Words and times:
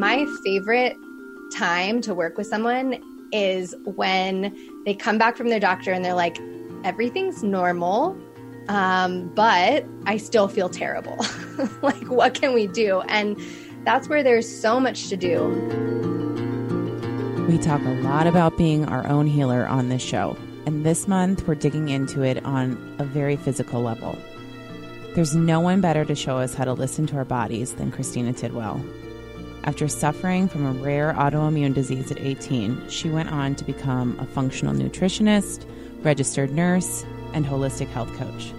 my 0.00 0.26
favorite 0.42 0.96
time 1.52 2.00
to 2.00 2.14
work 2.14 2.38
with 2.38 2.46
someone 2.46 2.98
is 3.32 3.74
when 3.84 4.56
they 4.86 4.94
come 4.94 5.18
back 5.18 5.36
from 5.36 5.50
their 5.50 5.60
doctor 5.60 5.92
and 5.92 6.02
they're 6.02 6.14
like, 6.14 6.38
everything's 6.84 7.42
normal, 7.42 8.18
um, 8.68 9.28
but 9.34 9.84
I 10.06 10.16
still 10.16 10.48
feel 10.48 10.70
terrible. 10.70 11.18
like, 11.82 12.08
what 12.08 12.32
can 12.32 12.54
we 12.54 12.66
do? 12.66 13.02
And 13.02 13.38
that's 13.84 14.08
where 14.08 14.22
there's 14.22 14.48
so 14.48 14.80
much 14.80 15.10
to 15.10 15.18
do. 15.18 15.48
We 17.46 17.58
talk 17.58 17.82
a 17.82 18.00
lot 18.00 18.26
about 18.26 18.56
being 18.56 18.86
our 18.86 19.06
own 19.06 19.26
healer 19.26 19.66
on 19.66 19.90
this 19.90 20.00
show, 20.00 20.34
and 20.64 20.86
this 20.86 21.08
month 21.08 21.46
we're 21.46 21.56
digging 21.56 21.90
into 21.90 22.22
it 22.22 22.42
on 22.46 22.96
a 22.98 23.04
very 23.04 23.36
physical 23.36 23.82
level. 23.82 24.16
There's 25.14 25.34
no 25.34 25.60
one 25.60 25.82
better 25.82 26.06
to 26.06 26.14
show 26.14 26.38
us 26.38 26.54
how 26.54 26.64
to 26.64 26.72
listen 26.72 27.06
to 27.08 27.16
our 27.16 27.24
bodies 27.26 27.74
than 27.74 27.92
Christina 27.92 28.32
Tidwell. 28.32 28.82
After 29.64 29.88
suffering 29.88 30.48
from 30.48 30.66
a 30.66 30.72
rare 30.72 31.12
autoimmune 31.14 31.74
disease 31.74 32.10
at 32.10 32.18
18, 32.18 32.88
she 32.88 33.10
went 33.10 33.30
on 33.30 33.54
to 33.56 33.64
become 33.64 34.18
a 34.18 34.26
functional 34.26 34.74
nutritionist, 34.74 35.66
registered 36.02 36.50
nurse, 36.50 37.04
and 37.34 37.44
holistic 37.44 37.88
health 37.88 38.12
coach. 38.16 38.52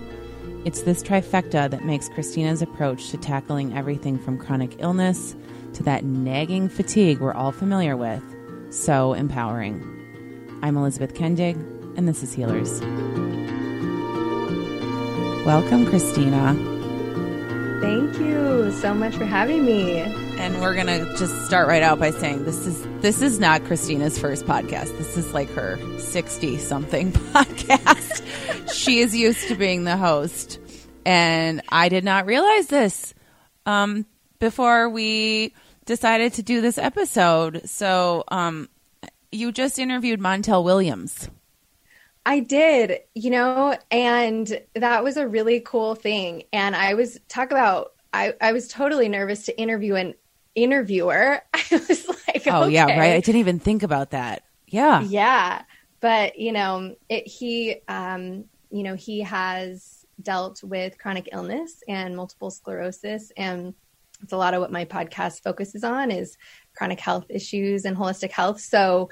It's 0.63 0.83
this 0.83 1.01
trifecta 1.01 1.69
that 1.71 1.85
makes 1.85 2.07
Christina's 2.07 2.61
approach 2.61 3.09
to 3.09 3.17
tackling 3.17 3.75
everything 3.75 4.19
from 4.19 4.37
chronic 4.37 4.75
illness 4.79 5.35
to 5.73 5.83
that 5.83 6.03
nagging 6.03 6.69
fatigue 6.69 7.19
we're 7.19 7.33
all 7.33 7.51
familiar 7.51 7.97
with 7.97 8.23
so 8.71 9.13
empowering. 9.13 9.81
I'm 10.61 10.77
Elizabeth 10.77 11.13
Kendig, 11.13 11.55
and 11.97 12.07
this 12.07 12.23
is 12.23 12.33
Healers. 12.33 12.79
Welcome, 15.45 15.87
Christina. 15.87 16.53
Thank 17.81 18.17
you 18.19 18.71
so 18.71 18.93
much 18.93 19.15
for 19.15 19.25
having 19.25 19.65
me. 19.65 20.20
And 20.41 20.59
we're 20.59 20.73
gonna 20.73 21.05
just 21.17 21.45
start 21.45 21.67
right 21.67 21.83
out 21.83 21.99
by 21.99 22.09
saying 22.09 22.45
this 22.45 22.65
is 22.65 22.81
this 23.01 23.21
is 23.21 23.39
not 23.39 23.63
Christina's 23.65 24.17
first 24.17 24.43
podcast. 24.45 24.97
This 24.97 25.15
is 25.15 25.35
like 25.35 25.47
her 25.51 25.77
sixty 25.99 26.57
something 26.57 27.11
podcast. 27.31 28.73
she 28.73 29.01
is 29.01 29.15
used 29.15 29.49
to 29.49 29.55
being 29.55 29.83
the 29.83 29.97
host, 29.97 30.59
and 31.05 31.61
I 31.69 31.89
did 31.89 32.03
not 32.03 32.25
realize 32.25 32.65
this 32.65 33.13
um, 33.67 34.07
before 34.39 34.89
we 34.89 35.53
decided 35.85 36.33
to 36.33 36.41
do 36.41 36.59
this 36.59 36.79
episode. 36.79 37.61
So, 37.69 38.23
um, 38.29 38.67
you 39.31 39.51
just 39.51 39.77
interviewed 39.77 40.19
Montel 40.19 40.63
Williams. 40.63 41.29
I 42.25 42.39
did, 42.39 43.01
you 43.13 43.29
know, 43.29 43.77
and 43.91 44.59
that 44.73 45.03
was 45.03 45.17
a 45.17 45.27
really 45.27 45.59
cool 45.59 45.93
thing. 45.93 46.45
And 46.51 46.75
I 46.75 46.95
was 46.95 47.19
talk 47.27 47.51
about 47.51 47.91
I, 48.11 48.33
I 48.41 48.53
was 48.53 48.67
totally 48.67 49.07
nervous 49.07 49.45
to 49.45 49.57
interview 49.59 49.93
an 49.93 50.15
interviewer. 50.55 51.41
I 51.53 51.63
was 51.71 52.07
like, 52.07 52.43
Oh 52.47 52.63
okay. 52.63 52.73
yeah, 52.73 52.85
right. 52.97 53.15
I 53.15 53.19
didn't 53.19 53.39
even 53.39 53.59
think 53.59 53.83
about 53.83 54.11
that. 54.11 54.43
Yeah. 54.67 55.01
Yeah. 55.01 55.63
But, 55.99 56.39
you 56.39 56.51
know, 56.51 56.95
it, 57.09 57.27
he 57.27 57.77
um, 57.87 58.45
you 58.69 58.83
know, 58.83 58.95
he 58.95 59.21
has 59.21 60.05
dealt 60.21 60.63
with 60.63 60.97
chronic 60.97 61.29
illness 61.31 61.83
and 61.87 62.15
multiple 62.15 62.51
sclerosis 62.51 63.31
and 63.37 63.73
it's 64.21 64.33
a 64.33 64.37
lot 64.37 64.53
of 64.53 64.61
what 64.61 64.71
my 64.71 64.85
podcast 64.85 65.41
focuses 65.41 65.83
on 65.83 66.11
is 66.11 66.37
chronic 66.75 66.99
health 66.99 67.25
issues 67.29 67.85
and 67.85 67.97
holistic 67.97 68.31
health. 68.31 68.59
So 68.59 69.09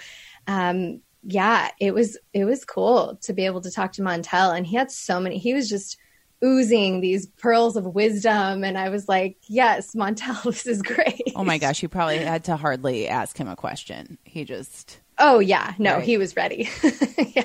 um 0.47 1.01
yeah, 1.23 1.69
it 1.79 1.93
was 1.93 2.17
it 2.33 2.45
was 2.45 2.65
cool 2.65 3.17
to 3.23 3.33
be 3.33 3.45
able 3.45 3.61
to 3.61 3.71
talk 3.71 3.93
to 3.93 4.01
Montel, 4.01 4.55
and 4.55 4.65
he 4.65 4.75
had 4.75 4.91
so 4.91 5.19
many. 5.19 5.37
He 5.37 5.53
was 5.53 5.69
just 5.69 5.97
oozing 6.43 7.01
these 7.01 7.25
pearls 7.27 7.75
of 7.75 7.85
wisdom, 7.85 8.63
and 8.63 8.77
I 8.77 8.89
was 8.89 9.07
like, 9.09 9.37
"Yes, 9.47 9.93
Montel, 9.95 10.43
this 10.43 10.65
is 10.65 10.81
great." 10.81 11.33
Oh 11.35 11.43
my 11.43 11.57
gosh, 11.57 11.81
you 11.83 11.89
probably 11.89 12.19
had 12.19 12.45
to 12.45 12.55
hardly 12.55 13.07
ask 13.07 13.37
him 13.37 13.47
a 13.47 13.55
question. 13.55 14.17
He 14.23 14.45
just. 14.45 14.99
Oh 15.17 15.39
yeah, 15.39 15.73
no, 15.77 15.95
Right. 15.95 16.03
he 16.03 16.17
was 16.17 16.35
ready. 16.35 16.69
yeah. 17.35 17.43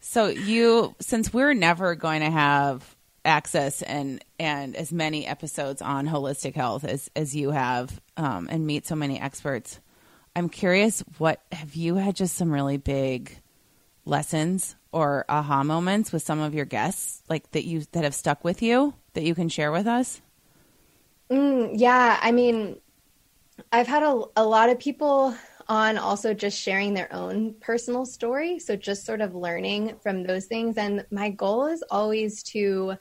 So 0.00 0.26
you, 0.28 0.94
since 1.00 1.32
we're 1.32 1.54
never 1.54 1.94
going 1.96 2.20
to 2.20 2.30
have 2.30 2.94
access 3.24 3.80
and 3.82 4.22
and 4.38 4.76
as 4.76 4.92
many 4.92 5.26
episodes 5.26 5.80
on 5.82 6.06
holistic 6.06 6.54
health 6.54 6.84
as 6.84 7.10
as 7.16 7.34
you 7.34 7.50
have, 7.50 8.00
um, 8.16 8.48
and 8.50 8.66
meet 8.66 8.86
so 8.86 8.94
many 8.94 9.18
experts, 9.20 9.80
I'm 10.36 10.48
curious. 10.48 11.00
What 11.18 11.40
have 11.50 11.74
you 11.74 11.96
had 11.96 12.14
just 12.16 12.36
some 12.36 12.52
really 12.52 12.76
big 12.76 13.36
lessons 14.04 14.76
or 14.94 15.24
aha 15.28 15.64
moments 15.64 16.12
with 16.12 16.22
some 16.22 16.40
of 16.40 16.54
your 16.54 16.64
guests, 16.64 17.22
like 17.28 17.50
that 17.50 17.64
you 17.64 17.82
that 17.92 18.04
have 18.04 18.14
stuck 18.14 18.44
with 18.44 18.62
you 18.62 18.94
that 19.14 19.24
you 19.24 19.34
can 19.34 19.48
share 19.48 19.72
with 19.72 19.86
us? 19.86 20.22
Mm, 21.30 21.72
yeah, 21.74 22.18
I 22.22 22.32
mean, 22.32 22.78
I've 23.72 23.88
had 23.88 24.02
a, 24.02 24.22
a 24.36 24.44
lot 24.44 24.70
of 24.70 24.78
people 24.78 25.34
on 25.68 25.98
also 25.98 26.34
just 26.34 26.60
sharing 26.60 26.94
their 26.94 27.12
own 27.12 27.54
personal 27.60 28.04
story. 28.04 28.58
So 28.58 28.76
just 28.76 29.06
sort 29.06 29.20
of 29.20 29.34
learning 29.34 29.96
from 30.02 30.22
those 30.22 30.46
things. 30.46 30.76
And 30.76 31.04
my 31.10 31.30
goal 31.30 31.66
is 31.66 31.82
always 31.90 32.42
to 32.44 32.94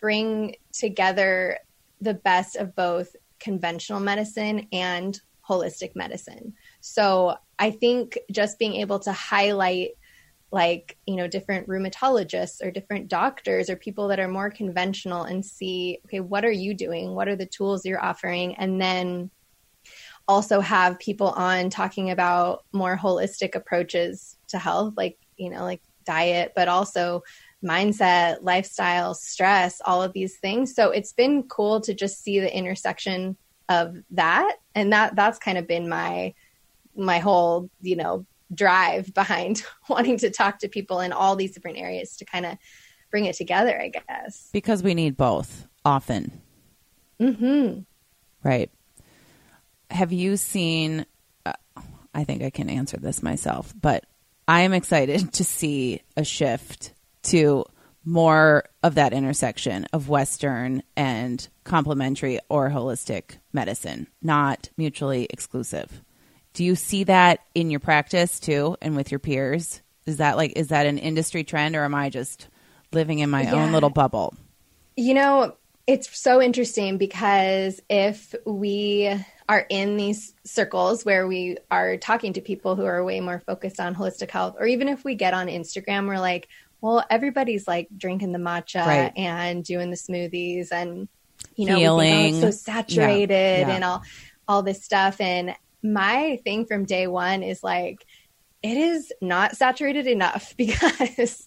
bring 0.00 0.56
together 0.72 1.58
the 2.00 2.14
best 2.14 2.56
of 2.56 2.76
both 2.76 3.16
conventional 3.40 4.00
medicine 4.00 4.68
and 4.72 5.20
holistic 5.46 5.96
medicine. 5.96 6.54
So 6.80 7.36
I 7.58 7.70
think 7.72 8.18
just 8.30 8.58
being 8.58 8.74
able 8.74 9.00
to 9.00 9.12
highlight 9.12 9.90
like 10.50 10.96
you 11.06 11.16
know 11.16 11.26
different 11.26 11.68
rheumatologists 11.68 12.64
or 12.64 12.70
different 12.70 13.08
doctors 13.08 13.68
or 13.68 13.76
people 13.76 14.08
that 14.08 14.18
are 14.18 14.28
more 14.28 14.50
conventional 14.50 15.24
and 15.24 15.44
see 15.44 16.00
okay 16.06 16.20
what 16.20 16.44
are 16.44 16.50
you 16.50 16.74
doing? 16.74 17.14
What 17.14 17.28
are 17.28 17.36
the 17.36 17.46
tools 17.46 17.84
you're 17.84 18.02
offering? 18.02 18.54
And 18.56 18.80
then 18.80 19.30
also 20.26 20.60
have 20.60 20.98
people 20.98 21.28
on 21.30 21.70
talking 21.70 22.10
about 22.10 22.64
more 22.72 22.96
holistic 22.96 23.54
approaches 23.54 24.36
to 24.48 24.58
health 24.58 24.94
like 24.96 25.18
you 25.36 25.48
know 25.48 25.62
like 25.62 25.80
diet 26.04 26.52
but 26.54 26.68
also 26.68 27.22
mindset 27.64 28.38
lifestyle 28.42 29.14
stress 29.14 29.80
all 29.84 30.02
of 30.02 30.12
these 30.12 30.38
things. 30.38 30.74
So 30.74 30.90
it's 30.90 31.12
been 31.12 31.44
cool 31.44 31.80
to 31.82 31.94
just 31.94 32.22
see 32.22 32.40
the 32.40 32.56
intersection 32.56 33.36
of 33.68 33.96
that. 34.10 34.56
And 34.74 34.92
that 34.92 35.16
that's 35.16 35.38
kind 35.38 35.58
of 35.58 35.66
been 35.66 35.88
my 35.88 36.34
my 36.96 37.18
whole 37.18 37.70
you 37.82 37.96
know 37.96 38.26
drive 38.52 39.12
behind 39.14 39.62
wanting 39.88 40.18
to 40.18 40.30
talk 40.30 40.58
to 40.58 40.68
people 40.68 41.00
in 41.00 41.12
all 41.12 41.36
these 41.36 41.52
different 41.52 41.78
areas 41.78 42.16
to 42.16 42.24
kind 42.24 42.46
of 42.46 42.56
bring 43.10 43.24
it 43.24 43.36
together 43.36 43.80
i 43.80 43.88
guess 43.88 44.48
Because 44.52 44.82
we 44.82 44.94
need 44.94 45.16
both 45.16 45.68
often. 45.88 46.42
Mm-hmm. 47.20 47.80
Right. 48.42 48.70
Have 49.90 50.12
you 50.12 50.36
seen? 50.36 51.06
Uh, 51.44 51.52
I 52.14 52.24
think 52.24 52.42
I 52.42 52.50
can 52.50 52.68
answer 52.68 52.98
this 52.98 53.22
myself, 53.22 53.72
but 53.80 54.04
I 54.46 54.60
am 54.60 54.72
excited 54.72 55.32
to 55.34 55.44
see 55.44 56.02
a 56.16 56.24
shift 56.24 56.92
to 57.24 57.64
more 58.04 58.64
of 58.82 58.94
that 58.94 59.12
intersection 59.12 59.86
of 59.92 60.08
Western 60.08 60.82
and 60.96 61.46
complementary 61.64 62.38
or 62.48 62.70
holistic 62.70 63.38
medicine, 63.52 64.06
not 64.22 64.70
mutually 64.76 65.26
exclusive. 65.30 66.02
Do 66.58 66.64
you 66.64 66.74
see 66.74 67.04
that 67.04 67.38
in 67.54 67.70
your 67.70 67.78
practice 67.78 68.40
too, 68.40 68.76
and 68.82 68.96
with 68.96 69.12
your 69.12 69.20
peers? 69.20 69.80
Is 70.06 70.16
that 70.16 70.36
like 70.36 70.54
is 70.56 70.68
that 70.68 70.86
an 70.86 70.98
industry 70.98 71.44
trend, 71.44 71.76
or 71.76 71.84
am 71.84 71.94
I 71.94 72.10
just 72.10 72.48
living 72.92 73.20
in 73.20 73.30
my 73.30 73.48
own 73.52 73.70
little 73.70 73.90
bubble? 73.90 74.34
You 74.96 75.14
know, 75.14 75.54
it's 75.86 76.18
so 76.18 76.42
interesting 76.42 76.98
because 76.98 77.80
if 77.88 78.34
we 78.44 79.08
are 79.48 79.66
in 79.70 79.96
these 79.96 80.34
circles 80.44 81.04
where 81.04 81.28
we 81.28 81.58
are 81.70 81.96
talking 81.96 82.32
to 82.32 82.40
people 82.40 82.74
who 82.74 82.86
are 82.86 83.04
way 83.04 83.20
more 83.20 83.38
focused 83.46 83.78
on 83.78 83.94
holistic 83.94 84.32
health, 84.32 84.56
or 84.58 84.66
even 84.66 84.88
if 84.88 85.04
we 85.04 85.14
get 85.14 85.34
on 85.34 85.46
Instagram, 85.46 86.08
we're 86.08 86.18
like, 86.18 86.48
well, 86.80 87.04
everybody's 87.08 87.68
like 87.68 87.86
drinking 87.96 88.32
the 88.32 88.40
matcha 88.40 88.84
Right. 88.84 89.12
and 89.14 89.62
doing 89.62 89.90
the 89.90 89.96
smoothies 89.96 90.72
and, 90.72 91.06
you 91.54 91.66
know, 91.66 92.00
oh, 92.00 92.40
so 92.40 92.50
saturated 92.50 93.60
Yeah. 93.60 93.70
and 93.70 93.84
all, 93.84 94.02
all 94.48 94.64
this 94.64 94.84
stuff. 94.84 95.20
And 95.20 95.54
my 95.82 96.38
thing 96.44 96.66
from 96.66 96.84
day 96.84 97.06
one 97.06 97.42
is 97.42 97.62
like, 97.62 98.04
it 98.62 98.76
is 98.76 99.12
not 99.20 99.56
saturated 99.56 100.06
enough 100.06 100.54
because, 100.56 101.46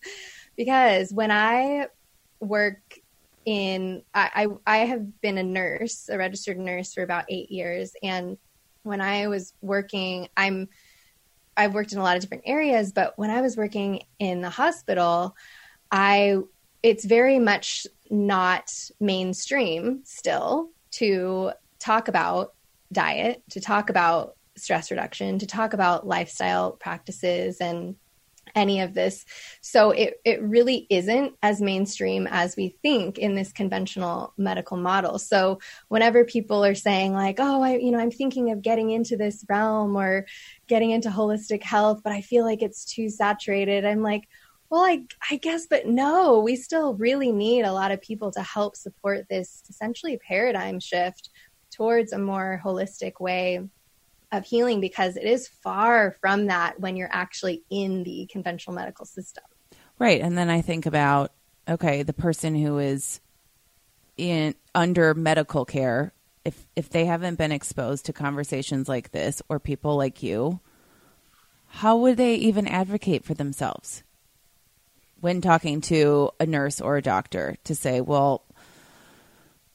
because 0.56 1.12
when 1.14 1.32
I 1.32 1.88
work 2.40 2.80
in 3.46 4.04
I, 4.14 4.48
I 4.68 4.82
I 4.82 4.86
have 4.86 5.22
been 5.22 5.38
a 5.38 5.44
nurse, 5.44 6.10
a 6.10 6.18
registered 6.18 6.60
nurse 6.60 6.94
for 6.94 7.04
about 7.04 7.26
eight 7.30 7.52
years, 7.52 7.94
and 8.04 8.38
when 8.84 9.02
I 9.02 9.28
was 9.28 9.54
working, 9.62 10.28
I'm 10.38 10.70
I've 11.56 11.74
worked 11.74 11.92
in 11.92 12.00
a 12.00 12.04
lot 12.04 12.16
of 12.16 12.22
different 12.22 12.44
areas, 12.46 12.92
but 12.92 13.18
when 13.18 13.30
I 13.30 13.42
was 13.42 13.58
working 13.58 14.04
in 14.20 14.42
the 14.42 14.50
hospital, 14.50 15.36
I 15.92 16.38
it's 16.84 17.06
very 17.06 17.40
much 17.40 17.86
not 18.10 18.74
mainstream 19.00 20.02
still 20.04 20.70
to 20.92 21.52
talk 21.80 22.08
about 22.08 22.54
diet, 22.92 23.44
to 23.52 23.62
talk 23.62 23.90
about 23.90 24.36
stress 24.58 24.92
reduction, 24.92 25.40
to 25.40 25.48
talk 25.48 25.74
about 25.74 26.06
lifestyle 26.06 26.72
practices 26.74 27.58
and 27.62 27.96
any 28.56 28.82
of 28.82 28.94
this. 28.94 29.26
So 29.62 29.92
it, 29.92 30.16
it 30.26 30.42
really 30.42 30.88
isn't 30.90 31.36
as 31.42 31.62
mainstream 31.62 32.28
as 32.30 32.56
we 32.56 32.76
think 32.82 33.18
in 33.18 33.36
this 33.36 33.52
conventional 33.52 34.34
medical 34.38 34.78
model. 34.78 35.20
So 35.20 35.60
whenever 35.88 36.26
people 36.26 36.66
are 36.66 36.76
saying 36.76 37.14
like, 37.14 37.38
oh, 37.40 37.62
I, 37.62 37.78
you 37.78 37.92
know, 37.92 38.00
I'm 38.00 38.12
thinking 38.12 38.52
of 38.52 38.62
getting 38.62 38.90
into 38.90 39.16
this 39.16 39.46
realm 39.48 39.96
or 39.96 40.26
getting 40.68 40.92
into 40.92 41.10
holistic 41.10 41.64
health, 41.64 42.02
but 42.04 42.14
I 42.14 42.22
feel 42.22 42.44
like 42.44 42.62
it's 42.62 42.84
too 42.84 43.10
saturated. 43.10 43.86
I'm 43.86 44.02
like, 44.02 44.28
well, 44.70 44.82
I, 44.82 45.04
I 45.30 45.36
guess, 45.36 45.68
but 45.68 45.86
no, 45.86 46.40
we 46.40 46.56
still 46.56 46.94
really 46.96 47.32
need 47.32 47.64
a 47.64 47.74
lot 47.74 47.92
of 47.92 48.02
people 48.02 48.32
to 48.32 48.42
help 48.42 48.78
support 48.78 49.28
this 49.30 49.64
essentially 49.70 50.18
paradigm 50.18 50.80
shift 50.80 51.30
towards 51.72 52.14
a 52.14 52.18
more 52.18 52.62
holistic 52.64 53.20
way 53.20 53.68
of 54.32 54.46
healing 54.46 54.80
because 54.80 55.18
it 55.18 55.26
is 55.26 55.48
far 55.48 56.16
from 56.22 56.48
that 56.48 56.80
when 56.80 56.96
you're 56.96 57.10
actually 57.12 57.64
in 57.70 58.04
the 58.04 58.28
conventional 58.32 58.76
medical 58.76 59.06
system. 59.06 59.44
Right. 60.00 60.22
And 60.22 60.38
then 60.38 60.50
I 60.50 60.62
think 60.62 60.86
about 60.86 61.32
okay, 61.68 62.04
the 62.04 62.14
person 62.14 62.56
who 62.56 62.80
is 62.80 63.20
in 64.18 64.56
under 64.74 65.14
medical 65.14 65.66
care 65.66 66.14
if 66.44 66.66
if 66.76 66.90
they 66.90 67.06
haven't 67.06 67.36
been 67.36 67.52
exposed 67.52 68.06
to 68.06 68.14
conversations 68.14 68.90
like 68.90 69.12
this 69.12 69.42
or 69.48 69.60
people 69.60 69.96
like 69.96 70.24
you, 70.24 70.60
how 71.68 71.98
would 71.98 72.18
they 72.18 72.36
even 72.36 72.68
advocate 72.68 73.24
for 73.24 73.34
themselves 73.34 74.04
when 75.20 75.40
talking 75.40 75.82
to 75.82 76.32
a 76.40 76.46
nurse 76.46 76.82
or 76.82 76.98
a 76.98 77.02
doctor 77.02 77.58
to 77.64 77.76
say, 77.76 78.02
well, 78.02 78.44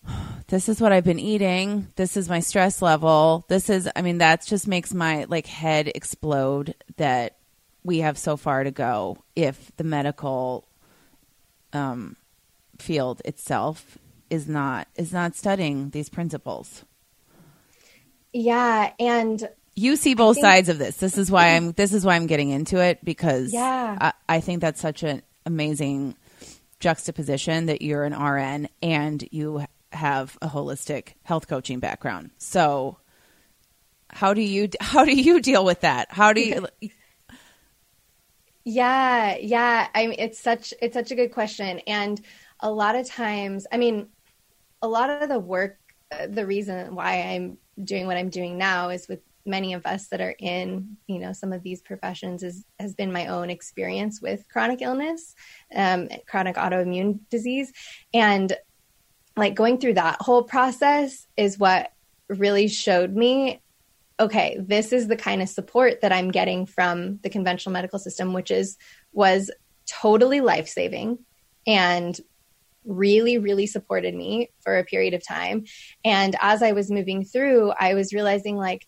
this 0.49 0.69
is 0.69 0.81
what 0.81 0.93
I've 0.93 1.05
been 1.05 1.19
eating. 1.19 1.89
This 1.97 2.17
is 2.17 2.29
my 2.29 2.41
stress 2.41 2.83
level. 2.83 3.45
This 3.49 3.71
is, 3.71 3.89
I 3.95 4.03
mean, 4.03 4.19
that 4.19 4.45
just 4.45 4.67
makes 4.67 4.93
my 4.95 5.25
like 5.25 5.47
head 5.47 5.91
explode 5.95 6.75
that 6.97 7.37
we 7.85 7.99
have 7.99 8.19
so 8.19 8.37
far 8.37 8.65
to 8.65 8.71
go 8.71 9.19
if 9.35 9.71
the 9.77 9.85
medical 9.85 10.67
um, 11.73 12.17
field 12.79 13.23
itself 13.25 13.99
is 14.29 14.49
not 14.49 14.89
is 14.97 15.13
not 15.13 15.37
studying 15.37 15.91
these 15.91 16.09
principles. 16.09 16.85
Yeah, 18.33 18.93
and 18.99 19.49
you 19.77 19.97
see 19.97 20.15
both 20.15 20.37
think, 20.37 20.45
sides 20.45 20.69
of 20.69 20.79
this. 20.79 20.97
This 20.97 21.17
is 21.17 21.31
why 21.31 21.55
I'm 21.55 21.73
this 21.73 21.93
is 21.93 22.05
why 22.05 22.17
I'm 22.17 22.27
getting 22.27 22.51
into 22.51 22.83
it 22.83 23.05
because 23.05 23.53
yeah. 23.53 23.97
I, 24.01 24.13
I 24.29 24.41
think 24.41 24.61
that's 24.61 24.81
such 24.81 25.03
an 25.03 25.23
amazing 25.45 26.17
juxtaposition 26.81 27.67
that 27.67 27.83
you're 27.83 28.05
an 28.05 28.13
RN 28.13 28.69
and 28.83 29.27
you 29.31 29.65
have 29.93 30.37
a 30.43 30.49
holistic 30.49 31.15
health 31.23 31.49
coaching 31.49 31.81
background. 31.81 32.31
So 32.39 32.99
how 34.09 34.35
do 34.35 34.41
you 34.41 34.69
how 34.81 35.05
do 35.05 35.13
you 35.13 35.41
deal 35.41 35.65
with 35.65 35.81
that? 35.81 36.09
How 36.11 36.33
do 36.33 36.41
you 36.41 36.67
Yeah, 38.65 39.37
yeah. 39.37 39.89
I 39.95 40.07
mean 40.07 40.17
it's 40.19 40.39
such 40.39 40.75
it's 40.81 40.95
such 40.95 41.11
a 41.11 41.15
good 41.15 41.33
question 41.33 41.81
and 41.87 42.21
a 42.61 42.71
lot 42.71 42.97
of 42.97 43.07
times, 43.07 43.67
I 43.71 43.77
mean 43.77 44.09
a 44.83 44.89
lot 44.89 45.11
of 45.11 45.29
the 45.29 45.39
work 45.39 45.79
the 46.29 46.47
reason 46.47 46.95
why 46.95 47.23
I'm 47.23 47.59
doing 47.83 48.07
what 48.07 48.17
I'm 48.17 48.31
doing 48.31 48.59
now 48.59 48.91
is 48.91 49.09
with 49.09 49.21
many 49.45 49.75
of 49.75 49.87
us 49.87 50.09
that 50.09 50.21
are 50.21 50.35
in 50.39 50.97
you 51.07 51.19
know 51.19 51.33
some 51.33 51.53
of 51.53 51.63
these 51.63 51.81
professions 51.81 52.43
is 52.43 52.65
has 52.79 52.95
been 52.95 53.13
my 53.13 53.27
own 53.27 53.49
experience 53.49 54.21
with 54.21 54.47
chronic 54.49 54.83
illness 54.83 55.35
um, 55.75 56.09
chronic 56.29 56.57
autoimmune 56.57 57.21
disease 57.31 57.73
and 58.13 58.57
like 59.37 59.55
going 59.55 59.79
through 59.79 59.95
that 59.95 60.21
whole 60.21 60.43
process 60.43 61.27
is 61.37 61.59
what 61.59 61.93
really 62.29 62.69
showed 62.69 63.15
me 63.15 63.61
okay 64.19 64.57
this 64.61 64.93
is 64.93 65.09
the 65.09 65.17
kind 65.17 65.43
of 65.43 65.49
support 65.49 66.01
that 66.01 66.13
i'm 66.13 66.31
getting 66.31 66.67
from 66.67 67.19
the 67.23 67.31
conventional 67.31 67.73
medical 67.73 67.99
system 67.99 68.33
which 68.33 68.51
is 68.51 68.77
was 69.13 69.51
totally 69.87 70.41
life-saving 70.41 71.19
and 71.67 72.21
really 72.85 73.39
really 73.39 73.67
supported 73.67 74.15
me 74.15 74.49
for 74.61 74.79
a 74.79 74.85
period 74.85 75.13
of 75.13 75.27
time. 75.27 75.65
And 76.05 76.37
as 76.41 76.63
i 76.63 76.73
was 76.73 76.91
moving 76.91 77.25
through 77.25 77.73
i 77.79 77.95
was 77.95 78.13
realizing 78.13 78.57
like 78.57 78.87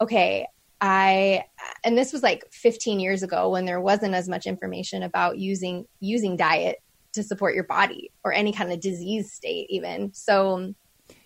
okay 0.00 0.46
I 0.84 1.44
and 1.84 1.96
this 1.96 2.12
was 2.12 2.24
like 2.24 2.44
15 2.50 2.98
years 2.98 3.22
ago 3.22 3.50
when 3.50 3.66
there 3.66 3.80
wasn't 3.80 4.14
as 4.14 4.28
much 4.28 4.46
information 4.46 5.04
about 5.04 5.38
using 5.38 5.86
using 6.00 6.36
diet 6.36 6.82
to 7.12 7.22
support 7.22 7.54
your 7.54 7.64
body 7.64 8.10
or 8.24 8.32
any 8.32 8.52
kind 8.52 8.72
of 8.72 8.80
disease 8.80 9.32
state 9.32 9.66
even. 9.70 10.12
So 10.14 10.74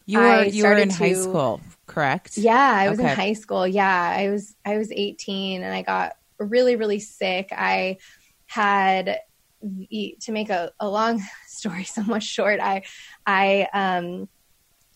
you 0.04 0.20
were 0.20 0.44
you 0.44 0.64
were 0.64 0.76
in 0.76 0.88
to, 0.88 0.94
high 0.94 1.12
school, 1.14 1.60
correct? 1.86 2.38
Yeah, 2.38 2.54
I 2.54 2.88
was 2.88 2.98
okay. 2.98 3.10
in 3.10 3.16
high 3.16 3.32
school. 3.32 3.66
Yeah, 3.66 4.14
I 4.16 4.30
was 4.30 4.54
I 4.64 4.78
was 4.78 4.92
18 4.92 5.62
and 5.62 5.74
I 5.74 5.82
got 5.82 6.16
really 6.38 6.76
really 6.76 7.00
sick. 7.00 7.48
I 7.52 7.98
had 8.46 9.20
to 9.62 10.32
make 10.32 10.50
a, 10.50 10.70
a 10.78 10.88
long 10.88 11.20
story 11.48 11.84
somewhat 11.84 12.22
short. 12.22 12.60
I 12.60 12.82
I 13.26 13.68
um 13.72 14.28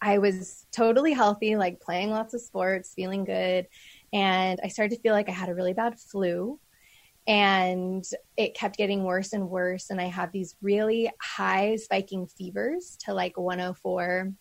I 0.02 0.18
was 0.18 0.64
totally 0.72 1.12
healthy, 1.12 1.56
like 1.56 1.80
playing 1.80 2.10
lots 2.10 2.32
of 2.32 2.40
sports, 2.40 2.94
feeling 2.94 3.24
good, 3.24 3.66
and 4.12 4.60
I 4.62 4.68
started 4.68 4.94
to 4.94 5.02
feel 5.02 5.12
like 5.12 5.28
I 5.28 5.32
had 5.32 5.48
a 5.48 5.54
really 5.54 5.74
bad 5.74 5.98
flu 5.98 6.58
and 7.30 8.04
it 8.36 8.56
kept 8.56 8.76
getting 8.76 9.04
worse 9.04 9.32
and 9.32 9.48
worse. 9.48 9.90
And 9.90 10.00
i 10.00 10.06
had 10.06 10.32
these 10.32 10.56
really 10.60 11.08
high 11.22 11.76
spiking 11.76 12.26
fevers 12.26 12.98
to 13.04 13.14
like 13.14 13.38
104 13.38 14.32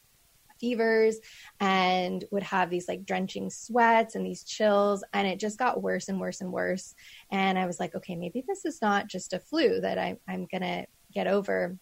fevers 0.59 1.17
and 1.59 2.25
would 2.31 2.41
have 2.41 2.71
these 2.71 2.87
like 2.87 3.05
drenching 3.05 3.51
sweats 3.51 4.15
and 4.15 4.25
these 4.25 4.43
chills. 4.43 5.03
And 5.13 5.27
it 5.27 5.39
just 5.39 5.59
got 5.59 5.83
worse 5.83 6.09
and 6.09 6.19
worse 6.19 6.41
and 6.41 6.51
worse. 6.51 6.95
And 7.31 7.59
i 7.59 7.67
was 7.67 7.79
like 7.79 7.93
okay 7.93 8.15
maybe 8.15 8.43
this 8.47 8.65
is 8.65 8.81
not 8.81 9.07
just 9.07 9.33
a 9.33 9.39
flu 9.39 9.79
that 9.81 9.99
I, 9.99 10.17
i'm 10.27 10.47
gonna 10.51 10.87
get 11.13 11.27
over. 11.27 11.77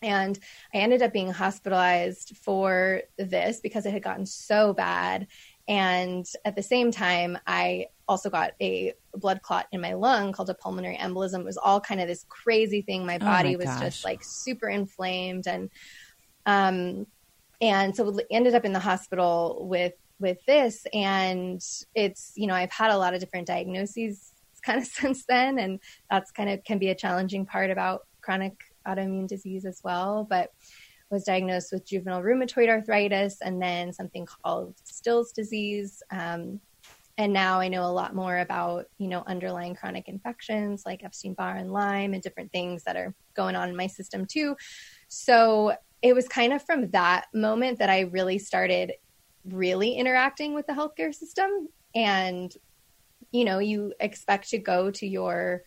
And 0.00 0.38
i 0.72 0.78
ended 0.78 1.02
up 1.02 1.12
being 1.12 1.32
hospitalized 1.32 2.34
for 2.34 3.02
this 3.18 3.60
because 3.60 3.84
it 3.84 3.92
had 3.92 4.02
gotten 4.02 4.24
so 4.24 4.72
bad. 4.72 5.26
And 5.68 6.24
at 6.46 6.56
the 6.56 6.62
same 6.62 6.92
time, 6.92 7.36
I 7.46 7.88
also 8.08 8.30
got 8.30 8.52
a 8.60 8.92
blood 9.14 9.42
clot 9.42 9.66
in 9.72 9.80
my 9.80 9.94
lung 9.94 10.32
called 10.32 10.50
a 10.50 10.54
pulmonary 10.54 10.96
embolism. 10.96 11.40
It 11.40 11.44
was 11.44 11.56
all 11.56 11.80
kind 11.80 12.00
of 12.00 12.08
this 12.08 12.24
crazy 12.28 12.82
thing. 12.82 13.04
My 13.04 13.18
body 13.18 13.50
oh 13.50 13.58
my 13.58 13.64
was 13.64 13.66
gosh. 13.66 13.80
just 13.80 14.04
like 14.04 14.22
super 14.22 14.68
inflamed 14.68 15.46
and 15.46 15.70
um 16.46 17.06
and 17.60 17.96
so 17.96 18.18
ended 18.30 18.54
up 18.54 18.64
in 18.64 18.72
the 18.72 18.78
hospital 18.78 19.66
with 19.68 19.94
with 20.20 20.38
this 20.46 20.86
and 20.94 21.60
it's 21.94 22.32
you 22.36 22.46
know 22.46 22.54
I've 22.54 22.70
had 22.70 22.90
a 22.90 22.98
lot 22.98 23.14
of 23.14 23.20
different 23.20 23.46
diagnoses 23.46 24.32
kind 24.62 24.80
of 24.80 24.86
since 24.86 25.24
then 25.28 25.58
and 25.58 25.80
that's 26.10 26.30
kind 26.30 26.50
of 26.50 26.62
can 26.64 26.78
be 26.78 26.90
a 26.90 26.94
challenging 26.94 27.46
part 27.46 27.70
about 27.70 28.02
chronic 28.20 28.54
autoimmune 28.86 29.28
disease 29.28 29.64
as 29.64 29.80
well 29.84 30.26
but 30.28 30.50
was 31.10 31.24
diagnosed 31.24 31.72
with 31.72 31.86
juvenile 31.86 32.22
rheumatoid 32.22 32.68
arthritis 32.68 33.40
and 33.40 33.62
then 33.62 33.92
something 33.92 34.26
called 34.26 34.74
Still's 34.84 35.32
disease. 35.32 36.02
Um, 36.10 36.60
and 37.18 37.32
now 37.32 37.60
I 37.60 37.68
know 37.68 37.84
a 37.84 37.92
lot 37.92 38.14
more 38.14 38.38
about, 38.38 38.86
you 38.98 39.08
know, 39.08 39.22
underlying 39.26 39.74
chronic 39.74 40.08
infections 40.08 40.82
like 40.84 41.02
Epstein-Barr 41.02 41.56
and 41.56 41.72
Lyme 41.72 42.12
and 42.12 42.22
different 42.22 42.52
things 42.52 42.84
that 42.84 42.96
are 42.96 43.14
going 43.34 43.56
on 43.56 43.68
in 43.68 43.76
my 43.76 43.86
system 43.86 44.26
too. 44.26 44.56
So 45.08 45.74
it 46.02 46.14
was 46.14 46.28
kind 46.28 46.52
of 46.52 46.62
from 46.62 46.90
that 46.90 47.26
moment 47.32 47.78
that 47.78 47.88
I 47.88 48.00
really 48.00 48.38
started 48.38 48.92
really 49.44 49.92
interacting 49.92 50.54
with 50.54 50.66
the 50.66 50.74
healthcare 50.74 51.14
system. 51.14 51.68
And, 51.94 52.52
you 53.32 53.44
know, 53.44 53.60
you 53.60 53.94
expect 53.98 54.50
to 54.50 54.58
go 54.58 54.90
to 54.90 55.06
your 55.06 55.62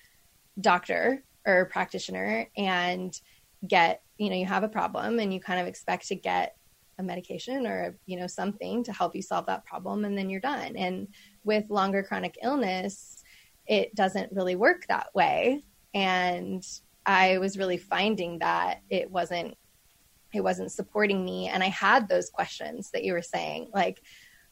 doctor 0.59 1.23
or 1.47 1.65
practitioner 1.65 2.47
and 2.57 3.19
get 3.67 4.01
you 4.17 4.29
know 4.29 4.35
you 4.35 4.45
have 4.45 4.63
a 4.63 4.69
problem 4.69 5.19
and 5.19 5.33
you 5.33 5.39
kind 5.39 5.59
of 5.59 5.67
expect 5.67 6.07
to 6.07 6.15
get 6.15 6.55
a 6.97 7.03
medication 7.03 7.65
or 7.65 7.95
you 8.05 8.19
know 8.19 8.27
something 8.27 8.83
to 8.83 8.93
help 8.93 9.15
you 9.15 9.21
solve 9.21 9.45
that 9.45 9.65
problem 9.65 10.05
and 10.05 10.17
then 10.17 10.29
you're 10.29 10.39
done 10.39 10.75
and 10.75 11.07
with 11.43 11.69
longer 11.69 12.03
chronic 12.03 12.37
illness 12.43 13.23
it 13.67 13.93
doesn't 13.95 14.31
really 14.31 14.55
work 14.55 14.85
that 14.87 15.13
way 15.13 15.63
and 15.93 16.63
i 17.05 17.37
was 17.37 17.57
really 17.57 17.77
finding 17.77 18.39
that 18.39 18.81
it 18.89 19.09
wasn't 19.09 19.55
it 20.33 20.41
wasn't 20.41 20.71
supporting 20.71 21.23
me 21.23 21.47
and 21.47 21.63
i 21.63 21.69
had 21.69 22.07
those 22.07 22.29
questions 22.29 22.91
that 22.91 23.03
you 23.03 23.13
were 23.13 23.21
saying 23.21 23.69
like 23.73 24.01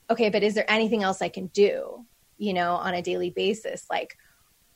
okay 0.10 0.30
but 0.30 0.44
is 0.44 0.54
there 0.54 0.70
anything 0.70 1.04
else 1.04 1.22
i 1.22 1.30
can 1.30 1.48
do 1.48 2.06
you 2.38 2.54
know 2.54 2.74
on 2.74 2.94
a 2.94 3.02
daily 3.02 3.30
basis 3.30 3.86
like 3.90 4.18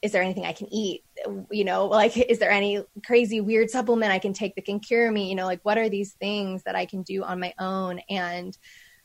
is 0.01 0.11
there 0.11 0.23
anything 0.23 0.45
I 0.45 0.53
can 0.53 0.71
eat? 0.73 1.03
You 1.51 1.63
know, 1.63 1.85
like, 1.87 2.17
is 2.17 2.39
there 2.39 2.51
any 2.51 2.83
crazy 3.05 3.41
weird 3.41 3.69
supplement 3.69 4.11
I 4.11 4.19
can 4.19 4.33
take 4.33 4.55
that 4.55 4.65
can 4.65 4.79
cure 4.79 5.11
me? 5.11 5.29
You 5.29 5.35
know, 5.35 5.45
like, 5.45 5.63
what 5.63 5.77
are 5.77 5.89
these 5.89 6.13
things 6.13 6.63
that 6.63 6.75
I 6.75 6.85
can 6.85 7.03
do 7.03 7.23
on 7.23 7.39
my 7.39 7.53
own? 7.59 7.99
And 8.09 8.57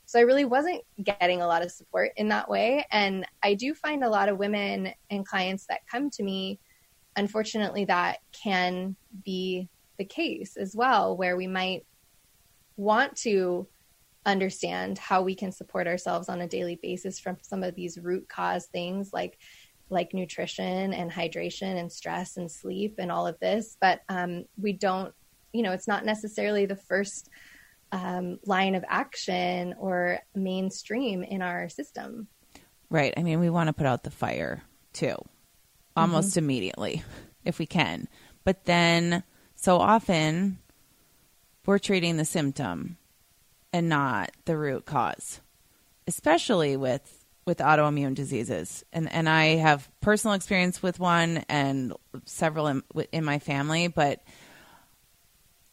so 0.07 0.17
I 0.17 0.23
really 0.23 0.45
wasn't 0.45 0.81
getting 1.03 1.41
a 1.41 1.47
lot 1.47 1.61
of 1.61 1.69
support 1.69 2.13
in 2.15 2.29
that 2.29 2.49
way. 2.49 2.85
And 2.91 3.27
I 3.43 3.55
do 3.55 3.73
find 3.73 4.05
a 4.05 4.09
lot 4.09 4.29
of 4.29 4.37
women 4.37 4.93
and 5.09 5.27
clients 5.27 5.65
that 5.67 5.85
come 5.85 6.09
to 6.11 6.23
me, 6.23 6.59
unfortunately, 7.17 7.83
that 7.85 8.19
can 8.31 8.95
be 9.25 9.67
the 9.97 10.05
case 10.05 10.55
as 10.55 10.73
well, 10.73 11.17
where 11.17 11.35
we 11.35 11.45
might 11.45 11.85
want 12.77 13.17
to 13.17 13.67
understand 14.25 14.97
how 14.97 15.21
we 15.21 15.35
can 15.35 15.51
support 15.51 15.87
ourselves 15.87 16.29
on 16.29 16.39
a 16.39 16.47
daily 16.47 16.79
basis 16.81 17.19
from 17.19 17.35
some 17.41 17.61
of 17.61 17.75
these 17.75 17.97
root 17.97 18.29
cause 18.29 18.67
things 18.67 19.11
like 19.11 19.37
like 19.89 20.13
nutrition 20.13 20.93
and 20.93 21.11
hydration 21.11 21.79
and 21.79 21.91
stress 21.91 22.37
and 22.37 22.49
sleep 22.49 22.95
and 22.97 23.11
all 23.11 23.27
of 23.27 23.39
this, 23.39 23.77
but 23.79 24.01
um, 24.09 24.45
we 24.57 24.73
don't, 24.73 25.13
you 25.53 25.63
know, 25.63 25.71
it's 25.71 25.87
not 25.87 26.03
necessarily 26.05 26.65
the 26.65 26.75
first 26.75 27.29
um, 27.91 28.39
line 28.45 28.75
of 28.75 28.83
action 28.87 29.75
or 29.79 30.19
mainstream 30.35 31.23
in 31.23 31.41
our 31.41 31.69
system. 31.69 32.27
Right. 32.89 33.13
I 33.17 33.23
mean, 33.23 33.39
we 33.39 33.49
want 33.49 33.67
to 33.67 33.73
put 33.73 33.85
out 33.85 34.03
the 34.03 34.11
fire 34.11 34.63
too, 34.93 35.15
almost 35.95 36.31
mm-hmm. 36.31 36.39
immediately 36.39 37.03
if 37.45 37.59
we 37.59 37.65
can. 37.65 38.07
But 38.43 38.65
then 38.65 39.23
so 39.55 39.77
often 39.77 40.59
we're 41.65 41.79
treating 41.79 42.17
the 42.17 42.25
symptom 42.25 42.97
and 43.73 43.89
not 43.89 44.31
the 44.45 44.57
root 44.57 44.85
cause, 44.85 45.41
especially 46.07 46.77
with 46.77 47.13
with 47.45 47.59
autoimmune 47.59 48.15
diseases. 48.15 48.83
And 48.93 49.11
and 49.11 49.27
I 49.27 49.55
have 49.55 49.89
personal 50.01 50.35
experience 50.35 50.81
with 50.81 50.99
one 50.99 51.43
and 51.49 51.93
several 52.25 52.67
in, 52.67 52.83
in 53.11 53.23
my 53.25 53.39
family, 53.39 53.87
but 53.87 54.21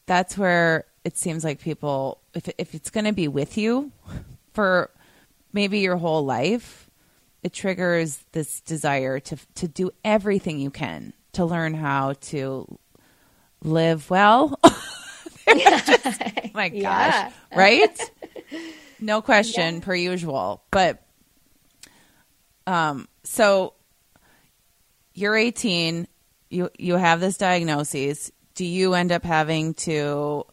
that's 0.07 0.37
where 0.37 0.85
it 1.05 1.19
seems 1.19 1.45
like 1.45 1.61
people 1.61 2.21
if 2.35 2.49
if 2.59 2.75
it's 2.75 2.91
going 2.91 3.05
to 3.05 3.13
be 3.13 3.29
with 3.29 3.57
you 3.59 3.93
for 4.53 4.91
maybe 5.53 5.81
your 5.81 5.97
whole 5.97 6.25
life, 6.25 6.91
it 7.43 7.53
triggers 7.53 8.25
this 8.33 8.61
desire 8.63 9.21
to 9.21 9.37
to 9.57 9.69
do 9.69 9.91
everything 10.05 10.59
you 10.59 10.71
can 10.71 11.13
to 11.33 11.45
learn 11.45 11.75
how 11.75 12.15
to 12.15 12.79
live 13.63 14.09
well. 14.11 14.59
just, 15.47 16.55
my 16.55 16.69
gosh, 16.71 16.81
yeah. 16.81 17.31
right? 17.55 18.11
No 19.01 19.21
question, 19.21 19.77
yeah. 19.77 19.81
per 19.81 19.95
usual. 19.95 20.63
But 20.71 21.03
um, 22.67 23.09
so 23.25 23.75
you're 25.13 25.37
18. 25.37 26.09
You 26.51 26.71
you 26.79 26.95
have 26.95 27.21
this 27.21 27.37
diagnosis. 27.37 28.31
Do 28.55 28.65
you 28.65 28.95
end 28.95 29.13
up 29.13 29.25
having 29.25 29.75
to 29.75 30.47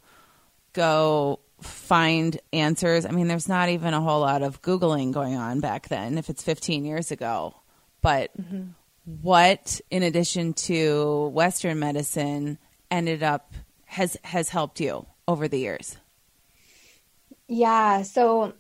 go 0.73 1.39
find 1.61 2.39
answers? 2.53 3.05
I 3.05 3.11
mean, 3.11 3.27
there's 3.27 3.49
not 3.49 3.69
even 3.69 3.93
a 3.93 4.01
whole 4.01 4.21
lot 4.21 4.41
of 4.41 4.61
googling 4.61 5.11
going 5.11 5.35
on 5.35 5.59
back 5.59 5.89
then. 5.89 6.17
If 6.17 6.29
it's 6.29 6.43
15 6.43 6.85
years 6.85 7.11
ago, 7.11 7.55
but 8.01 8.31
mm-hmm. 8.39 8.71
what, 9.21 9.79
in 9.89 10.03
addition 10.03 10.53
to 10.53 11.27
Western 11.33 11.79
medicine, 11.79 12.57
ended 12.89 13.23
up 13.23 13.53
has 13.85 14.17
has 14.23 14.49
helped 14.49 14.79
you 14.79 15.05
over 15.27 15.47
the 15.47 15.59
years? 15.59 15.97
Yeah, 17.47 18.03
so 18.03 18.53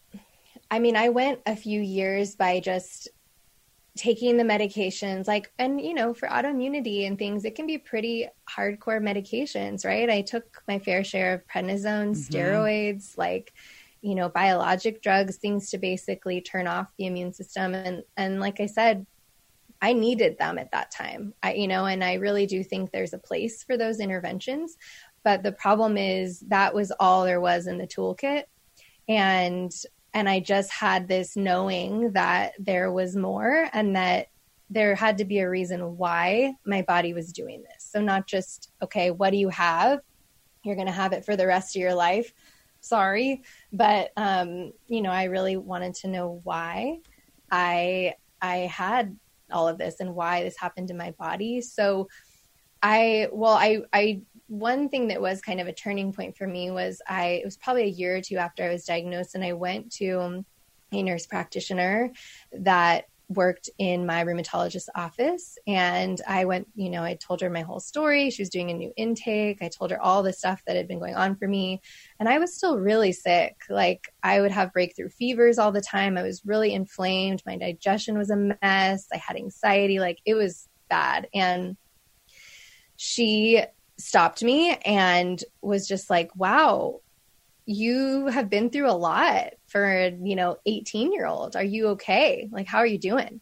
I 0.69 0.79
mean, 0.79 0.95
I 0.95 1.09
went 1.09 1.39
a 1.45 1.55
few 1.55 1.81
years 1.81 2.35
by 2.35 2.59
just 2.59 3.09
taking 4.01 4.35
the 4.35 4.43
medications 4.43 5.27
like 5.27 5.51
and 5.59 5.79
you 5.79 5.93
know 5.93 6.11
for 6.11 6.27
autoimmunity 6.27 7.05
and 7.05 7.19
things 7.19 7.45
it 7.45 7.53
can 7.53 7.67
be 7.67 7.77
pretty 7.77 8.27
hardcore 8.49 8.99
medications 8.99 9.85
right? 9.85 10.09
I 10.09 10.21
took 10.23 10.63
my 10.67 10.79
fair 10.79 11.03
share 11.03 11.35
of 11.35 11.47
prednisone 11.47 12.15
mm-hmm. 12.15 12.35
steroids 12.35 13.15
like 13.15 13.53
you 14.01 14.15
know 14.15 14.27
biologic 14.27 15.03
drugs 15.03 15.37
things 15.37 15.69
to 15.69 15.77
basically 15.77 16.41
turn 16.41 16.65
off 16.65 16.87
the 16.97 17.05
immune 17.05 17.31
system. 17.31 17.75
And 17.75 18.01
and 18.17 18.39
like 18.39 18.59
i 18.59 18.65
said 18.65 19.05
i 19.83 19.93
needed 19.93 20.39
them 20.39 20.57
at 20.57 20.71
that 20.71 20.89
time. 20.89 21.35
I 21.43 21.53
you 21.53 21.67
know 21.67 21.85
and 21.85 22.03
i 22.03 22.15
really 22.15 22.47
do 22.47 22.63
think 22.63 22.89
there's 22.89 23.13
a 23.13 23.19
place 23.19 23.61
for 23.61 23.77
those 23.77 23.99
interventions. 23.99 24.77
But 25.23 25.43
the 25.43 25.51
problem 25.51 25.95
is 25.95 26.39
that 26.47 26.73
was 26.73 26.91
all 26.99 27.23
there 27.23 27.39
was 27.39 27.67
in 27.67 27.77
the 27.77 27.85
toolkit. 27.85 28.45
And 29.07 29.71
and 30.13 30.27
I 30.27 30.39
just 30.39 30.71
had 30.71 31.07
this 31.07 31.35
knowing 31.35 32.11
that 32.13 32.53
there 32.59 32.91
was 32.91 33.15
more 33.15 33.69
and 33.73 33.95
that 33.95 34.27
there 34.69 34.95
had 34.95 35.17
to 35.17 35.25
be 35.25 35.39
a 35.39 35.49
reason 35.49 35.97
why 35.97 36.53
my 36.65 36.81
body 36.81 37.13
was 37.13 37.33
doing 37.33 37.61
this. 37.63 37.89
So, 37.91 38.01
not 38.01 38.27
just, 38.27 38.71
okay, 38.81 39.11
what 39.11 39.31
do 39.31 39.37
you 39.37 39.49
have? 39.49 39.99
You're 40.63 40.75
going 40.75 40.87
to 40.87 40.93
have 40.93 41.13
it 41.13 41.25
for 41.25 41.35
the 41.35 41.47
rest 41.47 41.75
of 41.75 41.81
your 41.81 41.93
life. 41.93 42.33
Sorry. 42.79 43.43
But, 43.73 44.11
um, 44.17 44.71
you 44.87 45.01
know, 45.01 45.11
I 45.11 45.25
really 45.25 45.57
wanted 45.57 45.95
to 45.95 46.07
know 46.07 46.39
why 46.43 46.99
I, 47.51 48.15
I 48.41 48.57
had 48.57 49.17
all 49.51 49.67
of 49.67 49.77
this 49.77 49.99
and 49.99 50.15
why 50.15 50.43
this 50.43 50.57
happened 50.57 50.87
to 50.87 50.93
my 50.93 51.11
body. 51.11 51.61
So, 51.61 52.07
I, 52.81 53.27
well, 53.31 53.53
I, 53.53 53.81
I 53.93 54.21
one 54.51 54.89
thing 54.89 55.07
that 55.07 55.21
was 55.21 55.39
kind 55.39 55.61
of 55.61 55.67
a 55.67 55.73
turning 55.73 56.11
point 56.11 56.35
for 56.35 56.45
me 56.45 56.71
was 56.71 57.01
I 57.07 57.39
it 57.41 57.45
was 57.45 57.55
probably 57.55 57.83
a 57.83 57.87
year 57.87 58.17
or 58.17 58.21
two 58.21 58.35
after 58.35 58.65
I 58.65 58.69
was 58.69 58.83
diagnosed 58.83 59.33
and 59.33 59.45
I 59.45 59.53
went 59.53 59.93
to 59.93 60.43
a 60.91 61.01
nurse 61.01 61.25
practitioner 61.25 62.11
that 62.51 63.05
worked 63.29 63.69
in 63.77 64.05
my 64.05 64.25
rheumatologist's 64.25 64.89
office 64.93 65.57
and 65.65 66.19
I 66.27 66.43
went, 66.43 66.67
you 66.75 66.89
know, 66.89 67.01
I 67.01 67.13
told 67.15 67.39
her 67.39 67.49
my 67.49 67.61
whole 67.61 67.79
story. 67.79 68.29
She 68.29 68.41
was 68.41 68.49
doing 68.49 68.69
a 68.69 68.73
new 68.73 68.91
intake. 68.97 69.61
I 69.61 69.69
told 69.69 69.89
her 69.91 70.01
all 70.01 70.21
the 70.21 70.33
stuff 70.33 70.61
that 70.67 70.75
had 70.75 70.89
been 70.89 70.99
going 70.99 71.15
on 71.15 71.37
for 71.37 71.47
me. 71.47 71.79
And 72.19 72.27
I 72.27 72.37
was 72.37 72.53
still 72.53 72.77
really 72.77 73.13
sick. 73.13 73.55
Like 73.69 74.13
I 74.21 74.41
would 74.41 74.51
have 74.51 74.73
breakthrough 74.73 75.07
fevers 75.07 75.59
all 75.59 75.71
the 75.71 75.79
time. 75.79 76.17
I 76.17 76.23
was 76.23 76.41
really 76.43 76.73
inflamed. 76.73 77.41
My 77.45 77.55
digestion 77.55 78.17
was 78.17 78.31
a 78.31 78.35
mess. 78.35 79.07
I 79.13 79.17
had 79.17 79.37
anxiety. 79.37 79.99
Like 79.99 80.19
it 80.25 80.33
was 80.33 80.67
bad. 80.89 81.29
And 81.33 81.77
she 82.97 83.63
stopped 84.01 84.43
me 84.43 84.75
and 84.85 85.43
was 85.61 85.87
just 85.87 86.09
like, 86.09 86.35
wow, 86.35 86.99
you 87.65 88.27
have 88.27 88.49
been 88.49 88.69
through 88.69 88.89
a 88.89 88.93
lot 88.93 89.53
for, 89.67 90.11
you 90.21 90.35
know, 90.35 90.57
18 90.65 91.13
year 91.13 91.25
old. 91.25 91.55
Are 91.55 91.63
you 91.63 91.89
okay? 91.89 92.49
Like, 92.51 92.67
how 92.67 92.79
are 92.79 92.87
you 92.87 92.97
doing? 92.97 93.41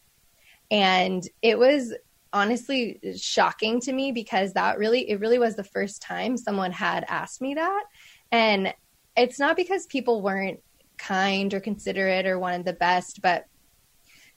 And 0.70 1.28
it 1.42 1.58
was 1.58 1.94
honestly 2.32 3.00
shocking 3.18 3.80
to 3.82 3.92
me 3.92 4.12
because 4.12 4.54
that 4.54 4.78
really, 4.78 5.10
it 5.10 5.20
really 5.20 5.40
was 5.40 5.56
the 5.56 5.64
first 5.64 6.02
time 6.02 6.38
someone 6.38 6.72
had 6.72 7.06
asked 7.08 7.42
me 7.42 7.56
that. 7.56 7.84
And 8.32 8.74
it's 9.18 9.40
not 9.40 9.56
because 9.56 9.88
people 9.88 10.22
weren't 10.22 10.60
kind 10.98 11.54
or 11.54 11.60
considerate 11.60 12.28
or 12.28 12.38
wanted 12.38 12.66
the 12.66 12.74
best, 12.74 13.22
but 13.22 13.46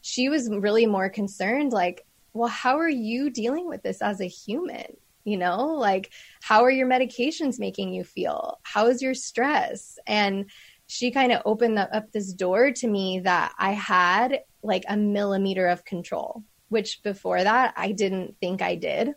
she 0.00 0.28
was 0.28 0.48
really 0.50 0.86
more 0.86 1.10
concerned, 1.10 1.72
like, 1.72 2.04
well, 2.32 2.48
how 2.48 2.78
are 2.78 2.88
you 2.88 3.30
dealing 3.30 3.68
with 3.68 3.82
this 3.82 4.00
as 4.00 4.20
a 4.20 4.26
human? 4.26 4.96
You 5.24 5.36
know 5.36 5.74
like 5.74 6.10
how 6.42 6.64
are 6.64 6.70
your 6.70 6.88
medications 6.88 7.58
making 7.58 7.92
you 7.92 8.04
feel? 8.04 8.58
How 8.62 8.86
is 8.88 9.02
your 9.02 9.14
stress? 9.14 9.98
And 10.06 10.50
she 10.92 11.10
kind 11.10 11.32
of 11.32 11.40
opened 11.46 11.78
up 11.78 12.12
this 12.12 12.34
door 12.34 12.70
to 12.70 12.86
me 12.86 13.20
that 13.20 13.54
i 13.58 13.72
had 13.72 14.40
like 14.62 14.84
a 14.88 14.96
millimeter 14.96 15.66
of 15.68 15.86
control 15.86 16.44
which 16.68 17.02
before 17.02 17.42
that 17.42 17.72
i 17.76 17.92
didn't 17.92 18.36
think 18.40 18.60
i 18.60 18.74
did. 18.74 19.14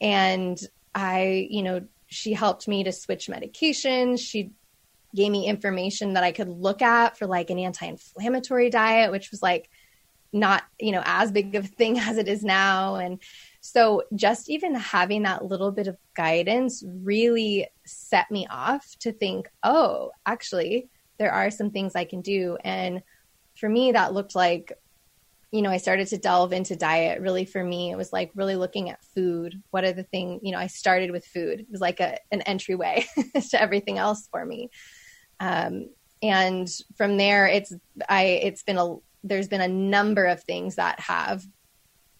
And 0.00 0.58
i 0.94 1.46
you 1.50 1.62
know 1.62 1.86
she 2.06 2.32
helped 2.32 2.66
me 2.66 2.84
to 2.84 2.92
switch 2.92 3.26
medications 3.26 4.20
she 4.20 4.52
gave 5.14 5.30
me 5.30 5.46
information 5.46 6.14
that 6.14 6.24
i 6.24 6.32
could 6.32 6.48
look 6.48 6.80
at 6.80 7.18
for 7.18 7.26
like 7.26 7.50
an 7.50 7.58
anti-inflammatory 7.58 8.70
diet 8.70 9.10
which 9.10 9.30
was 9.30 9.42
like 9.42 9.68
not 10.32 10.62
you 10.78 10.92
know 10.92 11.02
as 11.04 11.32
big 11.32 11.54
of 11.54 11.64
a 11.64 11.68
thing 11.68 11.98
as 11.98 12.18
it 12.18 12.28
is 12.28 12.42
now. 12.44 12.96
And 12.96 13.20
so 13.70 14.04
just 14.14 14.48
even 14.48 14.74
having 14.74 15.24
that 15.24 15.44
little 15.44 15.70
bit 15.70 15.88
of 15.88 15.98
guidance 16.16 16.82
really 16.86 17.68
set 17.84 18.30
me 18.30 18.46
off 18.48 18.96
to 19.00 19.12
think, 19.12 19.46
oh, 19.62 20.10
actually, 20.24 20.88
there 21.18 21.30
are 21.30 21.50
some 21.50 21.70
things 21.70 21.94
I 21.94 22.06
can 22.06 22.22
do. 22.22 22.56
And 22.64 23.02
for 23.58 23.68
me, 23.68 23.92
that 23.92 24.14
looked 24.14 24.34
like, 24.34 24.72
you 25.50 25.60
know, 25.60 25.68
I 25.68 25.76
started 25.76 26.08
to 26.08 26.16
delve 26.16 26.54
into 26.54 26.76
diet. 26.76 27.20
Really, 27.20 27.44
for 27.44 27.62
me, 27.62 27.90
it 27.90 27.96
was 27.96 28.10
like 28.10 28.30
really 28.34 28.56
looking 28.56 28.88
at 28.88 29.04
food. 29.04 29.62
What 29.70 29.84
are 29.84 29.92
the 29.92 30.02
things, 30.02 30.40
you 30.42 30.52
know, 30.52 30.58
I 30.58 30.68
started 30.68 31.10
with 31.10 31.26
food. 31.26 31.60
It 31.60 31.70
was 31.70 31.82
like 31.82 32.00
a, 32.00 32.16
an 32.32 32.40
entryway 32.42 33.04
to 33.50 33.60
everything 33.60 33.98
else 33.98 34.28
for 34.30 34.46
me. 34.46 34.70
Um, 35.40 35.90
and 36.22 36.70
from 36.96 37.18
there, 37.18 37.46
it's, 37.46 37.74
I, 38.08 38.22
it's 38.22 38.62
been 38.62 38.78
a, 38.78 38.96
there's 39.22 39.48
been 39.48 39.60
a 39.60 39.68
number 39.68 40.24
of 40.24 40.42
things 40.42 40.76
that 40.76 41.00
have 41.00 41.44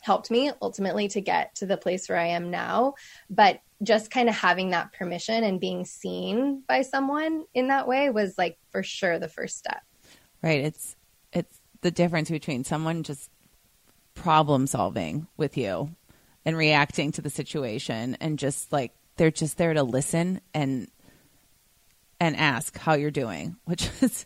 helped 0.08 0.30
me 0.30 0.50
ultimately 0.62 1.06
to 1.06 1.20
get 1.20 1.54
to 1.56 1.66
the 1.66 1.76
place 1.76 2.08
where 2.08 2.16
I 2.16 2.28
am 2.28 2.50
now. 2.50 2.94
But 3.28 3.60
just 3.82 4.10
kind 4.10 4.30
of 4.30 4.34
having 4.34 4.70
that 4.70 4.94
permission 4.94 5.44
and 5.44 5.60
being 5.60 5.84
seen 5.84 6.62
by 6.66 6.80
someone 6.80 7.44
in 7.52 7.68
that 7.68 7.86
way 7.86 8.08
was 8.08 8.38
like 8.38 8.56
for 8.70 8.82
sure 8.82 9.18
the 9.18 9.28
first 9.28 9.58
step. 9.58 9.82
Right. 10.42 10.64
It's 10.64 10.96
it's 11.30 11.60
the 11.82 11.90
difference 11.90 12.30
between 12.30 12.64
someone 12.64 13.02
just 13.02 13.30
problem 14.14 14.66
solving 14.66 15.26
with 15.36 15.58
you 15.58 15.94
and 16.46 16.56
reacting 16.56 17.12
to 17.12 17.20
the 17.20 17.28
situation 17.28 18.16
and 18.18 18.38
just 18.38 18.72
like 18.72 18.92
they're 19.16 19.30
just 19.30 19.58
there 19.58 19.74
to 19.74 19.82
listen 19.82 20.40
and 20.54 20.88
and 22.18 22.34
ask 22.34 22.78
how 22.78 22.94
you're 22.94 23.10
doing, 23.10 23.56
which 23.66 23.90
is 24.00 24.24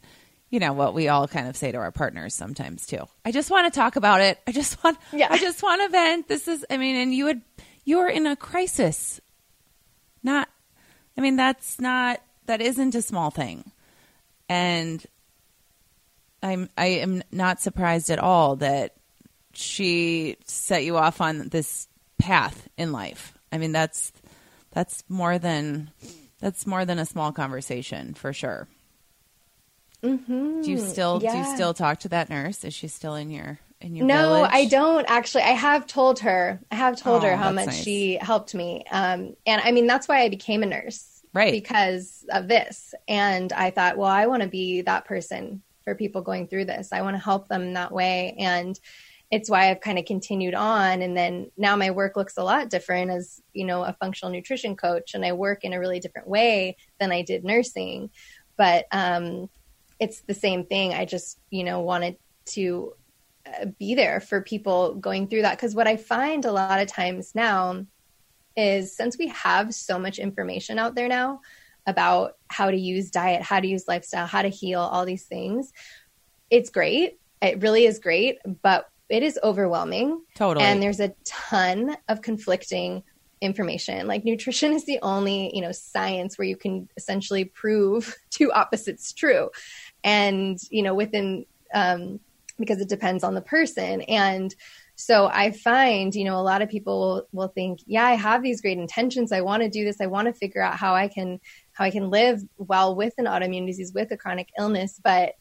you 0.53 0.61
know 0.61 0.73
what 0.73 0.95
we 0.95 1.09
all 1.09 1.27
kind 1.27 1.49
of 1.49 1.57
say 1.57 1.73
to 1.73 1.79
our 1.79 1.91
partners 1.91 2.35
sometimes 2.35 2.87
too. 2.87 3.05
I 3.25 3.33
just 3.33 3.51
want 3.51 3.73
to 3.73 3.77
talk 3.77 3.97
about 3.97 4.21
it. 4.21 4.39
I 4.47 4.53
just 4.53 4.83
want 4.85 4.99
yeah. 5.13 5.27
I 5.31 5.39
just 5.39 5.63
want 5.63 5.83
to 5.83 5.89
vent. 5.89 6.29
This 6.29 6.47
is 6.47 6.65
I 6.71 6.77
mean 6.77 6.95
and 6.95 7.13
you 7.13 7.25
would 7.25 7.41
you're 7.85 8.09
in 8.09 8.27
a 8.27 8.37
crisis. 8.37 9.21
Not 10.23 10.49
I 11.19 11.23
mean 11.23 11.35
that's 11.35 11.81
not 11.81 12.21
that 12.47 12.61
isn't 12.61 12.95
a 12.95 13.03
small 13.03 13.31
thing. 13.31 13.73
And 14.49 15.05
I'm 16.43 16.69
I 16.77 16.87
am 16.87 17.23
not 17.33 17.61
surprised 17.61 18.11
at 18.11 18.19
all 18.21 18.57
that 18.57 18.95
she 19.55 20.37
set 20.45 20.85
you 20.85 20.97
off 20.97 21.21
on 21.21 21.49
this 21.49 21.89
path 22.19 22.69
in 22.77 22.93
life. 22.93 23.37
I 23.51 23.59
mean, 23.59 23.73
that's 23.73 24.13
that's 24.71 25.05
more 25.09 25.39
than 25.39 25.91
that's 26.41 26.67
more 26.67 26.85
than 26.85 26.99
a 26.99 27.07
small 27.07 27.33
conversation 27.33 28.15
for 28.15 28.33
sure. 28.33 28.69
Mm-hmm. 30.03 30.63
Do 30.63 30.71
you 30.71 30.79
still 30.79 31.21
yeah. 31.23 31.33
do 31.33 31.39
you 31.39 31.55
still 31.55 31.75
talk 31.75 32.01
to 32.01 32.09
that 32.09 32.29
nurse? 32.29 32.65
Is 32.65 32.75
she 32.75 32.89
still 32.89 33.15
in 33.15 33.31
your 33.31 33.59
in 33.81 33.95
your 33.95 34.07
no, 34.07 34.35
village? 34.35 34.51
I 34.53 34.65
don't 34.67 35.05
actually. 35.09 35.43
I 35.43 35.51
have 35.51 35.87
told 35.87 36.21
her. 36.21 36.61
I 36.71 36.75
have 36.75 36.97
told 36.97 37.25
Oh, 37.25 37.29
her 37.29 37.37
how 37.37 37.53
much 37.53 37.67
nice. 37.67 37.83
she 37.83 38.19
helped 38.21 38.55
me. 38.55 38.85
Um, 38.91 39.37
and 39.47 39.61
I 39.63 39.71
mean 39.73 39.87
that's 39.87 40.09
why 40.09 40.23
I 40.23 40.29
became 40.29 40.63
a 40.63 40.67
nurse, 40.67 41.23
Right. 41.33 41.53
Because 41.53 42.25
of 42.31 42.49
this. 42.49 42.95
And 43.09 43.53
I 43.53 43.71
thought, 43.71 43.97
well, 43.97 44.11
I 44.11 44.27
want 44.27 44.43
to 44.43 44.49
be 44.49 44.83
that 44.83 45.05
person 45.05 45.63
for 45.85 45.95
people 45.95 46.23
going 46.23 46.47
through 46.49 46.67
this. 46.67 46.93
I 46.93 47.03
want 47.03 47.17
to 47.17 47.23
help 47.23 47.49
them 47.49 47.75
that 47.75 47.93
way, 47.93 48.35
and 48.39 48.79
it's 49.31 49.49
why 49.49 49.71
I've 49.71 49.81
kind 49.81 49.99
of 49.99 50.05
continued 50.05 50.55
on. 50.55 51.01
And 51.01 51.17
then 51.17 51.51
now 51.57 51.75
my 51.75 51.91
work 51.91 52.17
looks 52.17 52.37
a 52.37 52.45
lot 52.45 52.69
different 52.69 53.11
as 53.11 53.41
you 53.53 53.65
know 53.65 53.83
a 53.83 53.97
functional 54.01 54.33
nutrition 54.33 54.77
coach, 54.77 55.15
and 55.15 55.25
I 55.25 55.33
work 55.33 55.65
in 55.65 55.73
a 55.73 55.81
really 55.81 56.01
different 56.01 56.29
way 56.29 56.77
than 56.99 57.13
I 57.13 57.23
did 57.23 57.45
nursing. 57.45 58.11
But 58.57 58.87
um, 58.93 59.49
it's 60.03 60.23
the 60.23 60.35
same 60.35 60.67
thing. 60.67 60.93
I 60.93 61.05
just 61.05 61.39
you 61.51 61.63
know 61.63 61.81
wanted 61.81 62.17
to 62.47 62.95
uh, 63.47 63.67
be 63.79 63.95
there 63.95 64.21
for 64.21 64.43
people 64.43 64.95
going 64.97 65.29
through 65.29 65.43
that 65.43 65.57
because 65.57 65.75
what 65.75 65.87
I 65.87 65.97
find 65.97 66.45
a 66.45 66.53
lot 66.53 66.81
of 66.81 66.89
times 66.89 67.35
now 67.35 67.87
is 68.57 68.95
since 68.95 69.17
we 69.17 69.29
have 69.29 69.73
so 69.73 69.99
much 69.99 70.19
information 70.19 70.79
out 70.79 70.95
there 70.95 71.09
now 71.09 71.41
about 71.87 72.37
how 72.49 72.71
to 72.71 72.77
use 72.77 73.11
diet, 73.11 73.43
how 73.43 73.61
to 73.61 73.67
use 73.67 73.85
lifestyle, 73.89 74.27
how 74.27 74.43
to 74.43 74.49
heal, 74.49 74.81
all 74.81 75.05
these 75.05 75.25
things, 75.25 75.73
it's 76.51 76.71
great. 76.71 77.19
It 77.41 77.63
really 77.63 77.87
is 77.87 77.99
great, 77.99 78.39
but 78.63 78.89
it 79.09 79.23
is 79.23 79.39
overwhelming. 79.43 80.23
Totally. 80.35 80.65
And 80.65 80.83
there's 80.83 81.01
a 81.01 81.15
ton 81.25 81.97
of 82.09 82.23
conflicting 82.23 83.03
information. 83.43 84.07
Like 84.07 84.25
nutrition 84.25 84.73
is 84.73 84.87
the 84.87 85.01
only, 85.03 85.55
you 85.55 85.61
know, 85.61 85.73
science 85.73 86.39
where 86.39 86.47
you 86.47 86.57
can 86.57 86.89
essentially 86.97 87.45
prove 87.45 88.17
two 88.31 88.53
opposites 88.53 89.13
true. 89.13 89.51
And, 90.05 90.59
you 90.71 90.83
know, 90.83 90.95
within 90.95 91.47
um 91.75 92.21
because 92.59 92.81
it 92.81 92.89
depends 92.89 93.25
on 93.25 93.35
the 93.35 93.41
person. 93.41 94.03
And 94.03 94.55
so 94.95 95.27
I 95.27 95.51
find, 95.51 96.15
you 96.15 96.25
know, 96.25 96.39
a 96.39 96.43
lot 96.43 96.63
of 96.63 96.69
people 96.69 97.27
will, 97.33 97.49
think, 97.49 97.81
yeah, 97.87 98.07
I 98.07 98.13
have 98.15 98.43
these 98.43 98.61
great 98.61 98.79
intentions. 98.79 99.33
I 99.33 99.41
want 99.41 99.63
to 99.63 99.69
do 99.69 99.85
this. 99.85 100.01
I 100.01 100.07
want 100.07 100.27
to 100.27 100.35
figure 100.35 100.63
out 100.63 100.77
how 100.77 100.95
I 100.95 101.09
can, 101.09 101.41
how 101.73 101.85
I 101.85 101.91
can 101.91 102.11
live 102.11 102.43
well 102.59 102.95
with 102.95 103.15
an 103.19 103.25
autoimmune 103.25 103.67
disease, 103.67 103.93
with 103.93 104.13
a 104.13 104.17
chronic 104.17 104.51
illness, 104.59 105.01
but 105.03 105.35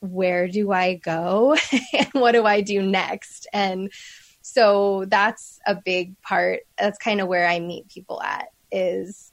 where 0.00 0.48
do 0.48 0.72
I 0.72 0.94
go 0.94 1.56
and 1.92 2.08
what 2.12 2.32
do 2.32 2.44
I 2.46 2.60
do 2.60 2.82
next? 2.82 3.46
And 3.52 3.92
so 4.42 5.04
that's 5.06 5.58
a 5.66 5.74
big 5.74 6.20
part. 6.22 6.60
That's 6.78 6.98
kind 6.98 7.20
of 7.20 7.28
where 7.28 7.46
I 7.46 7.60
meet 7.60 7.88
people 7.88 8.22
at 8.22 8.48
is, 8.70 9.32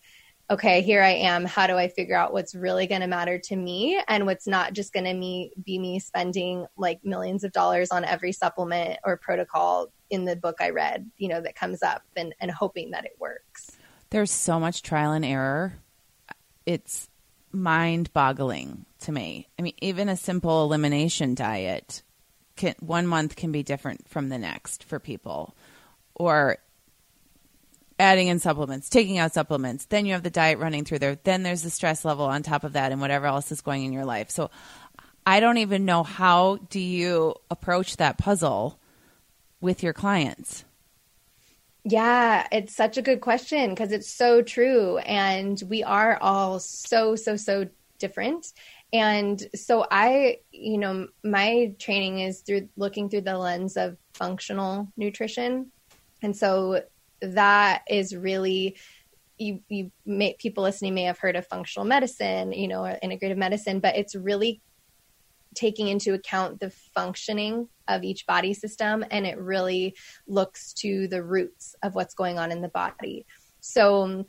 okay, 0.52 0.82
here 0.82 1.02
I 1.02 1.12
am. 1.12 1.46
How 1.46 1.66
do 1.66 1.78
I 1.78 1.88
figure 1.88 2.16
out 2.16 2.34
what's 2.34 2.54
really 2.54 2.86
going 2.86 3.00
to 3.02 3.08
matter 3.08 3.40
to 3.40 3.56
me 3.56 4.02
and 4.08 4.26
what's 4.26 4.48
not 4.48 4.74
just 4.74 4.92
going 4.92 5.06
to 5.06 5.14
me 5.14 5.54
be 5.64 5.80
me 5.80 6.00
spending 6.00 6.68
like 6.78 7.04
millions 7.06 7.46
of 7.46 7.54
dollars 7.54 7.90
on 7.90 8.04
every 8.04 8.34
supplement 8.34 9.00
or 9.06 9.16
protocol 9.16 9.88
in 10.10 10.26
the 10.26 10.36
book 10.36 10.58
I 10.60 10.72
read, 10.72 11.10
you 11.18 11.30
know, 11.30 11.40
that 11.40 11.56
comes 11.56 11.82
up 11.82 12.04
and, 12.18 12.36
and 12.42 12.52
hoping 12.52 12.92
that 12.92 13.06
it 13.06 13.16
works. 13.18 13.78
There's 14.10 14.30
so 14.30 14.60
much 14.60 14.84
trial 14.84 15.14
and 15.14 15.24
error. 15.24 15.76
It's 16.66 17.10
mind 17.54 18.12
boggling 18.12 18.86
to 19.02 19.12
me. 19.14 19.48
I 19.58 19.62
mean, 19.62 19.76
even 19.80 20.10
a 20.10 20.18
simple 20.18 20.66
elimination 20.66 21.34
diet 21.34 22.04
can 22.58 22.76
one 22.82 23.08
month 23.08 23.38
can 23.38 23.54
be 23.54 23.64
different 23.64 24.10
from 24.10 24.28
the 24.28 24.38
next 24.38 24.84
for 24.84 25.00
people. 25.00 25.56
Or 26.14 26.58
adding 28.02 28.28
in 28.28 28.40
supplements, 28.40 28.90
taking 28.90 29.18
out 29.18 29.34
supplements, 29.34 29.86
then 29.86 30.06
you 30.06 30.14
have 30.14 30.24
the 30.24 30.30
diet 30.30 30.60
running 30.60 30.84
through 30.84 31.00
there, 31.00 31.16
then 31.24 31.44
there's 31.44 31.62
the 31.62 31.70
stress 31.70 32.04
level 32.04 32.26
on 32.26 32.44
top 32.44 32.64
of 32.64 32.74
that 32.74 32.92
and 32.92 33.00
whatever 33.00 33.28
else 33.28 33.52
is 33.52 33.62
going 33.62 33.86
in 33.86 33.94
your 33.94 34.06
life. 34.06 34.30
So 34.30 34.50
I 35.26 35.40
don't 35.40 35.58
even 35.58 35.86
know 35.86 36.04
how 36.04 36.58
do 36.70 36.80
you 36.80 37.36
approach 37.50 37.98
that 37.98 38.18
puzzle 38.18 38.80
with 39.62 39.84
your 39.84 39.94
clients? 39.94 40.66
Yeah, 41.84 42.48
it's 42.52 42.76
such 42.76 42.98
a 42.98 43.02
good 43.02 43.22
question 43.22 43.70
because 43.70 43.92
it's 43.92 44.12
so 44.12 44.42
true. 44.42 44.98
And 44.98 45.62
we 45.68 45.84
are 45.84 46.18
all 46.22 46.60
so, 46.60 47.16
so, 47.16 47.36
so 47.36 47.68
different. 47.98 48.52
And 48.94 49.42
so 49.56 49.86
I, 49.90 50.40
you 50.52 50.78
know, 50.78 51.08
my 51.24 51.74
training 51.80 52.20
is 52.20 52.42
through 52.42 52.70
looking 52.76 53.10
through 53.10 53.22
the 53.22 53.38
lens 53.38 53.78
of 53.78 53.98
functional 54.14 54.90
nutrition. 54.98 55.72
And 56.22 56.36
so 56.36 56.84
that 57.22 57.84
is 57.90 58.16
really 58.16 58.78
you 59.38 59.60
you 59.70 59.92
may 60.06 60.36
people 60.40 60.64
listening 60.64 60.94
may 60.94 61.04
have 61.04 61.18
heard 61.18 61.36
of 61.36 61.48
functional 61.48 61.86
medicine, 61.86 62.54
you 62.54 62.68
know, 62.68 62.86
or 62.86 62.98
integrative 63.04 63.38
medicine, 63.38 63.80
but 63.80 63.96
it's 63.96 64.16
really 64.16 64.62
taking 65.56 65.88
into 65.88 66.14
account 66.14 66.60
the 66.60 66.70
functioning 66.94 67.68
of 67.88 68.04
each 68.04 68.26
body 68.26 68.54
system 68.54 69.04
and 69.12 69.26
it 69.26 69.38
really 69.38 69.96
looks 70.28 70.72
to 70.74 71.08
the 71.10 71.22
roots 71.22 71.76
of 71.84 71.94
what's 71.94 72.14
going 72.14 72.40
on 72.40 72.52
in 72.52 72.62
the 72.62 72.70
body. 72.70 73.26
So 73.60 74.04
um, 74.04 74.26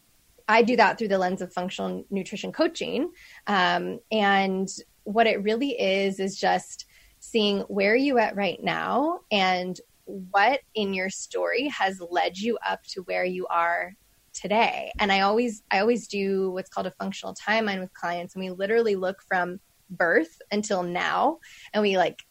I 0.49 0.63
do 0.63 0.77
that 0.77 0.99
through 0.99 1.09
the 1.09 1.19
lens 1.19 1.41
of 1.41 1.53
functional 1.53 2.05
nutrition 2.11 2.51
coaching. 2.53 3.13
Um, 3.47 4.01
and 4.11 4.69
what 5.05 5.27
it 5.27 5.43
really 5.43 5.81
is, 5.81 6.19
is 6.19 6.39
just 6.39 6.87
seeing 7.21 7.61
where 7.61 7.93
are 7.93 7.97
you 7.97 8.19
at 8.19 8.35
right 8.35 8.63
now 8.63 9.21
and 9.31 9.81
what 10.05 10.61
in 10.75 10.95
your 10.95 11.11
story 11.11 11.69
has 11.69 12.01
led 12.11 12.37
you 12.37 12.59
up 12.67 12.81
to 12.91 13.03
where 13.03 13.25
you 13.25 13.47
are 13.47 13.93
today. 14.33 14.93
And 14.99 15.13
I 15.13 15.21
always, 15.21 15.63
I 15.71 15.81
always 15.81 16.09
do 16.09 16.51
what's 16.51 16.71
called 16.71 16.87
a 16.87 16.93
functional 16.93 17.35
timeline 17.35 17.81
with 17.81 17.93
clients. 17.95 18.35
And 18.35 18.43
we 18.43 18.51
literally 18.51 18.97
look 18.97 19.23
from 19.29 19.61
birth 19.91 20.41
until 20.51 20.83
now 20.83 21.39
and 21.73 21.83
we 21.83 21.97
like 21.97 22.23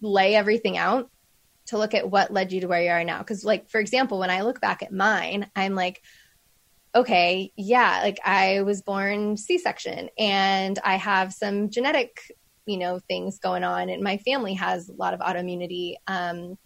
lay 0.00 0.34
everything 0.34 0.76
out 0.76 1.10
to 1.66 1.78
look 1.78 1.94
at 1.94 2.10
what 2.10 2.32
led 2.32 2.52
you 2.52 2.60
to 2.62 2.68
where 2.68 2.82
you 2.82 2.90
are 2.90 3.04
now. 3.04 3.22
Cause 3.22 3.44
like, 3.44 3.68
for 3.68 3.80
example, 3.80 4.18
when 4.18 4.30
I 4.30 4.42
look 4.42 4.60
back 4.60 4.82
at 4.82 4.92
mine, 4.92 5.50
I'm 5.54 5.74
like, 5.74 6.02
okay, 6.94 7.52
yeah, 7.56 8.00
like 8.02 8.18
I 8.24 8.62
was 8.62 8.82
born 8.82 9.36
C-section 9.36 10.08
and 10.18 10.78
I 10.82 10.96
have 10.96 11.32
some 11.32 11.70
genetic, 11.70 12.18
you 12.66 12.78
know, 12.78 12.98
things 13.08 13.38
going 13.38 13.64
on 13.64 13.90
and 13.90 14.02
my 14.02 14.16
family 14.18 14.54
has 14.54 14.88
a 14.88 14.94
lot 14.94 15.14
of 15.14 15.20
autoimmunity. 15.20 15.94
Um, 16.06 16.56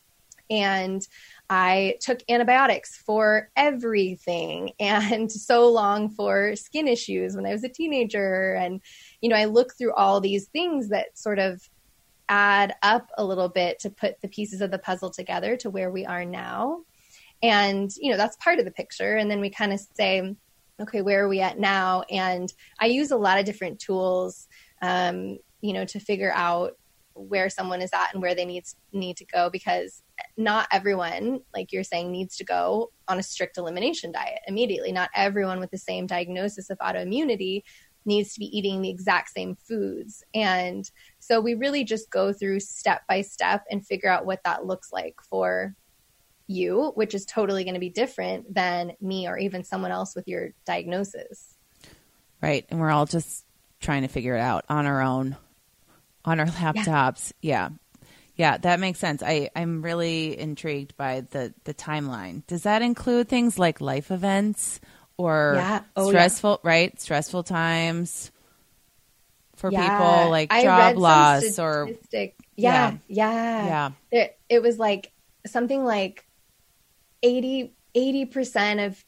and 0.52 1.08
I 1.48 1.96
took 2.00 2.20
antibiotics 2.28 2.96
for 2.96 3.50
everything 3.56 4.72
and 4.80 5.32
so 5.32 5.68
long 5.70 6.10
for 6.10 6.54
skin 6.56 6.86
issues 6.86 7.34
when 7.34 7.46
I 7.46 7.52
was 7.52 7.64
a 7.64 7.68
teenager. 7.68 8.54
And, 8.54 8.80
you 9.20 9.30
know, 9.30 9.36
I 9.36 9.46
look 9.46 9.74
through 9.76 9.94
all 9.94 10.20
these 10.20 10.46
things 10.48 10.90
that 10.90 11.18
sort 11.18 11.38
of 11.38 11.66
add 12.28 12.74
up 12.82 13.08
a 13.18 13.24
little 13.24 13.48
bit 13.48 13.78
to 13.80 13.90
put 13.90 14.20
the 14.20 14.28
pieces 14.28 14.60
of 14.60 14.70
the 14.70 14.78
puzzle 14.78 15.10
together 15.10 15.56
to 15.56 15.70
where 15.70 15.90
we 15.90 16.04
are 16.04 16.24
now. 16.24 16.82
And, 17.42 17.90
you 17.96 18.10
know, 18.10 18.16
that's 18.16 18.36
part 18.36 18.58
of 18.58 18.64
the 18.64 18.70
picture. 18.70 19.16
And 19.16 19.30
then 19.30 19.40
we 19.40 19.50
kind 19.50 19.72
of 19.72 19.80
say, 19.94 20.36
okay, 20.80 21.02
where 21.02 21.24
are 21.24 21.28
we 21.28 21.40
at 21.40 21.58
now? 21.58 22.04
And 22.10 22.52
I 22.78 22.86
use 22.86 23.10
a 23.10 23.16
lot 23.16 23.38
of 23.38 23.46
different 23.46 23.80
tools, 23.80 24.48
um, 24.80 25.38
you 25.60 25.72
know, 25.72 25.84
to 25.86 25.98
figure 25.98 26.32
out 26.34 26.76
where 27.14 27.50
someone 27.50 27.82
is 27.82 27.90
at 27.92 28.12
and 28.12 28.22
where 28.22 28.34
they 28.34 28.44
need 28.44 28.64
need 28.92 29.16
to 29.16 29.24
go 29.24 29.50
because 29.50 30.02
not 30.36 30.68
everyone 30.72 31.40
like 31.54 31.72
you're 31.72 31.84
saying 31.84 32.10
needs 32.10 32.36
to 32.36 32.44
go 32.44 32.90
on 33.08 33.18
a 33.18 33.22
strict 33.22 33.58
elimination 33.58 34.12
diet 34.12 34.40
immediately. 34.46 34.92
Not 34.92 35.10
everyone 35.14 35.60
with 35.60 35.70
the 35.70 35.78
same 35.78 36.06
diagnosis 36.06 36.70
of 36.70 36.78
autoimmunity 36.78 37.62
needs 38.04 38.34
to 38.34 38.40
be 38.40 38.56
eating 38.56 38.82
the 38.82 38.90
exact 38.90 39.30
same 39.30 39.54
foods. 39.54 40.24
And 40.34 40.90
so 41.20 41.40
we 41.40 41.54
really 41.54 41.84
just 41.84 42.10
go 42.10 42.32
through 42.32 42.60
step 42.60 43.02
by 43.08 43.22
step 43.22 43.64
and 43.70 43.86
figure 43.86 44.10
out 44.10 44.26
what 44.26 44.42
that 44.44 44.66
looks 44.66 44.92
like 44.92 45.16
for 45.30 45.76
you 46.48 46.92
which 46.94 47.14
is 47.14 47.24
totally 47.24 47.64
going 47.64 47.74
to 47.74 47.80
be 47.80 47.88
different 47.88 48.52
than 48.52 48.92
me 49.00 49.26
or 49.26 49.38
even 49.38 49.64
someone 49.64 49.90
else 49.90 50.14
with 50.14 50.28
your 50.28 50.50
diagnosis. 50.66 51.56
Right. 52.42 52.66
And 52.70 52.80
we're 52.80 52.90
all 52.90 53.06
just 53.06 53.44
trying 53.80 54.02
to 54.02 54.08
figure 54.08 54.36
it 54.36 54.40
out 54.40 54.64
on 54.68 54.86
our 54.86 55.02
own, 55.02 55.36
on 56.24 56.40
our 56.40 56.46
laptops. 56.46 57.32
Yeah. 57.40 57.70
Yeah, 58.34 58.56
that 58.56 58.80
makes 58.80 58.98
sense. 58.98 59.22
I, 59.22 59.50
I'm 59.54 59.82
really 59.82 60.38
intrigued 60.38 60.96
by 60.96 61.20
the, 61.20 61.52
the 61.64 61.74
timeline. 61.74 62.46
Does 62.46 62.62
that 62.62 62.80
include 62.80 63.28
things 63.28 63.58
like 63.58 63.80
life 63.80 64.10
events 64.10 64.80
or 65.18 65.54
Yeah. 65.56 65.82
Oh, 65.94 66.04
yeah. 66.06 66.08
stressful, 66.10 66.60
right? 66.62 66.98
Stressful 67.00 67.42
times 67.42 68.30
for 69.56 69.70
Yeah. 69.70 69.90
people 69.90 70.30
like 70.30 70.52
I 70.52 70.62
job 70.62 70.96
loss 70.96 71.58
or 71.58 71.90
yeah, 72.56 72.96
yeah, 73.06 73.66
Yeah. 73.66 73.90
It, 74.10 74.38
it 74.48 74.62
was 74.62 74.78
like 74.78 75.12
something 75.46 75.84
like 75.84 76.24
80 77.22 78.26
percent 78.26 78.80
of 78.80 79.04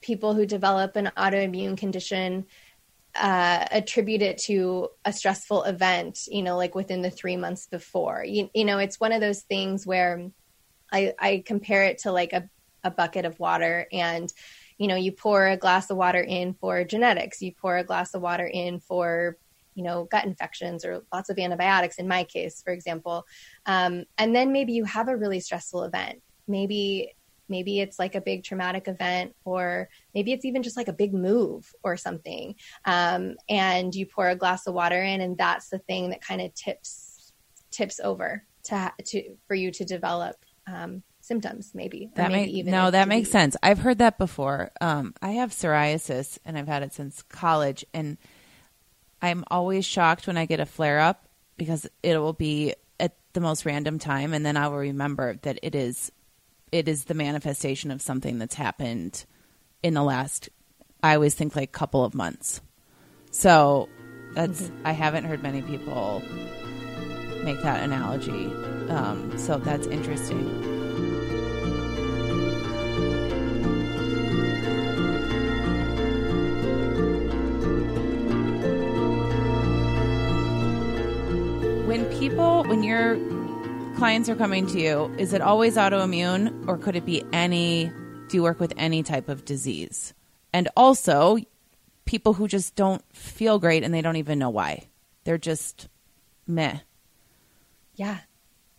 people 0.00 0.34
who 0.34 0.46
develop 0.46 0.96
an 0.96 1.12
autoimmune 1.16 1.76
condition 1.76 2.46
uh, 3.14 3.66
attribute 3.70 4.22
it 4.22 4.38
to 4.38 4.88
a 5.04 5.12
stressful 5.12 5.64
event. 5.64 6.20
You 6.28 6.42
know, 6.42 6.56
like 6.56 6.74
within 6.74 7.02
the 7.02 7.10
three 7.10 7.36
months 7.36 7.66
before. 7.66 8.24
You, 8.24 8.50
you 8.54 8.64
know, 8.64 8.78
it's 8.78 9.00
one 9.00 9.12
of 9.12 9.20
those 9.20 9.42
things 9.42 9.86
where 9.86 10.30
I, 10.92 11.14
I 11.18 11.42
compare 11.44 11.84
it 11.84 11.98
to 11.98 12.12
like 12.12 12.32
a, 12.32 12.48
a 12.84 12.90
bucket 12.90 13.24
of 13.24 13.40
water 13.40 13.86
and 13.92 14.32
you 14.78 14.88
know 14.88 14.96
you 14.96 15.12
pour 15.12 15.46
a 15.46 15.56
glass 15.56 15.90
of 15.90 15.96
water 15.96 16.20
in 16.20 16.54
for 16.54 16.84
genetics 16.84 17.40
you 17.40 17.52
pour 17.52 17.76
a 17.76 17.84
glass 17.84 18.14
of 18.14 18.22
water 18.22 18.46
in 18.46 18.80
for 18.80 19.36
you 19.74 19.84
know 19.84 20.04
gut 20.04 20.24
infections 20.24 20.84
or 20.84 21.04
lots 21.12 21.30
of 21.30 21.38
antibiotics 21.38 21.98
in 21.98 22.08
my 22.08 22.24
case 22.24 22.60
for 22.62 22.72
example 22.72 23.24
um, 23.66 24.04
and 24.18 24.34
then 24.34 24.52
maybe 24.52 24.72
you 24.72 24.84
have 24.84 25.08
a 25.08 25.16
really 25.16 25.40
stressful 25.40 25.84
event 25.84 26.20
maybe 26.48 27.14
maybe 27.48 27.80
it's 27.80 27.98
like 27.98 28.14
a 28.14 28.20
big 28.20 28.44
traumatic 28.44 28.88
event 28.88 29.34
or 29.44 29.88
maybe 30.14 30.32
it's 30.32 30.44
even 30.44 30.62
just 30.62 30.76
like 30.76 30.88
a 30.88 30.92
big 30.92 31.12
move 31.12 31.72
or 31.82 31.96
something. 31.96 32.54
Um, 32.84 33.36
and 33.48 33.94
you 33.94 34.06
pour 34.06 34.28
a 34.28 34.36
glass 34.36 34.66
of 34.66 34.74
water 34.74 35.02
in 35.02 35.20
and 35.20 35.36
that's 35.36 35.68
the 35.68 35.78
thing 35.78 36.10
that 36.10 36.22
kind 36.22 36.40
of 36.40 36.54
tips 36.54 37.32
tips 37.70 38.00
over 38.00 38.44
to 38.64 38.92
to 39.04 39.36
for 39.48 39.54
you 39.54 39.70
to 39.72 39.84
develop 39.84 40.36
um, 40.66 41.02
symptoms 41.20 41.72
maybe 41.74 42.10
that 42.14 42.30
maybe 42.30 42.62
make, 42.62 42.72
no 42.72 42.90
that 42.90 43.08
makes 43.08 43.30
sense. 43.30 43.56
I've 43.62 43.78
heard 43.78 43.98
that 43.98 44.18
before. 44.18 44.70
Um, 44.80 45.14
i 45.22 45.32
have 45.32 45.50
psoriasis 45.50 46.38
and 46.44 46.58
i've 46.58 46.68
had 46.68 46.82
it 46.82 46.92
since 46.92 47.22
college 47.22 47.84
and 47.94 48.18
i'm 49.20 49.44
always 49.50 49.84
shocked 49.84 50.26
when 50.26 50.36
i 50.36 50.46
get 50.46 50.60
a 50.60 50.66
flare 50.66 51.00
up 51.00 51.26
because 51.56 51.86
it 52.02 52.18
will 52.18 52.32
be 52.32 52.74
at 53.00 53.16
the 53.32 53.40
most 53.40 53.64
random 53.64 53.98
time 53.98 54.32
and 54.34 54.44
then 54.44 54.56
i 54.56 54.68
will 54.68 54.78
remember 54.78 55.36
that 55.42 55.58
it 55.62 55.74
is 55.74 56.12
it 56.72 56.88
is 56.88 57.04
the 57.04 57.14
manifestation 57.14 57.90
of 57.90 58.00
something 58.02 58.38
that's 58.38 58.54
happened 58.54 59.26
in 59.82 59.94
the 59.94 60.02
last 60.02 60.48
i 61.02 61.14
always 61.14 61.34
think 61.34 61.54
like 61.54 61.70
couple 61.70 62.04
of 62.04 62.14
months. 62.14 62.60
So 63.30 63.88
that's 64.34 64.62
mm-hmm. 64.62 64.86
i 64.86 64.92
haven't 64.92 65.24
heard 65.24 65.42
many 65.42 65.62
people 65.62 66.22
make 67.44 67.60
that 67.62 67.82
analogy. 67.82 68.46
Um, 68.88 69.36
so 69.36 69.58
that's 69.58 69.86
interesting. 69.88 70.70
When 81.86 82.06
people 82.18 82.64
when 82.64 82.82
you're 82.82 83.16
clients 84.02 84.28
are 84.28 84.34
coming 84.34 84.66
to 84.66 84.80
you, 84.80 85.14
is 85.16 85.32
it 85.32 85.40
always 85.40 85.76
autoimmune 85.76 86.66
or 86.66 86.76
could 86.76 86.96
it 86.96 87.06
be 87.06 87.22
any? 87.32 87.84
Do 88.26 88.36
you 88.36 88.42
work 88.42 88.58
with 88.58 88.72
any 88.76 89.04
type 89.04 89.28
of 89.28 89.44
disease? 89.44 90.12
And 90.52 90.68
also, 90.76 91.38
people 92.04 92.32
who 92.32 92.48
just 92.48 92.74
don't 92.74 93.00
feel 93.14 93.60
great 93.60 93.84
and 93.84 93.94
they 93.94 94.02
don't 94.02 94.16
even 94.16 94.40
know 94.40 94.50
why. 94.50 94.88
They're 95.22 95.38
just 95.38 95.88
meh. 96.48 96.78
Yeah. 97.94 98.18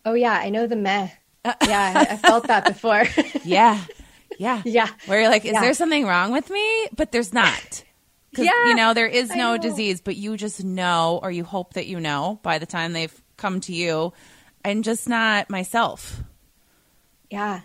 Oh, 0.04 0.14
yeah. 0.14 0.34
I 0.34 0.50
know 0.50 0.68
the 0.68 0.76
meh. 0.76 1.08
yeah. 1.46 1.94
I, 1.96 2.16
I 2.16 2.18
felt 2.18 2.48
that 2.48 2.66
before. 2.66 3.06
yeah. 3.46 3.82
Yeah. 4.38 4.62
Yeah. 4.66 4.90
Where 5.06 5.22
you're 5.22 5.30
like, 5.30 5.46
is 5.46 5.54
yeah. 5.54 5.62
there 5.62 5.74
something 5.74 6.06
wrong 6.06 6.34
with 6.34 6.50
me? 6.50 6.88
But 6.98 7.14
there's 7.14 7.32
not. 7.32 7.86
Yeah. 8.36 8.68
You 8.68 8.76
know, 8.76 8.94
there 8.94 9.08
is 9.08 9.34
no 9.34 9.58
disease, 9.58 10.02
but 10.02 10.18
you 10.18 10.36
just 10.36 10.66
know, 10.66 11.22
or 11.24 11.32
you 11.32 11.46
hope 11.46 11.76
that 11.76 11.88
you 11.88 12.02
know 12.02 12.42
by 12.44 12.58
the 12.58 12.66
time 12.66 12.92
they've 12.92 13.22
come 13.38 13.62
to 13.62 13.74
you 13.74 14.12
I'm 14.66 14.82
just 14.82 15.10
not 15.10 15.50
myself. 15.50 16.24
Yeah. 17.30 17.62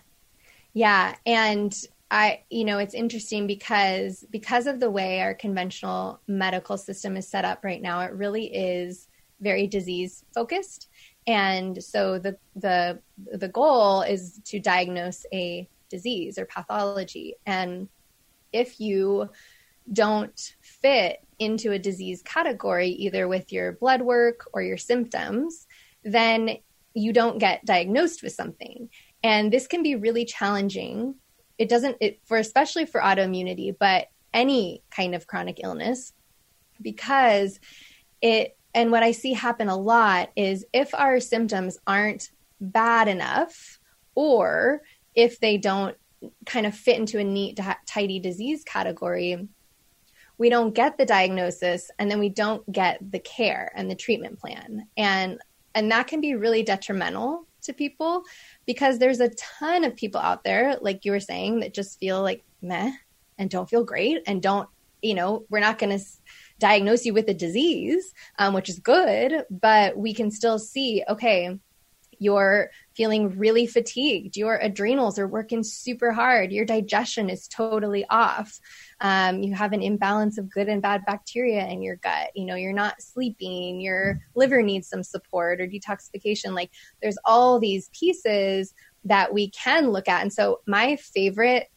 Yeah. 0.72 1.16
And 1.26 1.74
I, 2.10 2.42
you 2.50 2.64
know, 2.64 2.78
it's 2.78 2.94
interesting 2.94 3.46
because 3.46 4.24
because 4.30 4.66
of 4.66 4.80
the 4.80 4.90
way 4.90 5.20
our 5.20 5.34
conventional 5.34 6.20
medical 6.26 6.78
system 6.78 7.16
is 7.16 7.28
set 7.28 7.44
up 7.44 7.64
right 7.64 7.82
now, 7.82 8.00
it 8.00 8.12
really 8.12 8.46
is 8.46 9.08
very 9.40 9.66
disease 9.66 10.24
focused. 10.34 10.88
And 11.26 11.82
so 11.82 12.18
the 12.18 12.38
the 12.56 13.00
the 13.32 13.48
goal 13.48 14.02
is 14.02 14.40
to 14.46 14.58
diagnose 14.58 15.26
a 15.32 15.68
disease 15.90 16.38
or 16.38 16.46
pathology. 16.46 17.36
And 17.44 17.88
if 18.52 18.80
you 18.80 19.28
don't 19.92 20.54
fit 20.60 21.20
into 21.38 21.72
a 21.72 21.78
disease 21.78 22.22
category, 22.22 22.88
either 22.88 23.28
with 23.28 23.52
your 23.52 23.72
blood 23.72 24.02
work 24.02 24.48
or 24.52 24.62
your 24.62 24.76
symptoms, 24.76 25.66
then 26.02 26.58
you 26.98 27.12
don't 27.12 27.38
get 27.38 27.64
diagnosed 27.64 28.22
with 28.22 28.32
something. 28.32 28.90
And 29.22 29.52
this 29.52 29.66
can 29.66 29.82
be 29.82 29.96
really 29.96 30.24
challenging. 30.24 31.16
It 31.56 31.68
doesn't, 31.68 31.96
it, 32.00 32.20
for 32.24 32.36
especially 32.36 32.86
for 32.86 33.00
autoimmunity, 33.00 33.74
but 33.78 34.08
any 34.32 34.82
kind 34.90 35.14
of 35.14 35.26
chronic 35.26 35.60
illness, 35.62 36.12
because 36.80 37.58
it, 38.20 38.56
and 38.74 38.92
what 38.92 39.02
I 39.02 39.12
see 39.12 39.32
happen 39.32 39.68
a 39.68 39.76
lot 39.76 40.30
is 40.36 40.64
if 40.72 40.94
our 40.94 41.20
symptoms 41.20 41.78
aren't 41.86 42.30
bad 42.60 43.08
enough, 43.08 43.78
or 44.14 44.82
if 45.14 45.40
they 45.40 45.56
don't 45.56 45.96
kind 46.46 46.66
of 46.66 46.74
fit 46.74 46.98
into 46.98 47.18
a 47.18 47.24
neat, 47.24 47.58
tidy 47.86 48.20
disease 48.20 48.64
category, 48.64 49.48
we 50.38 50.48
don't 50.48 50.74
get 50.74 50.96
the 50.96 51.06
diagnosis 51.06 51.90
and 51.98 52.10
then 52.10 52.18
we 52.18 52.28
don't 52.28 52.70
get 52.70 52.98
the 53.10 53.18
care 53.18 53.72
and 53.74 53.90
the 53.90 53.96
treatment 53.96 54.38
plan. 54.38 54.86
And 54.96 55.38
and 55.78 55.92
that 55.92 56.08
can 56.08 56.20
be 56.20 56.34
really 56.34 56.64
detrimental 56.64 57.46
to 57.62 57.72
people 57.72 58.24
because 58.66 58.98
there's 58.98 59.20
a 59.20 59.28
ton 59.28 59.84
of 59.84 59.94
people 59.94 60.20
out 60.20 60.42
there, 60.42 60.76
like 60.80 61.04
you 61.04 61.12
were 61.12 61.20
saying, 61.20 61.60
that 61.60 61.72
just 61.72 62.00
feel 62.00 62.20
like 62.20 62.42
meh 62.60 62.90
and 63.38 63.48
don't 63.48 63.70
feel 63.70 63.84
great 63.84 64.24
and 64.26 64.42
don't, 64.42 64.68
you 65.02 65.14
know, 65.14 65.44
we're 65.48 65.60
not 65.60 65.78
going 65.78 65.96
to 65.96 66.04
diagnose 66.58 67.06
you 67.06 67.14
with 67.14 67.28
a 67.28 67.34
disease, 67.34 68.12
um, 68.40 68.54
which 68.54 68.68
is 68.68 68.80
good, 68.80 69.44
but 69.52 69.96
we 69.96 70.12
can 70.12 70.32
still 70.32 70.58
see, 70.58 71.04
okay, 71.08 71.56
you're 72.18 72.72
feeling 72.96 73.38
really 73.38 73.68
fatigued. 73.68 74.36
Your 74.36 74.56
adrenals 74.56 75.16
are 75.20 75.28
working 75.28 75.62
super 75.62 76.10
hard. 76.10 76.50
Your 76.50 76.64
digestion 76.64 77.30
is 77.30 77.46
totally 77.46 78.04
off. 78.10 78.58
Um, 79.00 79.42
you 79.42 79.54
have 79.54 79.72
an 79.72 79.82
imbalance 79.82 80.38
of 80.38 80.50
good 80.50 80.68
and 80.68 80.82
bad 80.82 81.04
bacteria 81.06 81.66
in 81.66 81.82
your 81.82 81.96
gut. 81.96 82.30
You 82.34 82.46
know, 82.46 82.56
you're 82.56 82.72
not 82.72 83.00
sleeping. 83.00 83.80
Your 83.80 84.20
liver 84.34 84.62
needs 84.62 84.88
some 84.88 85.02
support 85.02 85.60
or 85.60 85.66
detoxification. 85.66 86.54
Like 86.54 86.70
there's 87.00 87.18
all 87.24 87.60
these 87.60 87.90
pieces 87.90 88.74
that 89.04 89.32
we 89.32 89.50
can 89.50 89.90
look 89.90 90.08
at. 90.08 90.22
And 90.22 90.32
so 90.32 90.60
my 90.66 90.96
favorite 90.96 91.70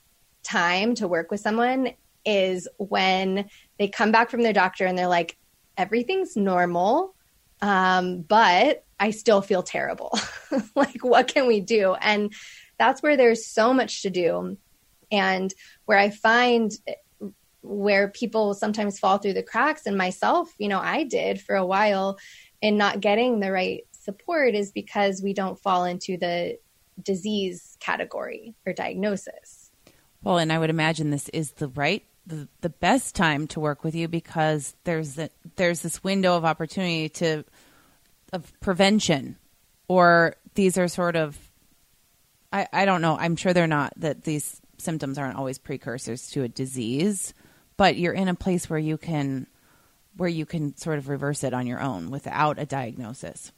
time 0.44 0.96
to 0.96 1.08
work 1.08 1.32
with 1.32 1.40
someone 1.40 1.92
is 2.26 2.68
when 2.78 3.50
they 3.78 3.88
come 3.88 4.12
back 4.12 4.30
from 4.30 4.42
their 4.42 4.54
doctor 4.54 4.86
and 4.86 4.98
they're 4.98 5.08
like, 5.08 5.38
everything's 5.78 6.36
normal. 6.36 7.16
Um, 7.62 8.22
but 8.22 8.84
I 9.00 9.12
still 9.12 9.42
feel 9.42 9.64
terrible. 9.64 10.18
like, 10.76 11.04
what 11.04 11.28
can 11.28 11.48
we 11.48 11.60
do? 11.60 11.94
And 11.94 12.34
that's 12.78 13.02
where 13.02 13.18
there's 13.18 13.46
so 13.46 13.74
much 13.74 14.02
to 14.04 14.10
do. 14.10 14.58
And 15.12 15.54
where 15.86 15.98
I 15.98 16.10
find 16.10 16.72
where 17.62 18.10
people 18.10 18.54
sometimes 18.54 19.00
fall 19.00 19.18
through 19.18 19.34
the 19.34 19.44
cracks, 19.44 19.86
and 19.86 19.98
myself, 19.98 20.54
you 20.58 20.68
know, 20.68 20.80
I 20.80 21.04
did 21.04 21.42
for 21.42 21.56
a 21.56 21.66
while 21.66 22.18
in 22.62 22.78
not 22.78 23.00
getting 23.00 23.40
the 23.40 23.52
right 23.52 23.84
support 23.92 24.56
is 24.56 24.72
because 24.72 25.22
we 25.22 25.34
don't 25.34 25.60
fall 25.60 25.86
into 25.86 26.18
the 26.18 26.58
disease 27.02 27.78
category 27.80 28.56
or 28.66 28.74
diagnosis. 28.74 29.72
Well, 30.24 30.38
and 30.38 30.52
I 30.52 30.60
would 30.60 30.70
imagine 30.70 31.10
this 31.10 31.30
is 31.30 31.52
the 31.54 31.68
right 31.68 32.04
the, 32.28 32.48
the 32.62 32.70
best 32.70 33.16
time 33.16 33.48
to 33.48 33.60
work 33.60 33.84
with 33.84 33.96
you 33.96 34.08
because 34.08 34.76
there's 34.84 35.20
there's 35.56 35.82
this 35.82 36.04
window 36.04 36.38
of 36.38 36.46
opportunity 36.46 37.10
to 37.10 37.44
of 38.32 38.60
prevention 38.60 39.38
or 39.88 40.36
these 40.54 40.78
are 40.78 40.88
sort 40.88 41.16
of 41.16 41.38
I, 42.54 42.68
I 42.72 42.86
don't 42.86 43.02
know 43.02 43.18
i'm 43.20 43.36
sure 43.36 43.54
they're 43.54 43.68
not 43.68 43.94
that 43.98 44.24
these 44.24 44.62
symptoms 44.78 45.18
aren't 45.18 45.38
always 45.38 45.58
precursors 45.58 46.30
to 46.32 46.44
a 46.44 46.48
disease 46.48 47.34
but 47.82 47.98
you're 47.98 48.14
in 48.14 48.28
a 48.28 48.36
place 48.36 48.70
where 48.70 48.78
you 48.78 48.96
can 48.96 49.48
where 50.16 50.30
you 50.30 50.46
can 50.46 50.78
sort 50.78 51.00
of 51.00 51.10
reverse 51.10 51.44
it 51.44 51.52
on 51.52 51.66
your 51.66 51.82
own 51.82 52.12
without 52.12 52.60
a 52.60 52.66
diagnosis. 52.68 53.52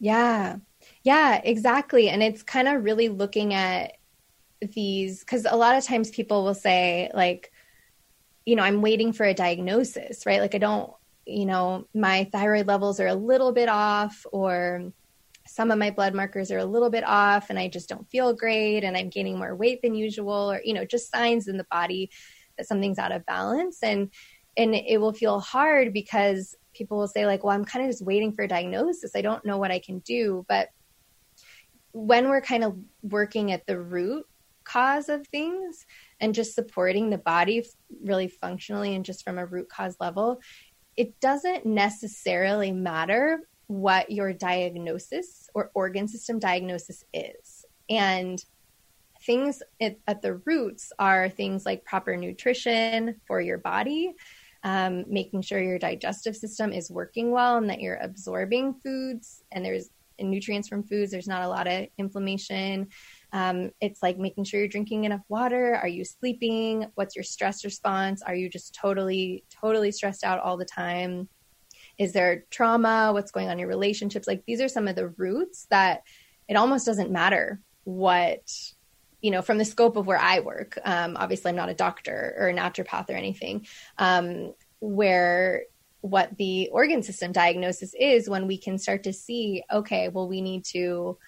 Yeah. 0.00 0.56
Yeah 1.02 1.38
exactly. 1.44 2.08
And 2.08 2.22
it's 2.22 2.42
kind 2.42 2.66
of 2.68 2.82
really 2.82 3.10
looking 3.10 3.52
at 3.52 3.98
these 4.62 5.20
because 5.20 5.46
a 5.46 5.58
lot 5.58 5.76
of 5.76 5.84
times 5.84 6.08
people 6.08 6.42
will 6.42 6.54
say 6.54 7.10
like 7.12 7.52
you 8.46 8.56
know 8.56 8.62
i'm 8.62 8.80
waiting 8.80 9.12
for 9.12 9.24
a 9.24 9.34
diagnosis 9.34 10.24
right? 10.24 10.40
Like 10.40 10.54
i 10.54 10.58
don't 10.58 10.90
you 11.26 11.44
know, 11.44 11.86
my 11.94 12.24
thyroid 12.32 12.66
levels 12.66 12.98
are 12.98 13.08
a 13.08 13.14
little 13.14 13.52
bit 13.52 13.68
off 13.68 14.24
or 14.32 14.90
some 15.46 15.70
of 15.70 15.78
my 15.78 15.90
blood 15.90 16.14
markers 16.14 16.50
are 16.50 16.58
a 16.58 16.64
little 16.64 16.88
bit 16.88 17.04
off 17.04 17.50
and 17.50 17.58
I 17.58 17.68
just 17.68 17.90
don't 17.90 18.08
feel 18.08 18.32
great 18.32 18.84
and 18.84 18.96
I'm 18.96 19.10
gaining 19.10 19.36
more 19.36 19.54
weight 19.54 19.82
than 19.82 19.94
usual 19.94 20.50
or 20.50 20.62
you 20.64 20.72
know, 20.72 20.86
just 20.86 21.10
signs 21.10 21.46
in 21.46 21.58
the 21.58 21.66
body 21.70 22.10
something's 22.66 22.98
out 22.98 23.12
of 23.12 23.26
balance 23.26 23.82
and 23.82 24.10
and 24.56 24.74
it 24.74 25.00
will 25.00 25.12
feel 25.12 25.38
hard 25.38 25.92
because 25.92 26.56
people 26.74 26.98
will 26.98 27.06
say 27.06 27.26
like, 27.26 27.44
"Well, 27.44 27.54
I'm 27.54 27.64
kind 27.64 27.84
of 27.84 27.90
just 27.92 28.04
waiting 28.04 28.32
for 28.32 28.42
a 28.42 28.48
diagnosis. 28.48 29.12
I 29.14 29.22
don't 29.22 29.44
know 29.44 29.56
what 29.56 29.70
I 29.70 29.78
can 29.78 30.00
do." 30.00 30.44
But 30.48 30.70
when 31.92 32.28
we're 32.28 32.40
kind 32.40 32.64
of 32.64 32.76
working 33.02 33.52
at 33.52 33.66
the 33.66 33.80
root 33.80 34.26
cause 34.64 35.08
of 35.08 35.26
things 35.28 35.86
and 36.20 36.34
just 36.34 36.54
supporting 36.54 37.08
the 37.08 37.18
body 37.18 37.64
really 38.04 38.28
functionally 38.28 38.94
and 38.94 39.04
just 39.04 39.24
from 39.24 39.38
a 39.38 39.46
root 39.46 39.68
cause 39.68 39.96
level, 40.00 40.40
it 40.96 41.18
doesn't 41.20 41.64
necessarily 41.64 42.72
matter 42.72 43.40
what 43.68 44.10
your 44.10 44.32
diagnosis 44.32 45.48
or 45.54 45.70
organ 45.74 46.08
system 46.08 46.38
diagnosis 46.38 47.04
is. 47.14 47.64
And 47.88 48.44
things 49.28 49.62
at, 49.78 49.98
at 50.06 50.22
the 50.22 50.36
roots 50.46 50.90
are 50.98 51.28
things 51.28 51.66
like 51.66 51.84
proper 51.84 52.16
nutrition 52.16 53.20
for 53.26 53.42
your 53.42 53.58
body, 53.58 54.14
um, 54.64 55.04
making 55.06 55.42
sure 55.42 55.60
your 55.60 55.78
digestive 55.78 56.34
system 56.34 56.72
is 56.72 56.90
working 56.90 57.30
well 57.30 57.58
and 57.58 57.68
that 57.68 57.82
you're 57.82 57.98
absorbing 57.98 58.72
foods 58.82 59.42
and 59.52 59.62
there's 59.62 59.90
nutrients 60.18 60.66
from 60.66 60.82
foods. 60.82 61.12
There's 61.12 61.28
not 61.28 61.42
a 61.42 61.48
lot 61.48 61.66
of 61.66 61.88
inflammation. 61.98 62.88
Um, 63.34 63.70
it's 63.82 64.02
like 64.02 64.16
making 64.16 64.44
sure 64.44 64.60
you're 64.60 64.68
drinking 64.68 65.04
enough 65.04 65.20
water. 65.28 65.76
Are 65.76 65.86
you 65.86 66.06
sleeping? 66.06 66.86
What's 66.94 67.14
your 67.14 67.22
stress 67.22 67.66
response? 67.66 68.22
Are 68.22 68.34
you 68.34 68.48
just 68.48 68.74
totally, 68.74 69.44
totally 69.60 69.92
stressed 69.92 70.24
out 70.24 70.40
all 70.40 70.56
the 70.56 70.64
time? 70.64 71.28
Is 71.98 72.14
there 72.14 72.46
trauma? 72.48 73.10
What's 73.12 73.30
going 73.30 73.48
on 73.48 73.52
in 73.52 73.58
your 73.58 73.68
relationships? 73.68 74.26
Like 74.26 74.44
these 74.46 74.62
are 74.62 74.68
some 74.68 74.88
of 74.88 74.96
the 74.96 75.08
roots 75.08 75.66
that 75.68 76.00
it 76.48 76.56
almost 76.56 76.86
doesn't 76.86 77.10
matter 77.10 77.60
what 77.84 78.40
you 79.20 79.30
know, 79.30 79.42
from 79.42 79.58
the 79.58 79.64
scope 79.64 79.96
of 79.96 80.06
where 80.06 80.18
I 80.18 80.40
work, 80.40 80.78
um, 80.84 81.16
obviously 81.16 81.50
I'm 81.50 81.56
not 81.56 81.68
a 81.68 81.74
doctor 81.74 82.34
or 82.38 82.48
a 82.48 82.54
naturopath 82.54 83.10
or 83.10 83.14
anything, 83.14 83.66
um, 83.98 84.54
where 84.80 85.64
what 86.00 86.36
the 86.36 86.68
organ 86.72 87.02
system 87.02 87.32
diagnosis 87.32 87.94
is 87.98 88.28
when 88.28 88.46
we 88.46 88.56
can 88.56 88.78
start 88.78 89.02
to 89.02 89.12
see, 89.12 89.64
okay, 89.72 90.08
well, 90.08 90.28
we 90.28 90.40
need 90.40 90.64
to, 90.66 91.18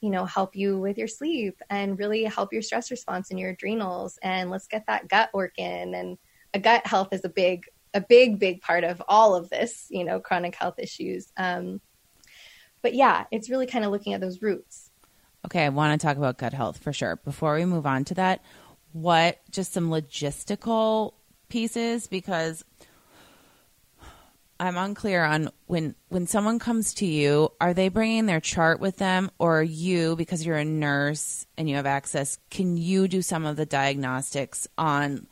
you 0.00 0.10
know, 0.10 0.24
help 0.24 0.54
you 0.54 0.78
with 0.78 0.96
your 0.98 1.08
sleep 1.08 1.60
and 1.68 1.98
really 1.98 2.22
help 2.24 2.52
your 2.52 2.62
stress 2.62 2.90
response 2.90 3.30
and 3.30 3.40
your 3.40 3.50
adrenals. 3.50 4.18
And 4.22 4.48
let's 4.48 4.68
get 4.68 4.86
that 4.86 5.08
gut 5.08 5.30
working. 5.34 5.94
And 5.94 6.18
a 6.54 6.60
gut 6.60 6.86
health 6.86 7.08
is 7.12 7.24
a 7.24 7.28
big, 7.28 7.64
a 7.92 8.00
big, 8.00 8.38
big 8.38 8.60
part 8.60 8.84
of 8.84 9.02
all 9.08 9.34
of 9.34 9.50
this, 9.50 9.86
you 9.90 10.04
know, 10.04 10.20
chronic 10.20 10.54
health 10.54 10.78
issues. 10.78 11.32
Um, 11.36 11.80
but 12.82 12.94
yeah, 12.94 13.24
it's 13.32 13.50
really 13.50 13.66
kind 13.66 13.84
of 13.84 13.90
looking 13.90 14.12
at 14.12 14.20
those 14.20 14.40
roots. 14.40 14.91
Okay, 15.46 15.64
I 15.64 15.68
want 15.70 16.00
to 16.00 16.06
talk 16.06 16.16
about 16.16 16.38
gut 16.38 16.52
health 16.52 16.78
for 16.78 16.92
sure. 16.92 17.16
Before 17.16 17.54
we 17.54 17.64
move 17.64 17.86
on 17.86 18.04
to 18.06 18.14
that, 18.14 18.44
what 18.92 19.40
just 19.50 19.72
some 19.72 19.90
logistical 19.90 21.14
pieces 21.48 22.06
because 22.06 22.64
I'm 24.60 24.76
unclear 24.76 25.24
on 25.24 25.50
when 25.66 25.96
when 26.08 26.28
someone 26.28 26.60
comes 26.60 26.94
to 26.94 27.06
you, 27.06 27.50
are 27.60 27.74
they 27.74 27.88
bringing 27.88 28.26
their 28.26 28.40
chart 28.40 28.78
with 28.78 28.96
them 28.98 29.30
or 29.40 29.60
you 29.62 30.14
because 30.14 30.46
you're 30.46 30.56
a 30.56 30.64
nurse 30.64 31.46
and 31.58 31.68
you 31.68 31.74
have 31.76 31.86
access, 31.86 32.38
can 32.48 32.76
you 32.76 33.08
do 33.08 33.22
some 33.22 33.44
of 33.44 33.56
the 33.56 33.66
diagnostics 33.66 34.68
on 34.78 35.26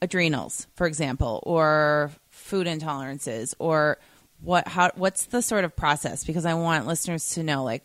adrenals, 0.00 0.66
for 0.74 0.86
example, 0.86 1.42
or 1.44 2.12
food 2.30 2.66
intolerances 2.66 3.54
or 3.58 3.98
what 4.40 4.66
how 4.66 4.90
what's 4.94 5.26
the 5.26 5.42
sort 5.42 5.64
of 5.64 5.76
process 5.76 6.24
because 6.24 6.46
I 6.46 6.54
want 6.54 6.86
listeners 6.86 7.28
to 7.30 7.42
know 7.42 7.64
like 7.64 7.84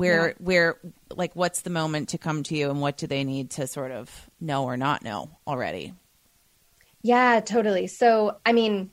where 0.00 0.28
yeah. 0.28 0.34
where 0.38 0.80
like 1.14 1.36
what's 1.36 1.60
the 1.60 1.70
moment 1.70 2.08
to 2.08 2.18
come 2.18 2.42
to 2.42 2.56
you 2.56 2.70
and 2.70 2.80
what 2.80 2.96
do 2.96 3.06
they 3.06 3.22
need 3.22 3.50
to 3.50 3.66
sort 3.66 3.90
of 3.90 4.30
know 4.40 4.64
or 4.64 4.76
not 4.76 5.02
know 5.02 5.30
already 5.46 5.92
yeah 7.02 7.40
totally 7.40 7.86
so 7.86 8.38
i 8.46 8.52
mean 8.52 8.90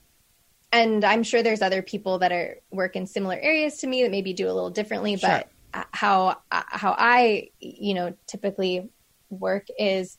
and 0.70 1.04
i'm 1.04 1.22
sure 1.22 1.42
there's 1.42 1.62
other 1.62 1.80
people 1.80 2.18
that 2.18 2.30
are 2.30 2.58
work 2.70 2.94
in 2.94 3.06
similar 3.06 3.36
areas 3.36 3.78
to 3.78 3.86
me 3.86 4.02
that 4.02 4.10
maybe 4.10 4.34
do 4.34 4.44
a 4.46 4.52
little 4.52 4.70
differently 4.70 5.16
sure. 5.16 5.28
but 5.72 5.86
how 5.92 6.36
how 6.52 6.94
i 6.98 7.48
you 7.58 7.94
know 7.94 8.14
typically 8.26 8.90
work 9.30 9.66
is 9.78 10.18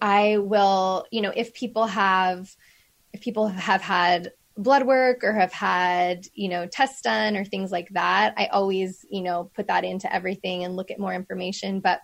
i 0.00 0.36
will 0.38 1.04
you 1.10 1.20
know 1.20 1.32
if 1.34 1.52
people 1.54 1.86
have 1.86 2.54
if 3.12 3.20
people 3.20 3.48
have 3.48 3.82
had 3.82 4.32
blood 4.56 4.86
work 4.86 5.22
or 5.22 5.32
have 5.32 5.52
had, 5.52 6.26
you 6.34 6.48
know, 6.48 6.66
tests 6.66 7.02
done 7.02 7.36
or 7.36 7.44
things 7.44 7.70
like 7.70 7.88
that, 7.90 8.34
I 8.36 8.46
always, 8.46 9.04
you 9.10 9.22
know, 9.22 9.50
put 9.54 9.68
that 9.68 9.84
into 9.84 10.12
everything 10.12 10.64
and 10.64 10.76
look 10.76 10.90
at 10.90 10.98
more 10.98 11.12
information. 11.12 11.80
But 11.80 12.00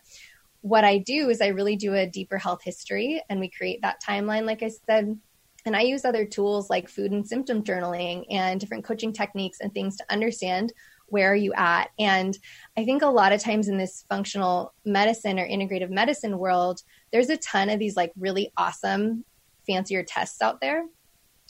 what 0.60 0.84
I 0.84 0.98
do 0.98 1.30
is 1.30 1.40
I 1.40 1.48
really 1.48 1.76
do 1.76 1.94
a 1.94 2.06
deeper 2.06 2.38
health 2.38 2.60
history 2.62 3.22
and 3.28 3.40
we 3.40 3.50
create 3.50 3.80
that 3.82 4.02
timeline, 4.06 4.44
like 4.44 4.62
I 4.62 4.70
said. 4.86 5.18
And 5.64 5.76
I 5.76 5.82
use 5.82 6.04
other 6.04 6.24
tools 6.26 6.68
like 6.68 6.88
food 6.88 7.12
and 7.12 7.26
symptom 7.26 7.62
journaling 7.62 8.26
and 8.30 8.60
different 8.60 8.84
coaching 8.84 9.12
techniques 9.12 9.58
and 9.60 9.72
things 9.72 9.96
to 9.96 10.04
understand 10.10 10.72
where 11.06 11.32
are 11.32 11.36
you 11.36 11.52
at. 11.54 11.90
And 11.98 12.36
I 12.76 12.84
think 12.84 13.02
a 13.02 13.06
lot 13.06 13.32
of 13.32 13.40
times 13.40 13.68
in 13.68 13.78
this 13.78 14.04
functional 14.08 14.74
medicine 14.84 15.38
or 15.38 15.46
integrative 15.46 15.90
medicine 15.90 16.38
world, 16.38 16.80
there's 17.12 17.28
a 17.28 17.36
ton 17.36 17.70
of 17.70 17.78
these 17.78 17.96
like 17.96 18.12
really 18.16 18.52
awesome, 18.56 19.24
fancier 19.66 20.02
tests 20.02 20.42
out 20.42 20.60
there, 20.60 20.84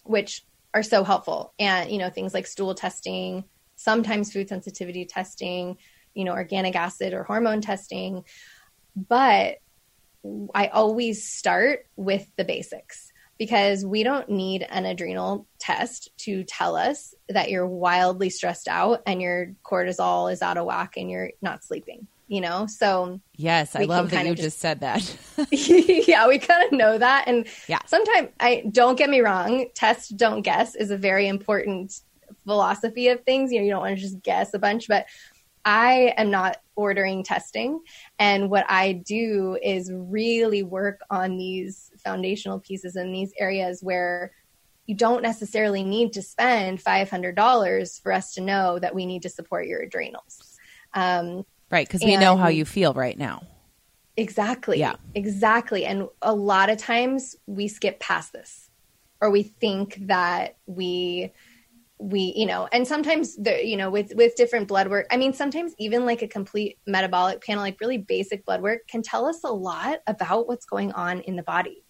which 0.05 0.45
are 0.75 0.83
so 0.83 1.05
helpful. 1.05 1.53
And, 1.59 1.91
you 1.91 1.99
know, 1.99 2.11
things 2.11 2.35
like 2.35 2.47
stool 2.47 2.75
testing, 2.75 3.45
sometimes 3.77 4.33
food 4.33 4.49
sensitivity 4.49 5.05
testing, 5.05 5.77
you 6.15 6.25
know, 6.25 6.33
organic 6.33 6.77
acid 6.77 7.13
or 7.13 7.25
hormone 7.25 7.61
testing. 7.61 8.25
But 8.97 9.59
I 10.55 10.69
always 10.69 11.27
start 11.27 11.87
with 11.97 12.27
the 12.37 12.45
basics 12.45 13.13
because 13.39 13.85
we 13.85 14.03
don't 14.03 14.29
need 14.29 14.65
an 14.69 14.85
adrenal 14.87 15.47
test 15.59 16.11
to 16.17 16.45
tell 16.45 16.77
us 16.77 17.15
that 17.29 17.51
you're 17.51 17.67
wildly 17.67 18.31
stressed 18.31 18.69
out 18.69 19.03
and 19.07 19.21
your 19.21 19.55
cortisol 19.65 20.33
is 20.33 20.43
out 20.43 20.59
of 20.59 20.67
whack 20.67 20.97
and 20.97 21.11
you're 21.11 21.31
not 21.41 21.65
sleeping 21.65 22.07
you 22.33 22.40
know? 22.40 22.66
So 22.66 23.21
yes 23.37 23.77
i 23.77 23.85
love 23.85 24.11
that 24.11 24.25
you 24.25 24.35
just, 24.35 24.42
just 24.42 24.59
said 24.59 24.81
that. 24.81 25.03
Yeah 25.53 26.27
we 26.27 26.38
kind 26.38 26.64
of 26.64 26.73
know 26.73 26.97
that. 26.97 27.29
And 27.29 27.47
yeah. 27.68 27.81
sometimes 27.87 28.31
i 28.40 28.64
don't 28.73 28.97
get 28.97 29.11
me 29.11 29.21
wrong 29.21 29.66
test 29.75 30.16
don't 30.16 30.40
guess 30.40 30.75
is 30.75 30.90
a 30.90 30.97
very 30.97 31.29
important 31.29 32.01
philosophy 32.47 33.09
of 33.09 33.23
things. 33.25 33.53
You 33.53 33.59
know 33.59 33.64
you 33.66 33.71
don't 33.71 33.83
want 33.83 33.97
to 33.97 34.01
just 34.01 34.23
guess 34.23 34.55
a 34.55 34.59
bunch 34.59 34.88
but 34.88 35.05
i 35.66 36.14
am 36.16 36.31
not 36.31 36.57
ordering 36.75 37.23
testing. 37.23 37.81
And 38.18 38.49
what 38.49 38.64
i 38.71 38.92
do 38.92 39.59
is 39.62 39.90
really 39.92 40.62
work 40.62 41.01
on 41.11 41.37
these 41.37 41.90
foundational 42.03 42.61
pieces 42.61 42.97
in 42.97 43.12
these 43.12 43.35
areas 43.38 43.83
where 43.83 44.33
you 44.87 44.95
don't 44.95 45.23
necessarily 45.23 45.85
need 45.85 46.14
to 46.14 46.23
spend 46.23 46.83
$500 46.83 48.03
for 48.03 48.12
us 48.12 48.35
to 48.35 48.40
know 48.40 48.79
that 48.79 48.95
we 48.95 49.07
need 49.07 49.23
to 49.23 49.29
support 49.29 49.66
your 49.66 49.81
adrenals. 49.83 50.59
Um, 50.95 51.45
Right, 51.73 51.89
because 51.89 52.05
we 52.05 52.17
know 52.17 52.37
how 52.37 52.49
you 52.49 52.67
feel 52.67 52.93
right 52.93 53.19
now. 53.19 53.43
Exactly. 54.17 54.79
Yeah. 54.79 54.97
Exactly. 55.15 55.87
And 55.87 56.07
a 56.21 56.35
lot 56.35 56.69
of 56.69 56.77
times 56.77 57.35
we 57.47 57.67
skip 57.67 57.99
past 57.99 58.35
this 58.35 58.69
or 59.23 59.31
we 59.31 59.43
think 59.43 59.97
that 60.07 60.57
we 60.67 61.33
we 61.99 62.35
you 62.37 62.45
know 62.45 62.69
and 62.73 62.87
sometimes 62.87 63.37
the 63.37 63.65
you 63.65 63.77
know 63.77 63.89
with 63.89 64.13
with 64.17 64.35
different 64.35 64.67
blood 64.67 64.89
work 64.89 65.07
i 65.13 65.17
mean 65.17 65.33
sometimes 65.33 65.73
even 65.79 66.05
like 66.05 66.21
a 66.21 66.27
complete 66.27 66.77
metabolic 66.85 67.41
panel 67.41 67.63
like 67.63 67.81
really 67.81 67.99
basic 67.99 68.45
blood 68.45 68.61
work 68.61 68.81
can 68.89 69.03
tell 69.03 69.25
us 69.25 69.45
a 69.45 69.53
lot 69.53 70.01
about 70.09 70.49
what's 70.49 70.65
going 70.65 70.91
on 70.93 71.21
in 71.21 71.37
the 71.37 71.45
body 71.45 71.85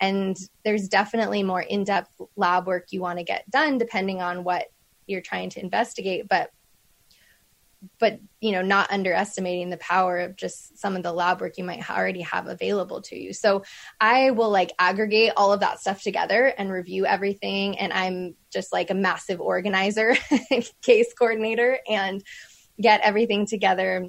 and 0.00 0.36
there's 0.66 0.86
definitely 0.86 1.42
more 1.42 1.62
in-depth 1.62 2.10
lab 2.36 2.66
work 2.66 2.88
you 2.90 3.00
want 3.00 3.18
to 3.18 3.24
get 3.24 3.50
done 3.50 3.78
depending 3.78 4.20
on 4.20 4.44
what 4.44 4.66
you're 5.06 5.22
trying 5.22 5.48
to 5.48 5.60
investigate 5.60 6.28
but 6.28 6.50
but 8.00 8.18
you 8.40 8.52
know 8.52 8.62
not 8.62 8.90
underestimating 8.90 9.70
the 9.70 9.76
power 9.76 10.18
of 10.18 10.36
just 10.36 10.76
some 10.78 10.96
of 10.96 11.02
the 11.02 11.12
lab 11.12 11.40
work 11.40 11.58
you 11.58 11.64
might 11.64 11.88
already 11.90 12.22
have 12.22 12.46
available 12.46 13.00
to 13.02 13.16
you. 13.16 13.32
So 13.32 13.62
i 14.00 14.30
will 14.30 14.50
like 14.50 14.72
aggregate 14.78 15.32
all 15.36 15.52
of 15.52 15.60
that 15.60 15.80
stuff 15.80 16.02
together 16.02 16.46
and 16.58 16.70
review 16.70 17.06
everything 17.06 17.78
and 17.78 17.92
i'm 17.92 18.34
just 18.52 18.72
like 18.72 18.90
a 18.90 18.94
massive 18.94 19.40
organizer 19.40 20.16
case 20.82 21.12
coordinator 21.14 21.78
and 21.88 22.22
get 22.80 23.00
everything 23.02 23.46
together 23.46 24.08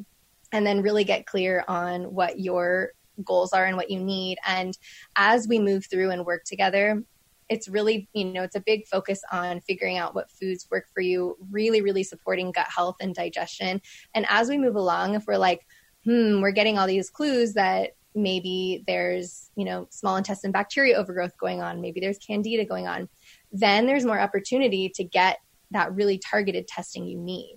and 0.51 0.65
then 0.65 0.81
really 0.81 1.03
get 1.03 1.25
clear 1.25 1.63
on 1.67 2.13
what 2.13 2.39
your 2.39 2.93
goals 3.23 3.53
are 3.53 3.65
and 3.65 3.77
what 3.77 3.89
you 3.89 3.99
need. 3.99 4.37
And 4.45 4.77
as 5.15 5.47
we 5.47 5.59
move 5.59 5.85
through 5.89 6.11
and 6.11 6.25
work 6.25 6.43
together 6.43 7.03
it's 7.49 7.67
really, 7.67 8.07
you 8.13 8.25
know, 8.25 8.43
it's 8.43 8.55
a 8.55 8.61
big 8.61 8.87
focus 8.87 9.21
on 9.31 9.59
figuring 9.61 9.97
out 9.97 10.13
what 10.13 10.31
foods 10.31 10.67
work 10.69 10.85
for 10.93 11.01
you, 11.01 11.35
really, 11.51 11.81
really 11.81 12.03
supporting 12.03 12.51
gut 12.51 12.67
health 12.73 12.97
and 13.01 13.15
digestion. 13.15 13.81
And 14.13 14.25
as 14.29 14.49
we 14.49 14.57
move 14.57 14.75
along, 14.75 15.15
if 15.15 15.25
we're 15.27 15.37
like, 15.37 15.65
hmm, 16.05 16.41
we're 16.41 16.51
getting 16.51 16.77
all 16.77 16.87
these 16.87 17.09
clues 17.09 17.53
that 17.55 17.91
maybe 18.15 18.83
there's, 18.87 19.49
you 19.55 19.65
know, 19.65 19.87
small 19.89 20.15
intestine 20.15 20.51
bacteria 20.51 20.95
overgrowth 20.95 21.37
going 21.37 21.61
on, 21.61 21.81
maybe 21.81 21.99
there's 21.99 22.19
candida 22.19 22.65
going 22.65 22.87
on, 22.87 23.09
then 23.51 23.87
there's 23.87 24.05
more 24.05 24.19
opportunity 24.19 24.91
to 24.95 25.03
get 25.03 25.39
that 25.71 25.93
really 25.93 26.19
targeted 26.19 26.67
testing 26.67 27.05
you 27.05 27.17
need 27.17 27.55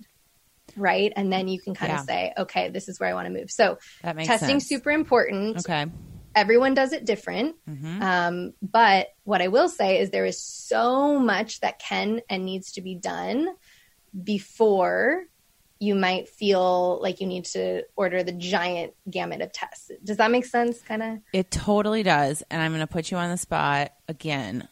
right? 0.75 1.13
And 1.15 1.31
then 1.31 1.47
you 1.47 1.61
can 1.61 1.75
kind 1.75 1.91
yeah. 1.91 1.99
of 1.99 2.05
say, 2.05 2.33
okay, 2.35 2.69
this 2.69 2.87
is 2.87 2.99
where 2.99 3.07
I 3.07 3.13
want 3.13 3.27
to 3.27 3.33
move. 3.33 3.51
So 3.51 3.77
testing 4.01 4.59
sense. 4.59 4.67
super 4.67 4.89
important. 4.89 5.57
Okay 5.57 5.85
everyone 6.35 6.73
does 6.73 6.93
it 6.93 7.05
different. 7.05 7.55
Mm-hmm. 7.69 8.01
Um, 8.01 8.53
but 8.61 9.07
what 9.23 9.41
I 9.41 9.47
will 9.47 9.69
say 9.69 9.99
is 9.99 10.09
there 10.09 10.25
is 10.25 10.41
so 10.41 11.19
much 11.19 11.59
that 11.61 11.79
can 11.79 12.21
and 12.29 12.45
needs 12.45 12.73
to 12.73 12.81
be 12.81 12.95
done 12.95 13.49
before 14.23 15.25
you 15.79 15.95
might 15.95 16.29
feel 16.29 16.99
like 17.01 17.19
you 17.19 17.27
need 17.27 17.43
to 17.43 17.83
order 17.97 18.23
the 18.23 18.31
giant 18.31 18.93
gamut 19.09 19.41
of 19.41 19.51
tests. 19.51 19.91
Does 20.01 20.17
that 20.17 20.31
make 20.31 20.45
sense? 20.45 20.81
Kind 20.81 21.03
of? 21.03 21.19
It 21.33 21.51
totally 21.51 22.03
does. 22.03 22.41
And 22.49 22.61
I'm 22.61 22.71
going 22.71 22.79
to 22.79 22.87
put 22.87 23.11
you 23.11 23.17
on 23.17 23.29
the 23.29 23.37
spot 23.37 23.91
again. 24.07 24.67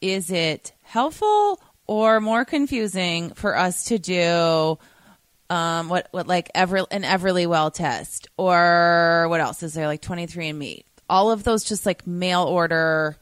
Is 0.00 0.30
it 0.30 0.72
helpful 0.82 1.60
or 1.86 2.20
more 2.20 2.46
confusing 2.46 3.34
for 3.34 3.58
us 3.58 3.84
to 3.84 3.98
do 3.98 4.78
um, 5.50 5.88
what 5.88 6.08
what 6.12 6.26
like 6.26 6.50
Ever 6.54 6.86
an 6.90 7.02
Everlywell 7.02 7.74
test, 7.74 8.28
or 8.38 9.26
what 9.28 9.40
else 9.40 9.62
is 9.62 9.74
there? 9.74 9.86
Like 9.86 10.00
Twenty 10.00 10.26
Three 10.26 10.48
and 10.48 10.58
Me. 10.58 10.84
All 11.08 11.32
of 11.32 11.42
those 11.42 11.64
just 11.64 11.84
like 11.84 12.06
mail 12.06 12.44
order. 12.44 13.18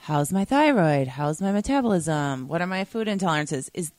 How's 0.00 0.32
my 0.32 0.44
thyroid? 0.44 1.06
How's 1.08 1.40
my 1.40 1.52
metabolism? 1.52 2.48
What 2.48 2.60
are 2.60 2.66
my 2.66 2.84
food 2.84 3.06
intolerances? 3.06 3.70
Is 3.72 3.92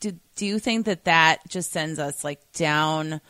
do 0.00 0.18
do 0.34 0.46
you 0.46 0.58
think 0.58 0.86
that 0.86 1.04
that 1.04 1.40
just 1.48 1.70
sends 1.70 1.98
us 1.98 2.24
like 2.24 2.40
down 2.52 3.20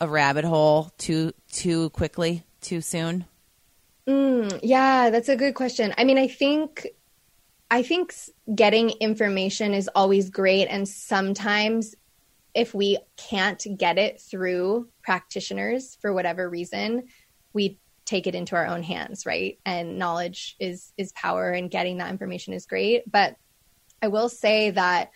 a 0.00 0.08
rabbit 0.08 0.44
hole 0.44 0.92
too 0.98 1.32
too 1.52 1.90
quickly, 1.90 2.44
too 2.60 2.80
soon? 2.80 3.26
Mm, 4.08 4.60
yeah, 4.62 5.10
that's 5.10 5.28
a 5.28 5.36
good 5.36 5.54
question. 5.54 5.94
I 5.96 6.04
mean, 6.04 6.18
I 6.18 6.26
think 6.26 6.88
I 7.70 7.82
think 7.82 8.12
getting 8.52 8.90
information 8.90 9.72
is 9.72 9.88
always 9.94 10.30
great 10.30 10.66
and 10.66 10.86
sometimes 10.86 11.94
if 12.54 12.74
we 12.74 12.98
can't 13.16 13.64
get 13.76 13.98
it 13.98 14.20
through 14.20 14.88
practitioners 15.02 15.98
for 16.00 16.12
whatever 16.12 16.48
reason, 16.48 17.04
we 17.52 17.78
take 18.04 18.26
it 18.26 18.34
into 18.34 18.54
our 18.54 18.66
own 18.66 18.82
hands, 18.82 19.26
right? 19.26 19.58
And 19.64 19.98
knowledge 19.98 20.56
is 20.60 20.92
is 20.96 21.12
power 21.12 21.50
and 21.50 21.70
getting 21.70 21.98
that 21.98 22.10
information 22.10 22.54
is 22.54 22.66
great, 22.66 23.10
but 23.10 23.36
I 24.02 24.08
will 24.08 24.28
say 24.28 24.70
that 24.70 25.10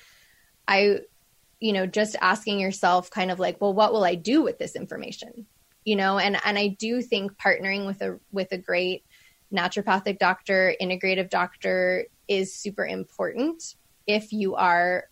I 0.67 1.01
you 1.61 1.73
know, 1.73 1.87
just 1.87 2.17
asking 2.21 2.61
yourself 2.61 3.11
kind 3.11 3.31
of 3.31 3.41
like, 3.41 3.61
well, 3.61 3.75
what 3.75 3.93
will 3.93 4.05
I 4.05 4.15
do 4.15 4.43
with 4.43 4.59
this 4.59 4.77
information? 4.77 5.47
You 5.85 5.97
know, 5.97 6.19
and 6.19 6.39
and 6.45 6.59
I 6.59 6.69
do 6.69 7.03
think 7.03 7.37
partnering 7.37 7.87
with 7.87 8.01
a 8.03 8.19
with 8.31 8.53
a 8.53 8.59
great 8.59 9.05
naturopathic 9.53 10.19
doctor, 10.19 10.75
integrative 10.81 11.31
doctor 11.31 12.07
is 12.29 12.55
super 12.55 12.87
important 12.87 13.75
if 14.07 14.33
you 14.33 14.55
are 14.55 15.05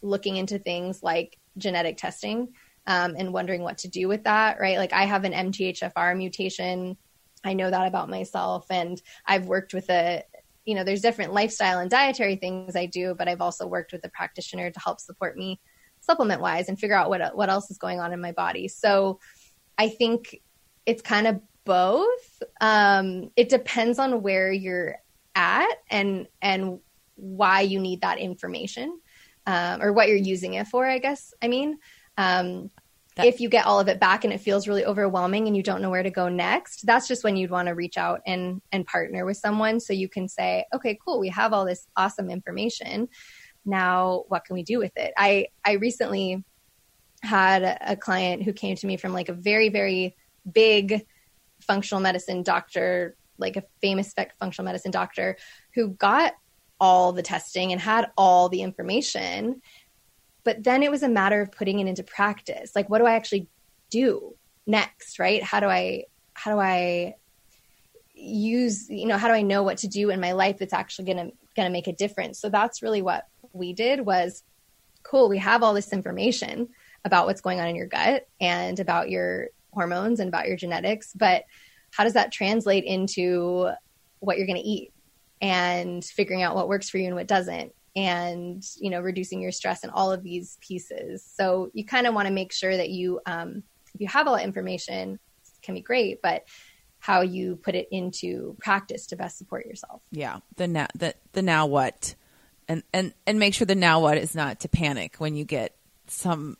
looking 0.00 0.36
into 0.36 0.58
things 0.58 1.02
like 1.02 1.38
genetic 1.58 1.96
testing 1.96 2.48
um, 2.86 3.14
and 3.16 3.32
wondering 3.32 3.62
what 3.62 3.78
to 3.78 3.88
do 3.88 4.08
with 4.08 4.24
that, 4.24 4.58
right? 4.60 4.78
Like 4.78 4.92
I 4.92 5.04
have 5.04 5.24
an 5.24 5.32
MTHFR 5.32 6.16
mutation. 6.16 6.96
I 7.44 7.54
know 7.54 7.70
that 7.70 7.86
about 7.86 8.10
myself. 8.10 8.66
And 8.70 9.00
I've 9.26 9.46
worked 9.46 9.74
with 9.74 9.88
a, 9.90 10.24
you 10.64 10.74
know, 10.74 10.84
there's 10.84 11.00
different 11.00 11.32
lifestyle 11.32 11.78
and 11.78 11.90
dietary 11.90 12.36
things 12.36 12.76
I 12.76 12.86
do, 12.86 13.14
but 13.16 13.28
I've 13.28 13.40
also 13.40 13.66
worked 13.66 13.92
with 13.92 14.04
a 14.04 14.10
practitioner 14.10 14.70
to 14.70 14.80
help 14.80 15.00
support 15.00 15.36
me 15.36 15.60
supplement 16.00 16.40
wise 16.40 16.68
and 16.68 16.78
figure 16.78 16.96
out 16.96 17.08
what, 17.08 17.36
what 17.36 17.48
else 17.48 17.70
is 17.70 17.78
going 17.78 18.00
on 18.00 18.12
in 18.12 18.20
my 18.20 18.32
body. 18.32 18.68
So 18.68 19.20
I 19.78 19.88
think 19.88 20.40
it's 20.86 21.02
kind 21.02 21.26
of 21.26 21.40
both. 21.64 22.42
Um, 22.60 23.30
it 23.36 23.48
depends 23.48 23.98
on 23.98 24.22
where 24.22 24.50
you're 24.50 24.96
at 25.34 25.72
and, 25.90 26.26
and 26.40 26.80
why 27.14 27.60
you 27.60 27.78
need 27.78 28.00
that 28.00 28.18
information 28.18 28.98
um, 29.46 29.82
or 29.82 29.92
what 29.92 30.08
you're 30.08 30.16
using 30.16 30.54
it 30.54 30.68
for, 30.68 30.86
I 30.86 30.98
guess. 30.98 31.34
I 31.42 31.48
mean, 31.48 31.78
um, 32.16 32.70
that- 33.16 33.26
if 33.26 33.40
you 33.40 33.48
get 33.48 33.66
all 33.66 33.78
of 33.78 33.88
it 33.88 34.00
back 34.00 34.24
and 34.24 34.32
it 34.32 34.40
feels 34.40 34.66
really 34.66 34.84
overwhelming 34.84 35.46
and 35.46 35.56
you 35.56 35.62
don't 35.62 35.82
know 35.82 35.90
where 35.90 36.02
to 36.02 36.10
go 36.10 36.28
next, 36.28 36.86
that's 36.86 37.06
just 37.06 37.24
when 37.24 37.36
you'd 37.36 37.50
want 37.50 37.68
to 37.68 37.74
reach 37.74 37.98
out 37.98 38.22
and 38.26 38.62
and 38.72 38.86
partner 38.86 39.24
with 39.24 39.36
someone 39.36 39.80
so 39.80 39.92
you 39.92 40.08
can 40.08 40.28
say, 40.28 40.64
okay, 40.74 40.98
cool, 41.04 41.20
we 41.20 41.28
have 41.28 41.52
all 41.52 41.66
this 41.66 41.86
awesome 41.96 42.30
information. 42.30 43.08
Now, 43.64 44.24
what 44.28 44.44
can 44.44 44.54
we 44.54 44.62
do 44.62 44.78
with 44.78 44.92
it? 44.96 45.12
I 45.16 45.48
I 45.64 45.72
recently 45.72 46.42
had 47.22 47.62
a 47.62 47.96
client 47.96 48.42
who 48.42 48.52
came 48.52 48.76
to 48.76 48.86
me 48.86 48.96
from 48.96 49.12
like 49.12 49.28
a 49.28 49.34
very 49.34 49.68
very 49.68 50.16
big 50.50 51.06
functional 51.60 52.00
medicine 52.00 52.42
doctor, 52.42 53.14
like 53.38 53.56
a 53.56 53.62
famous 53.80 54.14
functional 54.40 54.64
medicine 54.64 54.90
doctor, 54.90 55.36
who 55.74 55.90
got 55.90 56.32
all 56.82 57.12
the 57.12 57.22
testing 57.22 57.70
and 57.70 57.80
had 57.80 58.10
all 58.18 58.48
the 58.48 58.60
information. 58.60 59.62
But 60.42 60.64
then 60.64 60.82
it 60.82 60.90
was 60.90 61.04
a 61.04 61.08
matter 61.08 61.40
of 61.40 61.52
putting 61.52 61.78
it 61.78 61.86
into 61.86 62.02
practice. 62.02 62.72
Like, 62.74 62.90
what 62.90 62.98
do 62.98 63.06
I 63.06 63.14
actually 63.14 63.46
do 63.88 64.34
next? 64.66 65.20
Right? 65.20 65.44
How 65.44 65.60
do 65.60 65.66
I, 65.66 66.06
how 66.34 66.52
do 66.52 66.58
I 66.58 67.14
use, 68.14 68.90
you 68.90 69.06
know, 69.06 69.16
how 69.16 69.28
do 69.28 69.34
I 69.34 69.42
know 69.42 69.62
what 69.62 69.78
to 69.78 69.88
do 69.88 70.10
in 70.10 70.20
my 70.20 70.32
life 70.32 70.58
that's 70.58 70.72
actually 70.72 71.04
going 71.04 71.18
to, 71.18 71.36
going 71.54 71.66
to 71.66 71.72
make 71.72 71.86
a 71.86 71.92
difference? 71.92 72.40
So 72.40 72.48
that's 72.48 72.82
really 72.82 73.00
what 73.00 73.28
we 73.52 73.72
did 73.72 74.00
was 74.00 74.42
cool. 75.04 75.28
We 75.28 75.38
have 75.38 75.62
all 75.62 75.74
this 75.74 75.92
information 75.92 76.68
about 77.04 77.26
what's 77.26 77.40
going 77.40 77.60
on 77.60 77.68
in 77.68 77.76
your 77.76 77.86
gut 77.86 78.26
and 78.40 78.80
about 78.80 79.08
your 79.08 79.50
hormones 79.72 80.18
and 80.18 80.26
about 80.26 80.48
your 80.48 80.56
genetics, 80.56 81.12
but 81.12 81.44
how 81.92 82.02
does 82.02 82.14
that 82.14 82.32
translate 82.32 82.84
into 82.84 83.70
what 84.18 84.36
you're 84.36 84.46
going 84.48 84.60
to 84.60 84.68
eat? 84.68 84.92
And 85.42 86.04
figuring 86.04 86.42
out 86.42 86.54
what 86.54 86.68
works 86.68 86.88
for 86.88 86.98
you 86.98 87.06
and 87.06 87.16
what 87.16 87.26
doesn't 87.26 87.74
and 87.94 88.64
you 88.78 88.88
know 88.88 89.00
reducing 89.00 89.42
your 89.42 89.52
stress 89.52 89.82
and 89.82 89.92
all 89.92 90.12
of 90.12 90.22
these 90.22 90.56
pieces 90.60 91.22
so 91.36 91.68
you 91.74 91.84
kind 91.84 92.06
of 92.06 92.14
want 92.14 92.26
to 92.26 92.32
make 92.32 92.52
sure 92.52 92.74
that 92.74 92.88
you 92.88 93.20
um, 93.26 93.62
if 93.94 94.00
you 94.00 94.06
have 94.06 94.26
all 94.26 94.36
that 94.36 94.44
information 94.44 95.18
can 95.60 95.74
be 95.74 95.82
great 95.82 96.22
but 96.22 96.44
how 97.00 97.20
you 97.20 97.56
put 97.56 97.74
it 97.74 97.88
into 97.90 98.56
practice 98.60 99.08
to 99.08 99.16
best 99.16 99.36
support 99.36 99.66
yourself 99.66 100.00
yeah 100.10 100.38
the 100.56 100.66
now 100.66 100.86
the, 100.94 101.14
the 101.32 101.42
now 101.42 101.66
what 101.66 102.14
and 102.68 102.82
and 102.94 103.12
and 103.26 103.38
make 103.38 103.52
sure 103.52 103.66
the 103.66 103.74
now 103.74 104.00
what 104.00 104.16
is 104.16 104.34
not 104.34 104.60
to 104.60 104.68
panic 104.68 105.16
when 105.16 105.36
you 105.36 105.44
get 105.44 105.76
some 106.06 106.56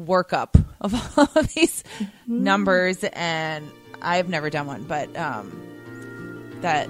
workup 0.00 0.62
of 0.80 0.94
all 1.18 1.28
of 1.36 1.54
these 1.54 1.84
mm-hmm. 1.98 2.42
numbers 2.42 3.04
and 3.12 3.70
i've 4.02 4.28
never 4.28 4.50
done 4.50 4.66
one 4.66 4.82
but 4.84 5.14
um 5.16 5.52
that 6.62 6.88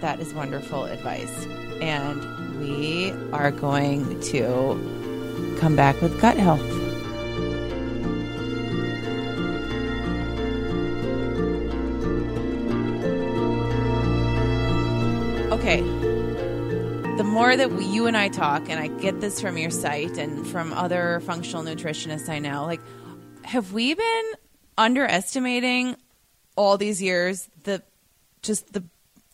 that 0.00 0.20
is 0.20 0.32
wonderful 0.34 0.84
advice. 0.84 1.46
And 1.80 2.58
we 2.58 3.12
are 3.32 3.50
going 3.50 4.20
to 4.20 5.56
come 5.58 5.76
back 5.76 6.00
with 6.00 6.20
gut 6.20 6.36
health. 6.36 6.60
Okay. 15.52 15.80
The 17.16 17.24
more 17.24 17.54
that 17.54 17.70
we, 17.72 17.84
you 17.84 18.06
and 18.06 18.16
I 18.16 18.28
talk, 18.28 18.68
and 18.70 18.80
I 18.80 18.88
get 18.88 19.20
this 19.20 19.40
from 19.40 19.58
your 19.58 19.70
site 19.70 20.16
and 20.16 20.46
from 20.46 20.72
other 20.72 21.20
functional 21.20 21.62
nutritionists 21.62 22.28
I 22.28 22.38
know, 22.38 22.64
like, 22.64 22.80
have 23.42 23.72
we 23.72 23.94
been 23.94 24.32
underestimating 24.78 25.96
all 26.56 26.78
these 26.78 27.02
years 27.02 27.48
the 27.64 27.82
just 28.42 28.72
the 28.72 28.82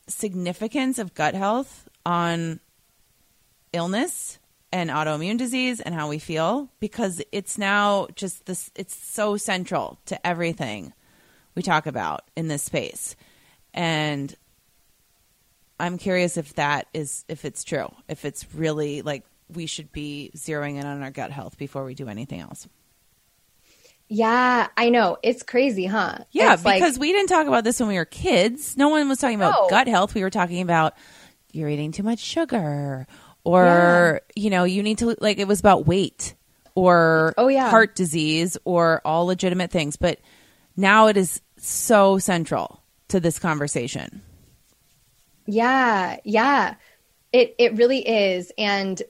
significance 0.09 0.99
of 0.99 1.15
gut 1.15 1.35
health 1.35 1.89
on 2.05 2.61
illness 3.73 4.39
and 4.73 4.91
autoimmune 4.91 5.39
disease 5.39 5.81
and 5.81 5.95
how 5.95 6.09
we 6.09 6.19
feel 6.19 6.69
because 6.81 7.23
it's 7.33 7.59
now 7.59 8.07
just 8.15 8.47
this 8.47 8.71
it's 8.75 8.97
so 8.97 9.37
central 9.37 9.99
to 10.07 10.27
everything 10.27 10.93
we 11.55 11.63
talk 11.63 11.87
about 11.87 12.23
in 12.37 12.49
this 12.49 12.63
space. 12.63 13.17
And 13.75 14.35
i'm 15.79 15.99
curious 15.99 16.37
if 16.37 16.55
that 16.55 16.87
is 16.95 17.25
if 17.29 17.45
it's 17.45 17.65
true 17.65 17.93
if 18.09 18.25
it's 18.25 18.47
really 18.55 19.03
like 19.03 19.25
we 19.53 19.67
should 19.67 19.93
be 19.93 20.31
zeroing 20.35 20.81
in 20.81 20.87
on 20.87 21.03
our 21.03 21.11
gut 21.11 21.31
health 21.31 21.59
before 21.59 21.85
we 21.85 21.95
do 21.95 22.09
anything 22.09 22.41
else 22.41 22.67
yeah, 24.09 24.69
I 24.77 24.89
know. 24.91 25.19
It's 25.23 25.43
crazy, 25.43 25.87
huh? 25.87 26.19
Yeah, 26.31 26.55
it's 26.55 26.63
because 26.63 26.95
like, 26.95 27.01
we 27.01 27.13
didn't 27.13 27.29
talk 27.29 27.47
about 27.47 27.65
this 27.65 27.81
when 27.81 27.89
we 27.89 27.97
were 27.97 28.05
kids. 28.05 28.77
No 28.77 28.89
one 28.89 29.09
was 29.09 29.19
talking 29.19 29.37
about 29.37 29.55
no. 29.63 29.69
gut 29.69 29.89
health. 29.89 30.15
We 30.15 30.23
were 30.23 30.31
talking 30.31 30.63
about 30.63 30.95
you're 31.53 31.69
eating 31.69 31.93
too 31.93 32.03
much 32.03 32.21
sugar 32.21 33.07
or, 33.45 34.21
yeah. 34.35 34.43
you 34.43 34.51
know, 34.51 34.65
you 34.65 34.83
need 34.83 34.99
to 34.99 35.17
like 35.21 35.39
it 35.39 35.49
was 35.49 35.59
about 35.59 35.87
weight 35.87 36.35
or 36.75 37.35
oh, 37.37 37.49
yeah. 37.49 37.71
heart 37.71 37.97
disease 37.97 38.57
or 38.65 39.01
all 39.05 39.27
legitimate 39.27 39.71
things, 39.71 39.97
but 39.97 40.21
now 40.77 41.09
it 41.09 41.17
is 41.17 41.41
so 41.57 42.19
central 42.19 42.83
to 43.09 43.19
this 43.19 43.39
conversation. 43.39 44.23
Yeah, 45.47 46.19
yeah. 46.25 46.75
It 47.33 47.55
it 47.59 47.75
really 47.75 48.07
is 48.07 48.53
and 48.57 49.03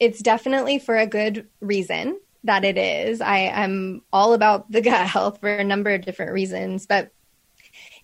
it's 0.00 0.20
definitely 0.20 0.78
for 0.78 0.96
a 0.96 1.06
good 1.06 1.48
reason 1.60 2.18
that 2.48 2.64
it 2.64 2.78
is. 2.78 3.20
I 3.20 3.38
am 3.38 4.02
all 4.10 4.32
about 4.32 4.70
the 4.72 4.80
gut 4.80 5.06
health 5.06 5.38
for 5.40 5.50
a 5.50 5.64
number 5.64 5.90
of 5.90 6.02
different 6.02 6.32
reasons, 6.32 6.86
but 6.86 7.12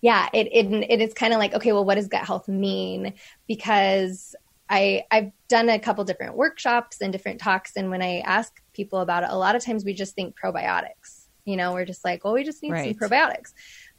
yeah, 0.00 0.28
it 0.34 0.48
it, 0.52 0.66
it 0.90 1.00
is 1.00 1.14
kind 1.14 1.32
of 1.32 1.38
like 1.38 1.54
okay, 1.54 1.72
well, 1.72 1.84
what 1.84 1.94
does 1.94 2.08
gut 2.08 2.26
health 2.26 2.46
mean? 2.46 3.14
Because 3.48 4.36
I 4.68 5.04
I've 5.10 5.32
done 5.48 5.70
a 5.70 5.78
couple 5.78 6.04
different 6.04 6.36
workshops 6.36 7.00
and 7.00 7.10
different 7.10 7.40
talks, 7.40 7.72
and 7.76 7.90
when 7.90 8.02
I 8.02 8.18
ask 8.18 8.52
people 8.74 9.00
about 9.00 9.22
it, 9.22 9.30
a 9.30 9.36
lot 9.36 9.56
of 9.56 9.64
times 9.64 9.82
we 9.82 9.94
just 9.94 10.14
think 10.14 10.36
probiotics. 10.38 11.26
You 11.46 11.56
know, 11.56 11.72
we're 11.72 11.86
just 11.86 12.04
like, 12.04 12.22
well, 12.24 12.34
we 12.34 12.44
just 12.44 12.62
need 12.62 12.72
right. 12.72 12.98
some 12.98 13.08
probiotics. 13.08 13.54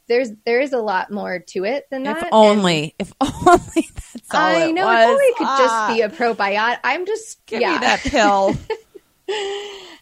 There's 0.08 0.30
there 0.46 0.60
is 0.60 0.74
a 0.74 0.80
lot 0.80 1.12
more 1.12 1.40
to 1.40 1.66
it 1.66 1.88
than 1.90 2.04
that. 2.04 2.18
If 2.18 2.30
only, 2.32 2.94
if 3.00 3.12
only 3.20 3.90
that's 3.96 4.32
all 4.32 4.42
I 4.42 4.72
know. 4.72 4.86
Was. 4.86 5.04
If 5.04 5.10
only 5.10 5.24
it 5.24 5.38
could 5.38 5.48
ah. 5.48 5.58
just 5.58 5.98
be 5.98 6.02
a 6.04 6.10
probiotic. 6.10 6.80
I'm 6.84 7.08
just 7.08 7.44
give 7.48 7.62
yeah. 7.62 7.74
me 7.74 7.80
that 7.80 8.02
pill. 8.02 8.56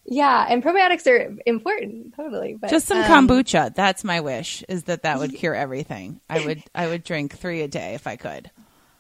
Yeah, 0.06 0.46
and 0.50 0.62
probiotics 0.62 1.08
are 1.08 1.38
important, 1.46 2.14
totally. 2.16 2.58
But 2.60 2.70
just 2.70 2.88
some 2.88 2.98
um, 2.98 3.28
kombucha. 3.28 3.74
That's 3.74 4.04
my 4.04 4.20
wish. 4.20 4.64
Is 4.68 4.84
that 4.84 5.04
that 5.04 5.20
would 5.20 5.34
cure 5.36 5.56
everything? 5.56 6.20
I 6.30 6.46
would 6.46 6.64
I 6.76 6.88
would 6.88 7.04
drink 7.04 7.38
three 7.38 7.62
a 7.62 7.68
day 7.68 7.94
if 7.94 8.06
I 8.06 8.18
could. 8.18 8.52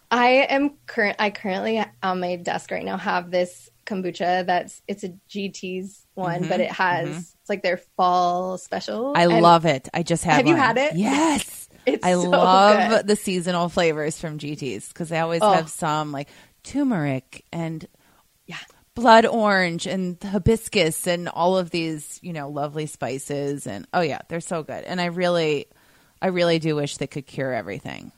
I 0.10 0.46
am 0.50 0.72
current. 0.86 1.18
I 1.20 1.30
currently 1.30 1.84
on 2.02 2.20
my 2.20 2.38
desk 2.38 2.72
right 2.72 2.86
now 2.86 2.98
have 2.98 3.32
this 3.32 3.70
kombucha 3.86 4.46
that's 4.46 4.82
it's 4.88 5.04
a 5.04 5.10
GT's 5.30 6.06
one, 6.14 6.42
mm-hmm, 6.42 6.50
but 6.50 6.62
it 6.62 6.72
has 6.72 7.10
mm-hmm. 7.10 7.18
It's 7.18 7.50
like 7.50 7.64
their 7.64 7.82
fall 7.98 8.58
special. 8.58 9.12
I 9.16 9.24
And 9.24 9.42
love 9.42 9.66
it. 9.66 9.90
I 9.94 10.04
just 10.04 10.24
had 10.24 10.36
Have 10.38 10.48
you 10.48 10.56
had 10.56 10.78
it? 10.78 10.96
Yes. 10.96 11.60
It's 11.86 12.06
I 12.06 12.14
so 12.14 12.22
love 12.30 12.90
good. 12.92 13.08
the 13.08 13.18
seasonal 13.18 13.68
flavors 13.68 14.18
from 14.18 14.40
GT's 14.40 14.88
because 14.88 15.10
they 15.10 15.20
always 15.20 15.42
Oh. 15.42 15.52
have 15.52 15.68
some 15.70 16.14
like 16.14 16.30
turmeric 16.64 17.44
and. 17.52 17.86
Blood 18.96 19.26
orange 19.26 19.88
and 19.88 20.22
hibiscus 20.22 21.08
and 21.08 21.28
all 21.30 21.58
of 21.58 21.72
these, 21.72 22.20
you 22.22 22.34
know, 22.34 22.50
lovely 22.50 22.86
spices 22.86 23.68
and 23.68 23.88
oh 23.94 24.02
yeah, 24.02 24.20
they're 24.30 24.42
so 24.42 24.64
good. 24.64 24.84
And 24.84 25.02
I 25.02 25.06
really 25.06 25.68
I 26.22 26.28
really 26.28 26.60
do 26.60 26.76
wish 26.76 26.98
they 26.98 27.08
could 27.08 27.26
cure 27.26 27.54
everything. 27.54 28.12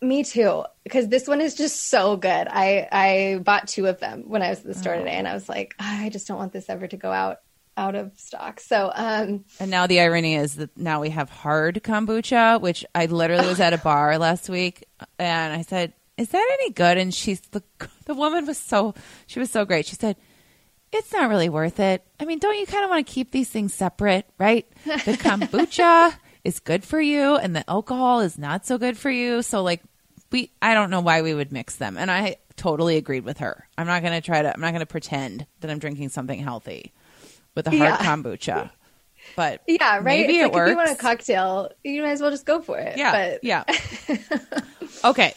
Me 0.00 0.24
too, 0.24 0.64
because 0.82 1.08
this 1.08 1.28
one 1.28 1.40
is 1.40 1.54
just 1.54 1.88
so 1.88 2.16
good. 2.16 2.48
I 2.50 2.88
I 2.90 3.40
bought 3.42 3.68
two 3.68 3.86
of 3.86 4.00
them 4.00 4.24
when 4.26 4.42
I 4.42 4.50
was 4.50 4.58
at 4.58 4.64
the 4.64 4.74
store 4.74 4.96
today, 4.96 5.12
and 5.12 5.28
I 5.28 5.34
was 5.34 5.48
like, 5.48 5.76
"Ah, 5.78 6.02
I 6.02 6.08
just 6.08 6.26
don't 6.26 6.38
want 6.38 6.52
this 6.52 6.68
ever 6.68 6.88
to 6.88 6.96
go 6.96 7.12
out 7.12 7.38
out 7.76 7.94
of 7.94 8.12
stock. 8.18 8.60
So, 8.60 8.90
um, 8.94 9.44
And 9.60 9.70
now 9.70 9.86
the 9.86 10.00
irony 10.00 10.34
is 10.34 10.56
that 10.56 10.76
now 10.76 11.00
we 11.00 11.10
have 11.10 11.30
hard 11.30 11.82
kombucha, 11.82 12.60
which 12.60 12.84
I 12.94 13.06
literally 13.06 13.46
was 13.46 13.60
at 13.60 13.72
a 13.72 13.78
bar 13.78 14.18
last 14.18 14.48
week 14.48 14.84
and 15.18 15.52
I 15.52 15.62
said, 15.62 15.92
"Is 16.22 16.28
that 16.30 16.56
any 16.60 16.70
good?" 16.70 16.98
And 16.98 17.12
she's 17.14 17.40
the 17.40 17.62
the 18.06 18.14
woman 18.14 18.46
was 18.46 18.58
so 18.58 18.94
she 19.26 19.38
was 19.38 19.50
so 19.50 19.64
great. 19.64 19.86
She 19.86 19.96
said, 19.96 20.16
"It's 20.92 21.12
not 21.12 21.28
really 21.28 21.48
worth 21.48 21.80
it. 21.80 22.04
I 22.20 22.24
mean, 22.24 22.38
don't 22.38 22.58
you 22.58 22.66
kind 22.66 22.84
of 22.84 22.90
want 22.90 23.06
to 23.06 23.12
keep 23.12 23.30
these 23.30 23.48
things 23.50 23.74
separate, 23.74 24.26
right? 24.38 24.66
The 24.84 25.16
kombucha 25.18 26.14
is 26.44 26.58
good 26.60 26.84
for 26.84 27.00
you 27.00 27.36
and 27.36 27.54
the 27.54 27.68
alcohol 27.70 28.20
is 28.20 28.36
not 28.38 28.66
so 28.66 28.76
good 28.78 28.96
for 28.98 29.10
you. 29.10 29.42
So 29.42 29.62
like 29.62 29.82
we 30.30 30.50
I 30.62 30.74
don't 30.74 30.90
know 30.90 31.00
why 31.00 31.22
we 31.22 31.34
would 31.34 31.52
mix 31.52 31.76
them." 31.76 31.96
And 31.98 32.10
I 32.10 32.36
totally 32.56 32.96
agreed 32.96 33.24
with 33.24 33.38
her. 33.38 33.66
I'm 33.78 33.86
not 33.86 34.02
going 34.02 34.12
to 34.14 34.20
try 34.20 34.42
to 34.42 34.52
I'm 34.54 34.60
not 34.60 34.72
going 34.72 34.80
to 34.80 34.86
pretend 34.86 35.46
that 35.60 35.70
I'm 35.70 35.78
drinking 35.78 36.10
something 36.10 36.38
healthy 36.38 36.92
with 37.54 37.66
a 37.66 37.70
hard 37.70 37.80
Yeah. 37.80 37.96
kombucha. 37.98 38.70
But 39.36 39.62
yeah, 39.68 39.96
right. 39.96 40.04
Maybe 40.04 40.38
it's 40.38 40.48
it 40.48 40.52
like 40.52 40.62
If 40.66 40.70
you 40.70 40.76
want 40.76 40.90
a 40.90 40.94
cocktail, 40.96 41.70
you 41.84 42.02
might 42.02 42.10
as 42.10 42.20
well 42.20 42.30
just 42.30 42.44
go 42.44 42.60
for 42.60 42.76
it. 42.78 42.98
Yeah, 42.98 43.12
but 43.12 43.44
yeah. 43.44 43.64
okay, 45.04 45.34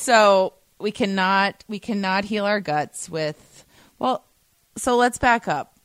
so 0.00 0.54
we 0.78 0.90
cannot 0.90 1.62
we 1.68 1.78
cannot 1.78 2.24
heal 2.24 2.44
our 2.44 2.60
guts 2.60 3.08
with 3.08 3.64
well. 3.98 4.24
So 4.76 4.96
let's 4.96 5.18
back 5.18 5.46
up 5.46 5.76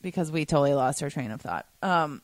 because 0.00 0.30
we 0.30 0.44
totally 0.44 0.74
lost 0.74 1.02
our 1.02 1.10
train 1.10 1.30
of 1.30 1.40
thought. 1.40 1.66
Um, 1.82 2.22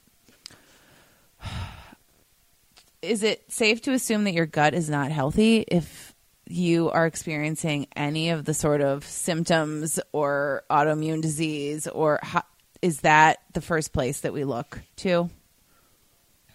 is 3.03 3.23
it 3.23 3.51
safe 3.51 3.83
to 3.83 3.93
assume 3.93 4.25
that 4.25 4.33
your 4.33 4.47
gut 4.47 4.75
is 4.75 4.89
not 4.89 5.11
healthy 5.11 5.65
if 5.69 6.15
you 6.47 6.91
are 6.91 7.07
experiencing 7.07 7.87
any 7.95 8.31
of 8.31 8.45
the 8.45 8.55
sort 8.55 8.81
of 8.81 9.05
symptoms 9.05 10.01
or 10.13 10.63
autoimmune 10.71 11.21
disease 11.21 11.87
or 11.87 12.19
how, 12.23 12.43
is 12.81 13.01
that 13.01 13.39
the 13.53 13.61
first 13.61 13.93
place 13.93 14.21
that 14.21 14.33
we 14.33 14.45
look 14.45 14.81
to? 14.97 15.29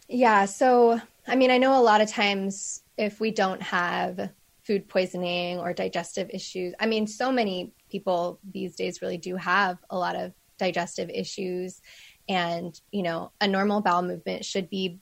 Yeah. 0.08 0.46
So, 0.46 1.00
I 1.28 1.36
mean, 1.36 1.52
I 1.52 1.58
know 1.58 1.80
a 1.80 1.84
lot 1.84 2.02
of 2.02 2.10
times 2.10 2.82
if 2.98 3.20
we 3.20 3.32
don't 3.32 3.62
have 3.62 4.30
food 4.64 4.88
poisoning 4.88 5.60
or 5.60 5.74
digestive 5.74 6.30
issues, 6.32 6.74
I 6.80 6.86
mean, 6.86 7.08
so 7.08 7.32
many 7.32 7.74
people 7.90 8.40
these 8.50 8.76
days 8.76 9.02
really 9.02 9.18
do 9.18 9.36
have 9.36 9.78
a 9.90 9.98
lot 9.98 10.16
of 10.16 10.34
digestive 10.58 11.10
issues. 11.10 11.82
And, 12.30 12.80
you 12.92 13.04
know, 13.04 13.32
a 13.42 13.48
normal 13.48 13.82
bowel 13.82 14.02
movement 14.02 14.46
should 14.46 14.70
be 14.70 15.00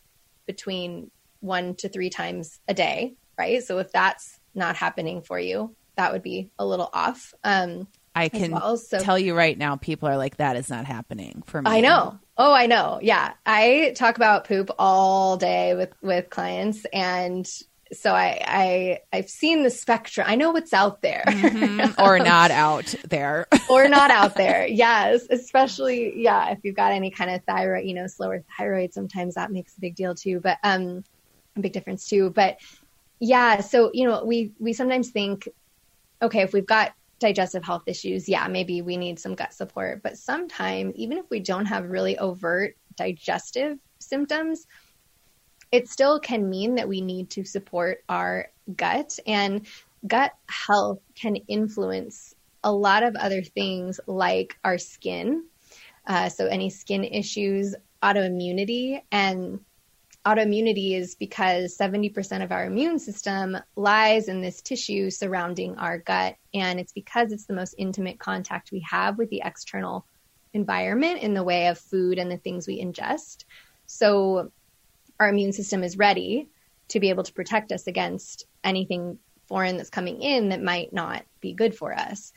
between 0.47 1.11
one 1.39 1.75
to 1.75 1.89
three 1.89 2.09
times 2.09 2.59
a 2.67 2.73
day, 2.73 3.15
right? 3.37 3.63
So 3.63 3.77
if 3.77 3.91
that's 3.91 4.39
not 4.55 4.75
happening 4.75 5.21
for 5.21 5.39
you, 5.39 5.75
that 5.95 6.11
would 6.11 6.23
be 6.23 6.49
a 6.57 6.65
little 6.65 6.89
off. 6.91 7.33
Um, 7.43 7.87
I 8.15 8.29
can 8.29 8.51
well, 8.51 8.77
so- 8.77 8.99
tell 8.99 9.19
you 9.19 9.35
right 9.35 9.57
now, 9.57 9.75
people 9.75 10.09
are 10.09 10.17
like, 10.17 10.37
that 10.37 10.55
is 10.55 10.69
not 10.69 10.85
happening 10.85 11.43
for 11.45 11.61
me. 11.61 11.69
I 11.69 11.81
know. 11.81 12.19
Oh, 12.37 12.51
I 12.51 12.65
know. 12.65 12.99
Yeah. 13.01 13.33
I 13.45 13.93
talk 13.95 14.17
about 14.17 14.47
poop 14.47 14.71
all 14.79 15.37
day 15.37 15.75
with 15.75 15.93
with 16.01 16.29
clients 16.29 16.85
and 16.91 17.47
so 17.93 18.13
I 18.13 18.41
I 18.45 18.99
I've 19.11 19.29
seen 19.29 19.63
the 19.63 19.69
spectrum. 19.69 20.25
I 20.29 20.35
know 20.35 20.51
what's 20.51 20.73
out 20.73 21.01
there. 21.01 21.23
Mhm. 21.27 21.95
or 22.05 22.19
not 22.19 22.51
out 22.51 22.93
there. 23.09 23.47
or 23.69 23.87
not 23.87 24.11
out 24.11 24.35
there. 24.43 24.67
Yes, 24.67 25.27
especially 25.29 26.13
yeah, 26.21 26.51
if 26.51 26.59
you've 26.63 26.75
got 26.75 26.91
any 26.91 27.11
kind 27.11 27.29
of 27.31 27.43
thyroid, 27.43 27.85
you 27.85 27.93
know, 27.93 28.07
slower 28.07 28.43
thyroid, 28.57 28.93
sometimes 28.93 29.35
that 29.35 29.51
makes 29.51 29.75
a 29.77 29.81
big 29.81 29.95
deal 29.95 30.15
too, 30.15 30.39
but 30.39 30.57
um 30.63 31.03
a 31.55 31.59
big 31.59 31.73
difference 31.73 32.07
too. 32.07 32.29
But 32.29 32.57
yeah, 33.19 33.61
so 33.61 33.91
you 33.93 34.07
know, 34.07 34.23
we 34.25 34.53
we 34.59 34.73
sometimes 34.73 35.09
think 35.09 35.47
okay, 36.21 36.41
if 36.41 36.53
we've 36.53 36.65
got 36.65 36.93
digestive 37.19 37.63
health 37.63 37.83
issues, 37.87 38.27
yeah, 38.29 38.47
maybe 38.47 38.81
we 38.81 38.97
need 38.97 39.19
some 39.19 39.35
gut 39.35 39.53
support. 39.53 40.01
But 40.03 40.17
sometimes, 40.17 40.93
even 40.95 41.17
if 41.17 41.25
we 41.29 41.39
don't 41.39 41.65
have 41.65 41.89
really 41.89 42.17
overt 42.17 42.75
digestive 42.95 43.77
symptoms, 43.99 44.65
it 45.71 45.87
still 45.87 46.19
can 46.19 46.49
mean 46.49 46.75
that 46.75 46.87
we 46.87 47.01
need 47.01 47.29
to 47.31 47.45
support 47.45 48.03
our 48.09 48.49
gut. 48.75 49.17
And 49.25 49.65
gut 50.07 50.33
health 50.47 50.99
can 51.15 51.35
influence 51.35 52.35
a 52.63 52.71
lot 52.71 53.03
of 53.03 53.15
other 53.15 53.41
things 53.41 53.99
like 54.07 54.57
our 54.63 54.77
skin. 54.77 55.45
Uh, 56.05 56.29
so, 56.29 56.45
any 56.47 56.69
skin 56.69 57.03
issues, 57.03 57.75
autoimmunity, 58.03 59.01
and 59.11 59.59
autoimmunity 60.25 60.95
is 60.95 61.15
because 61.15 61.75
70% 61.77 62.43
of 62.43 62.51
our 62.51 62.65
immune 62.65 62.99
system 62.99 63.57
lies 63.75 64.27
in 64.27 64.41
this 64.41 64.61
tissue 64.61 65.09
surrounding 65.09 65.75
our 65.77 65.97
gut. 65.97 66.35
And 66.53 66.79
it's 66.79 66.93
because 66.93 67.31
it's 67.31 67.45
the 67.45 67.55
most 67.55 67.75
intimate 67.77 68.19
contact 68.19 68.71
we 68.71 68.85
have 68.89 69.17
with 69.17 69.29
the 69.29 69.41
external 69.43 70.05
environment 70.53 71.21
in 71.21 71.33
the 71.33 71.43
way 71.43 71.67
of 71.67 71.79
food 71.79 72.19
and 72.19 72.29
the 72.29 72.37
things 72.37 72.67
we 72.67 72.83
ingest. 72.83 73.45
So 73.87 74.51
our 75.21 75.29
immune 75.29 75.53
system 75.53 75.83
is 75.83 75.97
ready 75.97 76.49
to 76.87 76.99
be 76.99 77.09
able 77.09 77.23
to 77.23 77.31
protect 77.31 77.71
us 77.71 77.85
against 77.85 78.45
anything 78.63 79.19
foreign 79.45 79.77
that's 79.77 79.91
coming 79.91 80.21
in 80.21 80.49
that 80.49 80.63
might 80.63 80.91
not 80.91 81.23
be 81.41 81.53
good 81.53 81.75
for 81.75 81.93
us. 81.93 82.33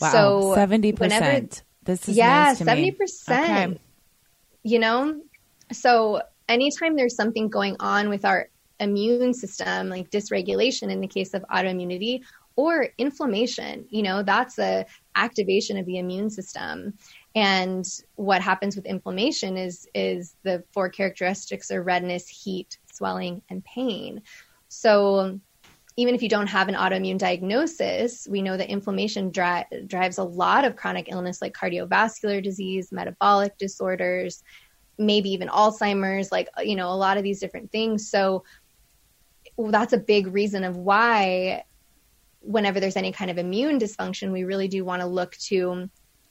Wow. 0.00 0.12
So 0.12 0.54
70%. 0.56 0.98
whenever- 1.00 1.48
this 1.82 2.06
is 2.06 2.16
yeah, 2.16 2.52
seventy 2.52 2.90
percent. 2.90 3.72
Okay. 3.72 3.80
You 4.62 4.78
know, 4.78 5.22
so 5.72 6.20
anytime 6.46 6.96
there's 6.96 7.16
something 7.16 7.48
going 7.48 7.76
on 7.80 8.10
with 8.10 8.26
our 8.26 8.50
immune 8.78 9.32
system, 9.32 9.88
like 9.88 10.10
dysregulation 10.10 10.90
in 10.90 11.00
the 11.00 11.06
case 11.06 11.32
of 11.32 11.42
autoimmunity 11.50 12.20
or 12.56 12.88
inflammation, 12.98 13.86
you 13.88 14.02
know, 14.02 14.22
that's 14.22 14.58
a 14.58 14.84
activation 15.16 15.78
of 15.78 15.86
the 15.86 15.96
immune 15.96 16.28
system. 16.28 16.92
And 17.38 17.86
what 18.16 18.42
happens 18.42 18.74
with 18.74 18.84
inflammation 18.84 19.56
is 19.56 19.86
is 19.94 20.34
the 20.42 20.64
four 20.72 20.88
characteristics 20.88 21.70
are 21.70 21.84
redness, 21.84 22.26
heat, 22.26 22.78
swelling, 22.92 23.42
and 23.48 23.64
pain. 23.64 24.22
So 24.66 25.38
even 25.96 26.16
if 26.16 26.22
you 26.22 26.28
don't 26.28 26.48
have 26.48 26.66
an 26.68 26.74
autoimmune 26.74 27.16
diagnosis, 27.16 28.26
we 28.28 28.42
know 28.42 28.56
that 28.56 28.68
inflammation 28.68 29.30
dri- 29.30 29.66
drives 29.86 30.18
a 30.18 30.24
lot 30.24 30.64
of 30.64 30.74
chronic 30.74 31.12
illness 31.12 31.40
like 31.40 31.54
cardiovascular 31.54 32.42
disease, 32.42 32.90
metabolic 32.90 33.56
disorders, 33.56 34.42
maybe 34.98 35.30
even 35.30 35.46
Alzheimer's, 35.46 36.32
like, 36.32 36.48
you 36.64 36.74
know, 36.74 36.90
a 36.90 37.02
lot 37.06 37.18
of 37.18 37.22
these 37.22 37.38
different 37.38 37.70
things. 37.70 38.10
So 38.10 38.42
that's 39.56 39.92
a 39.92 39.98
big 39.98 40.26
reason 40.26 40.64
of 40.64 40.76
why, 40.76 41.62
whenever 42.40 42.80
there's 42.80 42.96
any 42.96 43.12
kind 43.12 43.30
of 43.30 43.38
immune 43.38 43.78
dysfunction, 43.78 44.32
we 44.32 44.42
really 44.42 44.66
do 44.66 44.84
want 44.84 45.02
to 45.02 45.06
look 45.06 45.36
to 45.36 45.88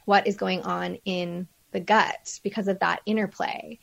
what 0.07 0.25
is 0.25 0.37
going 0.37 0.61
on 0.61 0.95
in 1.03 1.49
the 1.73 1.81
gut 1.81 2.39
because 2.41 2.69
of 2.69 2.79
that 2.79 3.01
interplay. 3.05 3.77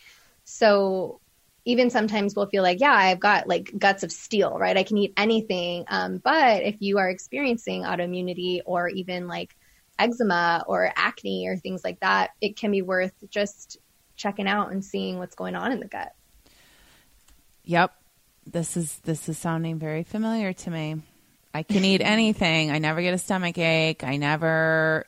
So 0.44 1.20
even 1.66 1.90
sometimes 1.90 2.34
we'll 2.34 2.48
feel 2.48 2.62
like, 2.62 2.80
yeah, 2.80 2.94
I've 2.94 3.20
got 3.20 3.46
like 3.46 3.70
guts 3.78 4.02
of 4.02 4.10
steel, 4.10 4.56
right? 4.58 4.76
I 4.76 4.84
can 4.84 4.96
eat 4.96 5.12
anything. 5.18 5.84
Um, 5.88 6.22
but 6.24 6.62
if 6.62 6.76
you 6.80 6.96
are 6.96 7.10
experiencing 7.10 7.82
autoimmunity 7.82 8.60
or 8.64 8.88
even 8.88 9.28
like 9.28 9.54
eczema 9.98 10.64
or 10.66 10.90
acne 10.96 11.46
or 11.46 11.58
things 11.58 11.84
like 11.84 12.00
that, 12.00 12.30
it 12.40 12.56
can 12.56 12.70
be 12.70 12.80
worth 12.80 13.12
just 13.28 13.76
checking 14.16 14.48
out 14.48 14.72
and 14.72 14.82
seeing 14.82 15.18
what's 15.18 15.34
going 15.34 15.54
on 15.54 15.72
in 15.72 15.80
the 15.80 15.88
gut. 15.88 16.14
Yep. 17.64 17.92
This 18.46 18.78
is 18.78 18.98
this 19.00 19.28
is 19.28 19.36
sounding 19.36 19.78
very 19.78 20.04
familiar 20.04 20.54
to 20.54 20.70
me. 20.70 21.02
I 21.52 21.64
can 21.64 21.84
eat 21.84 22.00
anything. 22.02 22.70
I 22.70 22.78
never 22.78 23.02
get 23.02 23.12
a 23.12 23.18
stomach 23.18 23.58
ache. 23.58 24.04
I 24.04 24.16
never 24.16 25.06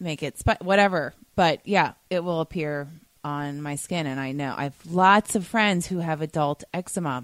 make 0.00 0.22
it 0.22 0.38
sp- 0.40 0.62
whatever. 0.62 1.14
But 1.36 1.60
yeah, 1.66 1.92
it 2.08 2.24
will 2.24 2.40
appear 2.40 2.88
on 3.22 3.60
my 3.60 3.74
skin 3.74 4.06
and 4.06 4.18
I 4.18 4.32
know 4.32 4.54
I 4.56 4.64
have 4.64 4.86
lots 4.90 5.34
of 5.34 5.46
friends 5.46 5.86
who 5.86 5.98
have 5.98 6.22
adult 6.22 6.64
eczema 6.72 7.22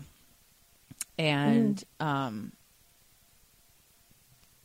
and 1.18 1.82
um 2.00 2.52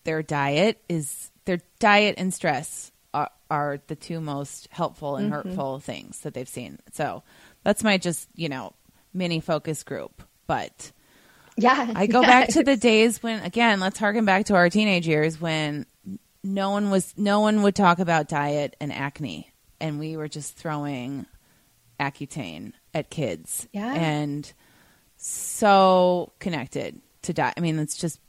their 0.03 0.21
diet 0.21 0.81
is 0.89 1.31
their 1.45 1.59
diet 1.79 2.15
and 2.17 2.33
stress 2.33 2.91
are, 3.13 3.29
are 3.49 3.79
the 3.87 3.95
two 3.95 4.19
most 4.19 4.67
helpful 4.71 5.15
and 5.15 5.31
hurtful 5.31 5.79
things 5.79 6.19
that 6.19 6.33
they've 6.33 6.47
seen. 6.47 6.79
So 6.93 7.23
that's 7.63 7.83
my 7.83 7.97
just, 7.97 8.27
you 8.35 8.49
know, 8.49 8.73
mini 9.13 9.39
focus 9.39 9.83
group. 9.83 10.23
But 10.47 10.91
Yeah. 11.57 11.93
I 11.95 12.07
go 12.07 12.21
back 12.33 12.49
to 12.49 12.63
the 12.63 12.75
days 12.77 13.21
when 13.23 13.43
again, 13.43 13.79
let's 13.79 13.99
harken 13.99 14.25
back 14.25 14.45
to 14.45 14.55
our 14.55 14.69
teenage 14.69 15.07
years 15.07 15.39
when 15.39 15.85
no 16.43 16.71
one 16.71 16.89
was 16.89 17.13
no 17.17 17.39
one 17.39 17.61
would 17.63 17.75
talk 17.75 17.99
about 17.99 18.27
diet 18.27 18.75
and 18.79 18.91
acne. 18.91 19.51
and 19.79 19.99
we 19.99 20.15
were 20.17 20.27
just 20.27 20.55
throwing 20.55 21.25
Accutane 21.99 22.73
at 22.93 23.09
kids. 23.09 23.67
Yeah. 23.71 23.93
And 23.93 24.51
so 25.17 26.33
connected 26.39 26.99
to 27.23 27.33
diet 27.33 27.53
I 27.57 27.61
mean, 27.61 27.77
it's 27.79 27.97
just 27.97 28.19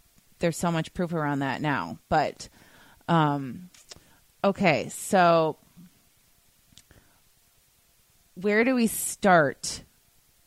there's 0.40 0.56
so 0.56 0.70
much 0.70 0.92
proof 0.92 1.12
around 1.12 1.38
that 1.40 1.60
now. 1.62 1.98
But 2.08 2.48
um 3.08 3.70
okay, 4.44 4.88
so 4.90 5.56
where 8.34 8.64
do 8.64 8.74
we 8.74 8.86
start? 8.86 9.82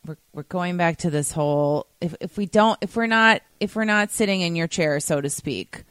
We're 0.05 0.17
we're 0.33 0.43
going 0.43 0.77
back 0.77 0.97
to 0.97 1.09
this 1.09 1.31
whole 1.31 1.87
if 1.99 2.15
if 2.19 2.37
we 2.37 2.45
don't 2.45 2.77
if 2.81 2.95
we're 2.95 3.07
not 3.07 3.41
if 3.59 3.75
we're 3.75 3.85
not 3.85 4.11
sitting 4.11 4.41
in 4.41 4.55
your 4.55 4.67
chair 4.67 4.99
so 4.99 5.19
to 5.19 5.29
speak, 5.29 5.83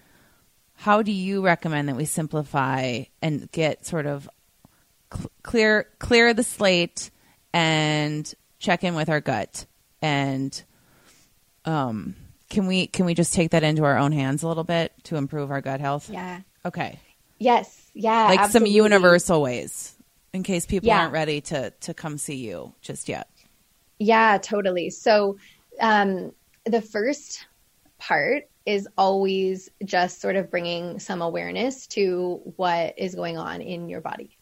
how 0.75 1.03
do 1.03 1.13
you 1.13 1.43
recommend 1.43 1.89
that 1.89 1.97
we 1.97 2.05
simplify 2.05 3.05
and 3.23 3.51
get 3.53 3.87
sort 3.87 4.07
of 4.07 4.29
cl- 5.13 5.31
clear 5.43 5.87
clear 5.99 6.35
the 6.35 6.43
slate 6.45 7.11
and 7.53 8.35
check 8.59 8.85
in 8.85 8.95
with 8.95 9.09
our 9.09 9.21
gut 9.21 9.67
and 10.03 10.65
um 11.65 12.15
can 12.51 12.67
we 12.67 12.87
can 12.87 13.07
we 13.07 13.15
just 13.15 13.35
take 13.35 13.51
that 13.51 13.63
into 13.63 13.85
our 13.85 13.97
own 13.99 14.13
hands 14.13 14.43
a 14.43 14.49
little 14.49 14.65
bit 14.65 14.93
to 15.05 15.17
improve 15.17 15.51
our 15.51 15.61
gut 15.61 15.81
health? 15.81 16.09
Yeah. 16.11 16.41
Okay. 16.65 17.01
Yes. 17.39 17.91
Yeah. 17.95 18.27
Like 18.27 18.39
absolutely. 18.41 18.71
some 18.71 18.77
universal 18.77 19.43
ways 19.43 19.95
in 20.33 20.43
case 20.43 20.67
people 20.67 20.87
Yeah. 20.89 21.01
aren't 21.01 21.13
ready 21.13 21.41
to 21.43 21.71
to 21.71 21.95
come 21.95 22.17
see 22.19 22.37
you 22.37 22.73
just 22.81 23.09
yet. 23.09 23.29
Yeah, 23.99 24.39
totally. 24.39 24.91
So, 24.91 25.39
um, 25.81 26.33
the 26.65 26.81
first 26.83 27.47
part 28.09 28.49
is 28.67 28.89
always 28.97 29.71
just 29.85 30.21
sort 30.21 30.37
of 30.37 30.51
bringing 30.51 30.99
some 30.99 31.23
awareness 31.23 31.87
to 31.87 32.41
what 32.57 32.95
is 32.99 33.15
going 33.15 33.39
on 33.39 33.61
in 33.61 33.89
your 33.89 34.01
body. 34.01 34.37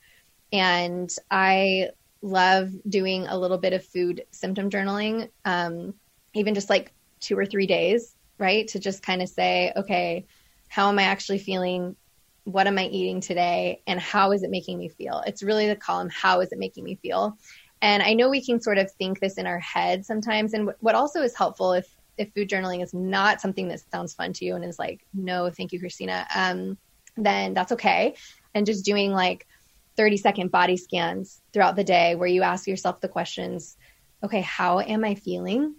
And 0.53 1.11
I 1.31 1.91
love 2.23 2.71
doing 2.89 3.27
a 3.27 3.39
little 3.39 3.59
bit 3.59 3.73
of 3.73 3.85
food 3.85 4.25
symptom 4.31 4.71
journaling, 4.71 5.31
um, 5.45 5.95
even 6.35 6.55
just 6.55 6.71
like 6.71 6.93
two 7.21 7.39
or 7.39 7.47
three 7.47 7.67
days, 7.67 8.15
right? 8.39 8.67
To 8.69 8.79
just 8.79 9.03
kind 9.03 9.23
of 9.23 9.29
say, 9.29 9.73
okay, 9.77 10.27
how 10.69 10.89
am 10.89 10.99
I 10.99 11.05
actually 11.05 11.39
feeling? 11.39 11.97
What 12.45 12.67
am 12.67 12.79
I 12.79 12.87
eating 12.87 13.21
today? 13.21 13.83
And 13.87 14.01
how 14.01 14.33
is 14.33 14.43
it 14.43 14.51
making 14.51 14.79
me 14.79 14.89
feel? 14.89 15.23
It's 15.27 15.43
really 15.43 15.69
the 15.69 15.77
column, 15.77 16.11
how 16.11 16.41
is 16.41 16.53
it 16.53 16.59
making 16.59 16.85
me 16.85 16.97
feel? 16.97 17.37
And 17.81 18.03
I 18.03 18.15
know 18.15 18.31
we 18.31 18.45
can 18.45 18.61
sort 18.61 18.79
of 18.79 18.91
think 18.93 19.21
this 19.21 19.39
in 19.39 19.47
our 19.47 19.59
head 19.59 20.05
sometimes. 20.05 20.55
And 20.55 20.71
what 20.81 20.95
also 20.95 21.23
is 21.23 21.37
helpful 21.37 21.73
if 21.73 21.87
if 22.19 22.33
food 22.35 22.49
journaling 22.49 22.83
is 22.83 22.93
not 22.93 23.41
something 23.41 23.69
that 23.69 23.81
sounds 23.91 24.15
fun 24.15 24.33
to 24.35 24.45
you 24.45 24.55
and 24.55 24.65
is 24.65 24.79
like, 24.79 25.07
no, 25.15 25.51
thank 25.51 25.73
you, 25.73 25.81
Christina, 25.81 26.27
um, 26.35 26.77
then 27.17 27.55
that's 27.55 27.73
okay. 27.73 28.15
And 28.55 28.67
just 28.67 28.85
doing 28.85 29.13
like 29.13 29.47
30 29.97 30.17
second 30.17 30.51
body 30.51 30.77
scans 30.77 31.41
throughout 31.53 31.77
the 31.77 31.85
day 31.85 32.15
where 32.15 32.29
you 32.29 32.43
ask 32.43 32.67
yourself 32.67 33.01
the 33.01 33.09
questions, 33.09 33.77
okay, 34.23 34.41
how 34.41 34.81
am 34.81 35.05
I 35.05 35.15
feeling? 35.15 35.75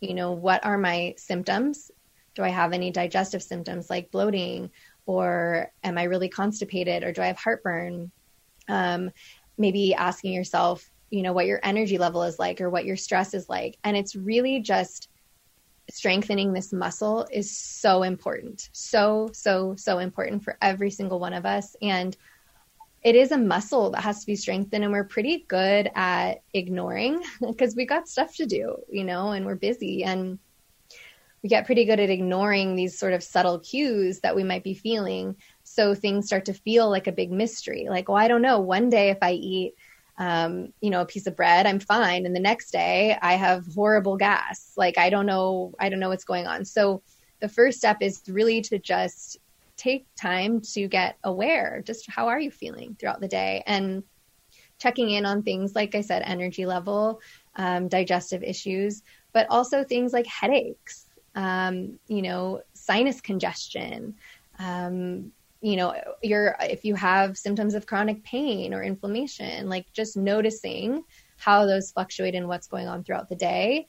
You 0.00 0.14
know, 0.14 0.32
what 0.32 0.64
are 0.64 0.78
my 0.78 1.14
symptoms? 1.16 1.90
Do 2.34 2.42
I 2.42 2.48
have 2.48 2.72
any 2.72 2.90
digestive 2.90 3.42
symptoms 3.42 3.90
like 3.90 4.10
bloating? 4.10 4.70
Or 5.04 5.72
am 5.82 5.98
I 5.98 6.04
really 6.04 6.28
constipated? 6.28 7.02
Or 7.02 7.12
do 7.12 7.22
I 7.22 7.26
have 7.26 7.38
heartburn? 7.38 8.10
Um, 8.68 9.10
maybe 9.58 9.94
asking 9.94 10.32
yourself, 10.32 10.88
you 11.10 11.22
know, 11.22 11.32
what 11.32 11.46
your 11.46 11.60
energy 11.62 11.98
level 11.98 12.22
is 12.22 12.38
like 12.38 12.60
or 12.60 12.70
what 12.70 12.86
your 12.86 12.96
stress 12.96 13.34
is 13.34 13.48
like. 13.48 13.76
And 13.84 13.96
it's 13.96 14.16
really 14.16 14.60
just 14.60 15.08
strengthening 15.90 16.52
this 16.52 16.72
muscle 16.72 17.26
is 17.30 17.50
so 17.50 18.02
important. 18.02 18.68
So, 18.72 19.30
so, 19.32 19.74
so 19.76 19.98
important 19.98 20.44
for 20.44 20.56
every 20.62 20.90
single 20.90 21.18
one 21.18 21.32
of 21.32 21.44
us. 21.44 21.76
And 21.82 22.16
it 23.02 23.16
is 23.16 23.32
a 23.32 23.38
muscle 23.38 23.90
that 23.90 24.02
has 24.02 24.20
to 24.20 24.26
be 24.26 24.36
strengthened. 24.36 24.84
And 24.84 24.92
we're 24.92 25.04
pretty 25.04 25.44
good 25.48 25.90
at 25.94 26.42
ignoring 26.54 27.22
because 27.40 27.74
we 27.74 27.84
got 27.84 28.08
stuff 28.08 28.36
to 28.36 28.46
do, 28.46 28.76
you 28.90 29.04
know, 29.04 29.32
and 29.32 29.44
we're 29.44 29.56
busy. 29.56 30.04
And 30.04 30.38
we 31.42 31.48
get 31.48 31.66
pretty 31.66 31.84
good 31.84 31.98
at 31.98 32.10
ignoring 32.10 32.76
these 32.76 32.96
sort 32.96 33.12
of 33.12 33.22
subtle 33.22 33.58
cues 33.58 34.20
that 34.20 34.36
we 34.36 34.44
might 34.44 34.62
be 34.62 34.74
feeling. 34.74 35.36
So 35.64 35.94
things 35.94 36.26
start 36.26 36.44
to 36.44 36.54
feel 36.54 36.88
like 36.88 37.08
a 37.08 37.12
big 37.12 37.32
mystery. 37.32 37.86
Like, 37.88 38.08
well, 38.08 38.18
I 38.18 38.28
don't 38.28 38.42
know. 38.42 38.60
One 38.60 38.88
day 38.90 39.10
if 39.10 39.18
I 39.20 39.32
eat, 39.32 39.74
um, 40.18 40.72
you 40.80 40.90
know, 40.90 41.00
a 41.00 41.06
piece 41.06 41.26
of 41.26 41.36
bread, 41.36 41.66
I'm 41.66 41.80
fine. 41.80 42.26
And 42.26 42.36
the 42.36 42.40
next 42.40 42.70
day 42.70 43.16
I 43.20 43.34
have 43.34 43.66
horrible 43.74 44.16
gas. 44.16 44.72
Like, 44.76 44.98
I 44.98 45.10
don't 45.10 45.26
know, 45.26 45.74
I 45.80 45.88
don't 45.88 46.00
know 46.00 46.10
what's 46.10 46.24
going 46.24 46.46
on. 46.46 46.64
So 46.64 47.02
the 47.40 47.48
first 47.48 47.78
step 47.78 47.98
is 48.00 48.22
really 48.28 48.60
to 48.62 48.78
just 48.78 49.38
take 49.76 50.06
time 50.14 50.60
to 50.60 50.86
get 50.86 51.16
aware. 51.24 51.82
Just 51.84 52.10
how 52.10 52.28
are 52.28 52.38
you 52.38 52.50
feeling 52.50 52.96
throughout 52.98 53.20
the 53.20 53.28
day? 53.28 53.62
And 53.66 54.04
checking 54.78 55.10
in 55.10 55.24
on 55.24 55.42
things, 55.42 55.74
like 55.74 55.94
I 55.94 56.00
said, 56.00 56.22
energy 56.24 56.66
level, 56.66 57.20
um, 57.56 57.88
digestive 57.88 58.42
issues, 58.42 59.02
but 59.32 59.46
also 59.48 59.84
things 59.84 60.12
like 60.12 60.26
headaches, 60.26 61.06
um, 61.34 61.98
you 62.06 62.22
know, 62.22 62.62
sinus 62.74 63.20
congestion, 63.20 64.14
um, 64.58 65.32
you 65.62 65.76
know, 65.76 65.94
your 66.22 66.56
if 66.60 66.84
you 66.84 66.94
have 66.96 67.38
symptoms 67.38 67.74
of 67.74 67.86
chronic 67.86 68.22
pain 68.24 68.74
or 68.74 68.82
inflammation, 68.82 69.68
like 69.68 69.90
just 69.92 70.16
noticing 70.16 71.04
how 71.38 71.66
those 71.66 71.90
fluctuate 71.90 72.34
and 72.34 72.48
what's 72.48 72.66
going 72.66 72.88
on 72.88 73.02
throughout 73.02 73.28
the 73.28 73.36
day 73.36 73.86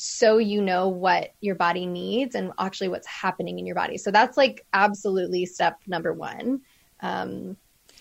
so 0.00 0.38
you 0.38 0.62
know 0.62 0.88
what 0.88 1.34
your 1.40 1.56
body 1.56 1.84
needs 1.84 2.36
and 2.36 2.52
actually 2.56 2.86
what's 2.86 3.06
happening 3.06 3.58
in 3.58 3.66
your 3.66 3.74
body. 3.74 3.98
So 3.98 4.12
that's 4.12 4.36
like 4.36 4.64
absolutely 4.72 5.44
step 5.44 5.80
number 5.88 6.12
one, 6.12 6.60
um, 7.00 7.56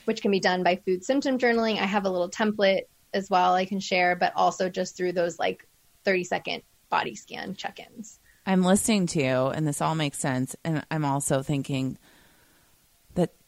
which 0.06 0.22
can 0.22 0.30
be 0.30 0.39
done 0.39 0.62
by 0.62 0.76
food 0.76 1.04
symptom 1.04 1.39
journaling. 1.39 1.80
I 1.80 1.86
have 1.86 2.06
a 2.06 2.10
little 2.12 2.30
template 2.30 2.84
as 3.16 3.32
well 3.32 3.56
I 3.56 3.66
can 3.66 3.80
share, 3.80 4.16
but 4.16 4.34
also 4.36 4.70
just 4.70 4.95
through 4.95 5.14
those 5.14 5.39
like 5.39 5.68
30 6.06 6.24
second 6.26 6.64
body 6.91 7.16
scan 7.16 7.56
check 7.56 7.80
ins. 7.80 8.20
I'm 8.45 8.62
listening 8.62 9.08
to 9.08 9.20
you, 9.20 9.48
and 9.48 9.68
this 9.68 9.82
all 9.82 9.95
makes 9.95 10.20
sense. 10.20 10.56
And 10.64 10.86
I'm 10.91 11.04
also 11.04 11.41
thinking 11.41 11.98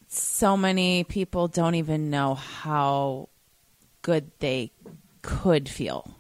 so 0.10 0.58
many 0.58 1.04
people 1.04 1.48
don't 1.48 1.76
even 1.76 2.10
know 2.10 2.34
how 2.34 3.30
good 4.02 4.32
they 4.40 4.72
could 5.22 5.70
feel. 5.70 6.16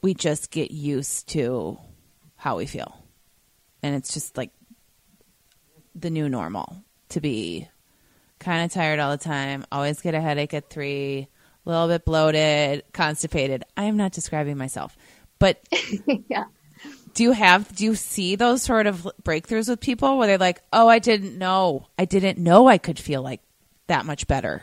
We 0.00 0.14
just 0.14 0.50
get 0.50 0.70
used 0.70 1.28
to 1.30 1.78
how 2.36 2.56
we 2.56 2.66
feel. 2.66 2.96
And 3.82 3.96
it's 3.96 4.14
just 4.14 4.36
like 4.36 4.50
the 5.94 6.08
new 6.08 6.28
normal 6.28 6.84
to 7.10 7.20
be 7.20 7.68
kind 8.38 8.64
of 8.64 8.72
tired 8.72 9.00
all 9.00 9.10
the 9.10 9.22
time, 9.22 9.64
always 9.72 10.00
get 10.00 10.14
a 10.14 10.20
headache 10.20 10.54
at 10.54 10.70
three, 10.70 11.28
a 11.66 11.70
little 11.70 11.88
bit 11.88 12.04
bloated, 12.04 12.84
constipated. 12.92 13.64
I 13.76 13.84
am 13.84 13.96
not 13.96 14.12
describing 14.12 14.56
myself. 14.56 14.96
But 15.40 15.60
yeah. 16.28 16.44
Do 17.14 17.22
you 17.22 17.32
have 17.32 17.74
do 17.74 17.84
you 17.84 17.94
see 17.94 18.36
those 18.36 18.62
sort 18.62 18.86
of 18.86 19.06
breakthroughs 19.22 19.68
with 19.68 19.80
people 19.80 20.18
where 20.18 20.26
they're 20.26 20.38
like 20.38 20.62
oh 20.72 20.88
i 20.88 20.98
didn't 20.98 21.36
know 21.38 21.86
i 21.98 22.04
didn't 22.04 22.38
know 22.38 22.66
i 22.68 22.78
could 22.78 22.98
feel 22.98 23.22
like 23.22 23.40
that 23.86 24.06
much 24.06 24.26
better 24.26 24.62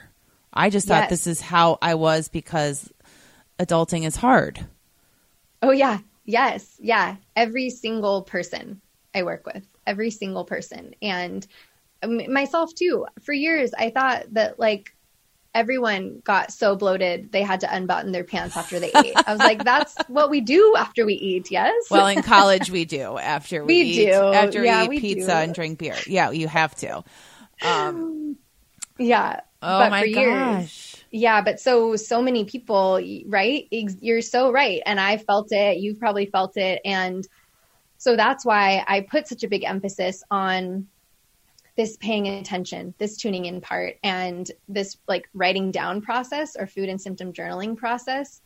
i 0.54 0.70
just 0.70 0.88
thought 0.88 1.04
Yes. 1.04 1.10
this 1.10 1.28
is 1.28 1.42
how 1.42 1.78
i 1.82 1.96
was 1.96 2.28
because 2.30 2.92
adulting 3.60 4.06
is 4.06 4.16
hard 4.16 4.66
Oh, 5.62 5.72
yeah. 5.72 6.00
Yes. 6.24 6.78
Yeah. 6.80 7.18
Every 7.36 7.70
single 7.70 8.22
person 8.22 8.80
I 9.14 9.24
work 9.24 9.46
with, 9.46 9.66
every 9.86 10.10
single 10.10 10.46
person. 10.46 10.96
And 11.02 11.46
myself 12.02 12.74
too. 12.74 13.06
For 13.22 13.34
years, 13.34 13.74
I 13.78 13.90
thought 13.90 14.34
that 14.36 14.58
like 14.58 14.96
everyone 15.60 16.22
got 16.24 16.52
so 16.52 16.76
bloated 16.76 17.32
they 17.32 17.42
had 17.44 17.60
to 17.62 17.76
unbutton 17.76 18.12
their 18.12 18.24
pants 18.24 18.56
after 18.58 18.80
they 18.80 18.92
ate. 18.96 19.14
I 19.16 19.32
was 19.32 19.40
like, 19.40 19.64
that's 19.74 19.96
what 20.08 20.30
we 20.30 20.42
do 20.42 20.76
after 20.78 21.06
we 21.06 21.14
eat. 21.14 21.52
Yes. 21.52 21.74
well 21.92 22.08
in 22.08 22.24
college 22.24 22.70
we 22.72 22.86
do 22.86 23.18
after 23.36 23.64
we, 23.66 23.74
We 23.76 23.82
eat 23.90 24.06
do. 24.06 24.12
after 24.14 24.64
Yeah, 24.64 24.80
we 24.80 24.86
eat 24.86 24.90
we 24.90 25.00
pizza 25.00 25.28
do. 25.28 25.34
and 25.34 25.54
drink 25.54 25.80
beer 25.80 25.96
yeah 26.08 26.32
you 26.32 26.48
have 26.48 26.74
to 26.76 27.04
um 27.62 28.38
yeah. 28.98 29.42
oh 29.62 29.80
But 29.80 29.90
my 29.92 30.04
years- 30.04 30.34
gosh 30.64 30.96
Yeah, 31.12 31.42
but 31.42 31.60
so 31.60 31.96
so 31.96 32.22
many 32.22 32.46
people, 32.46 33.02
right? 33.28 33.68
You're 33.72 34.22
so 34.22 34.52
right, 34.52 34.80
and 34.86 35.00
I 35.00 35.18
felt 35.18 35.48
it. 35.52 35.78
You've 35.80 35.98
probably 36.00 36.28
felt 36.28 36.56
it, 36.56 36.82
and 36.86 37.26
so 37.98 38.16
that's 38.16 38.46
why 38.46 38.84
I 38.88 39.02
put 39.02 39.28
such 39.28 39.44
a 39.44 39.48
big 39.50 39.64
emphasis 39.64 40.22
on 40.30 40.86
this 41.80 41.96
paying 41.96 42.28
attention, 42.28 42.94
this 42.98 43.16
tuning 43.16 43.46
in 43.46 43.62
part, 43.62 43.96
and 44.04 44.52
this 44.68 44.98
like 45.08 45.30
writing 45.34 45.72
down 45.72 46.02
process 46.02 46.58
or 46.60 46.68
food 46.68 46.90
and 46.90 47.00
symptom 47.00 47.32
journaling 47.32 47.78
process 47.78 48.42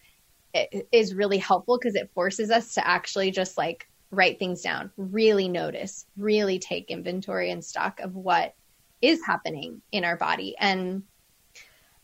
is 0.91 1.15
really 1.15 1.39
helpful 1.39 1.79
because 1.79 1.95
it 1.95 2.11
forces 2.13 2.51
us 2.51 2.75
to 2.75 2.87
actually 2.87 3.31
just 3.31 3.57
like 3.57 3.89
write 4.11 4.37
things 4.37 4.61
down, 4.61 4.91
really 4.97 5.49
notice, 5.49 6.05
really 6.15 6.59
take 6.59 6.91
inventory 6.91 7.49
and 7.49 7.65
stock 7.65 7.99
of 8.01 8.13
what 8.13 8.53
is 9.01 9.19
happening 9.25 9.81
in 9.91 10.03
our 10.03 10.15
body. 10.15 10.55
And 10.59 11.01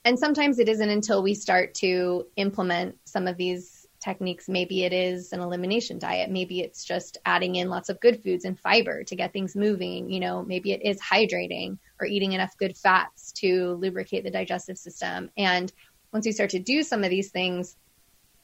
and 0.06 0.18
sometimes 0.18 0.58
it 0.58 0.68
isn't 0.68 0.90
until 0.90 1.22
we 1.22 1.36
start 1.36 1.76
to 1.76 2.26
implement 2.38 2.98
some 3.06 3.28
of 3.28 3.38
these 3.38 3.79
techniques 4.00 4.48
maybe 4.48 4.86
it 4.86 4.94
is 4.94 5.34
an 5.34 5.42
elimination 5.42 6.00
diet 6.00 6.30
maybe 6.30 6.62
it's 6.62 6.86
just 6.86 7.18
adding 7.26 7.56
in 7.56 7.70
lots 7.70 7.90
of 7.90 8.00
good 8.00 8.22
foods 8.24 8.46
and 8.46 8.58
fiber 8.60 9.04
to 9.04 9.16
get 9.16 9.34
things 9.34 9.56
moving 9.56 10.10
you 10.10 10.20
know 10.20 10.44
maybe 10.44 10.72
it 10.72 10.82
is 10.84 11.02
hydrating 11.02 11.78
or 12.00 12.08
eating 12.08 12.32
enough 12.32 12.58
good 12.58 12.78
fats 12.78 13.32
to 13.34 13.74
lubricate 13.74 14.24
the 14.24 14.32
digestive 14.32 14.78
system 14.78 15.30
and 15.38 15.74
once 16.12 16.26
you 16.26 16.32
start 16.32 16.50
to 16.50 16.60
do 16.60 16.84
some 16.84 17.04
of 17.04 17.10
these 17.10 17.30
things 17.30 17.76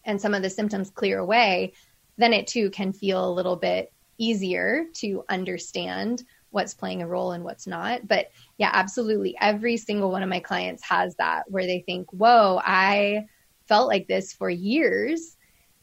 and 0.05 0.21
some 0.21 0.33
of 0.33 0.41
the 0.41 0.49
symptoms 0.49 0.89
clear 0.89 1.19
away, 1.19 1.73
then 2.17 2.33
it 2.33 2.47
too 2.47 2.69
can 2.69 2.93
feel 2.93 3.27
a 3.27 3.33
little 3.33 3.55
bit 3.55 3.91
easier 4.17 4.85
to 4.93 5.23
understand 5.27 6.23
what's 6.51 6.73
playing 6.73 7.01
a 7.01 7.07
role 7.07 7.31
and 7.33 7.43
what's 7.43 7.67
not. 7.67 8.07
But 8.07 8.31
yeah, 8.57 8.69
absolutely. 8.71 9.35
Every 9.41 9.75
single 9.75 10.11
one 10.11 10.23
of 10.23 10.29
my 10.29 10.39
clients 10.39 10.83
has 10.87 11.15
that 11.15 11.43
where 11.49 11.65
they 11.65 11.83
think, 11.85 12.11
whoa, 12.13 12.61
I 12.63 13.25
felt 13.67 13.89
like 13.89 14.07
this 14.07 14.31
for 14.31 14.49
years. 14.49 15.34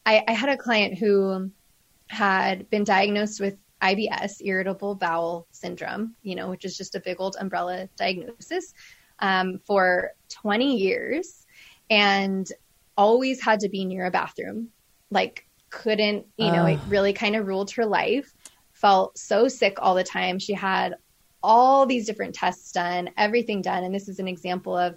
I, 0.05 0.25
I 0.27 0.33
had 0.33 0.49
a 0.49 0.57
client 0.57 0.99
who 0.99 1.51
had 2.09 2.69
been 2.71 2.85
diagnosed 2.85 3.41
with 3.41 3.57
IBS, 3.81 4.41
irritable 4.41 4.95
bowel 4.95 5.47
syndrome, 5.51 6.15
you 6.23 6.35
know, 6.35 6.51
which 6.51 6.65
is 6.65 6.77
just 6.77 6.95
a 6.95 7.01
big 7.01 7.17
old 7.19 7.37
umbrella 7.41 7.89
diagnosis, 7.97 8.75
um, 9.19 9.59
for 9.67 10.13
20 10.29 10.77
years 10.77 11.47
and 11.91 12.51
always 12.97 13.43
had 13.43 13.61
to 13.61 13.69
be 13.69 13.85
near 13.85 14.07
a 14.07 14.11
bathroom. 14.11 14.69
Like, 15.11 15.47
couldn't, 15.71 16.27
you 16.37 16.53
know, 16.53 16.67
it 16.67 16.79
really 16.89 17.13
kind 17.13 17.35
of 17.35 17.47
ruled 17.47 17.71
her 17.73 17.87
life. 17.87 18.33
Felt 18.73 19.17
so 19.17 19.49
sick 19.49 19.79
all 19.81 19.95
the 19.95 20.05
time. 20.05 20.39
She 20.39 20.53
had 20.53 20.97
all 21.43 21.87
these 21.87 22.07
different 22.07 22.35
tests 22.35 22.73
done, 22.73 23.11
everything 23.17 23.63
done. 23.63 23.85
And 23.85 23.95
this 23.95 24.09
is 24.09 24.19
an 24.19 24.29
example 24.29 24.77
of 24.77 24.97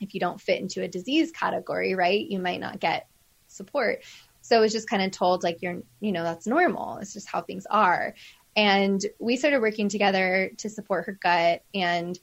if 0.00 0.14
you 0.14 0.20
don't 0.20 0.40
fit 0.40 0.60
into 0.60 0.82
a 0.82 0.88
disease 0.88 1.30
category, 1.32 1.94
right, 1.94 2.26
you 2.26 2.38
might 2.38 2.60
not 2.60 2.80
get 2.80 3.08
support. 3.46 4.02
So 4.46 4.58
it 4.58 4.60
was 4.60 4.72
just 4.72 4.88
kind 4.88 5.02
of 5.02 5.10
told 5.10 5.42
like 5.42 5.60
you're, 5.60 5.82
you 6.00 6.12
know, 6.12 6.22
that's 6.22 6.46
normal. 6.46 6.98
It's 6.98 7.12
just 7.12 7.28
how 7.28 7.42
things 7.42 7.66
are. 7.68 8.14
And 8.54 9.04
we 9.18 9.36
started 9.36 9.60
working 9.60 9.88
together 9.88 10.52
to 10.58 10.70
support 10.70 11.06
her 11.06 11.18
gut 11.20 11.64
and 11.74 12.16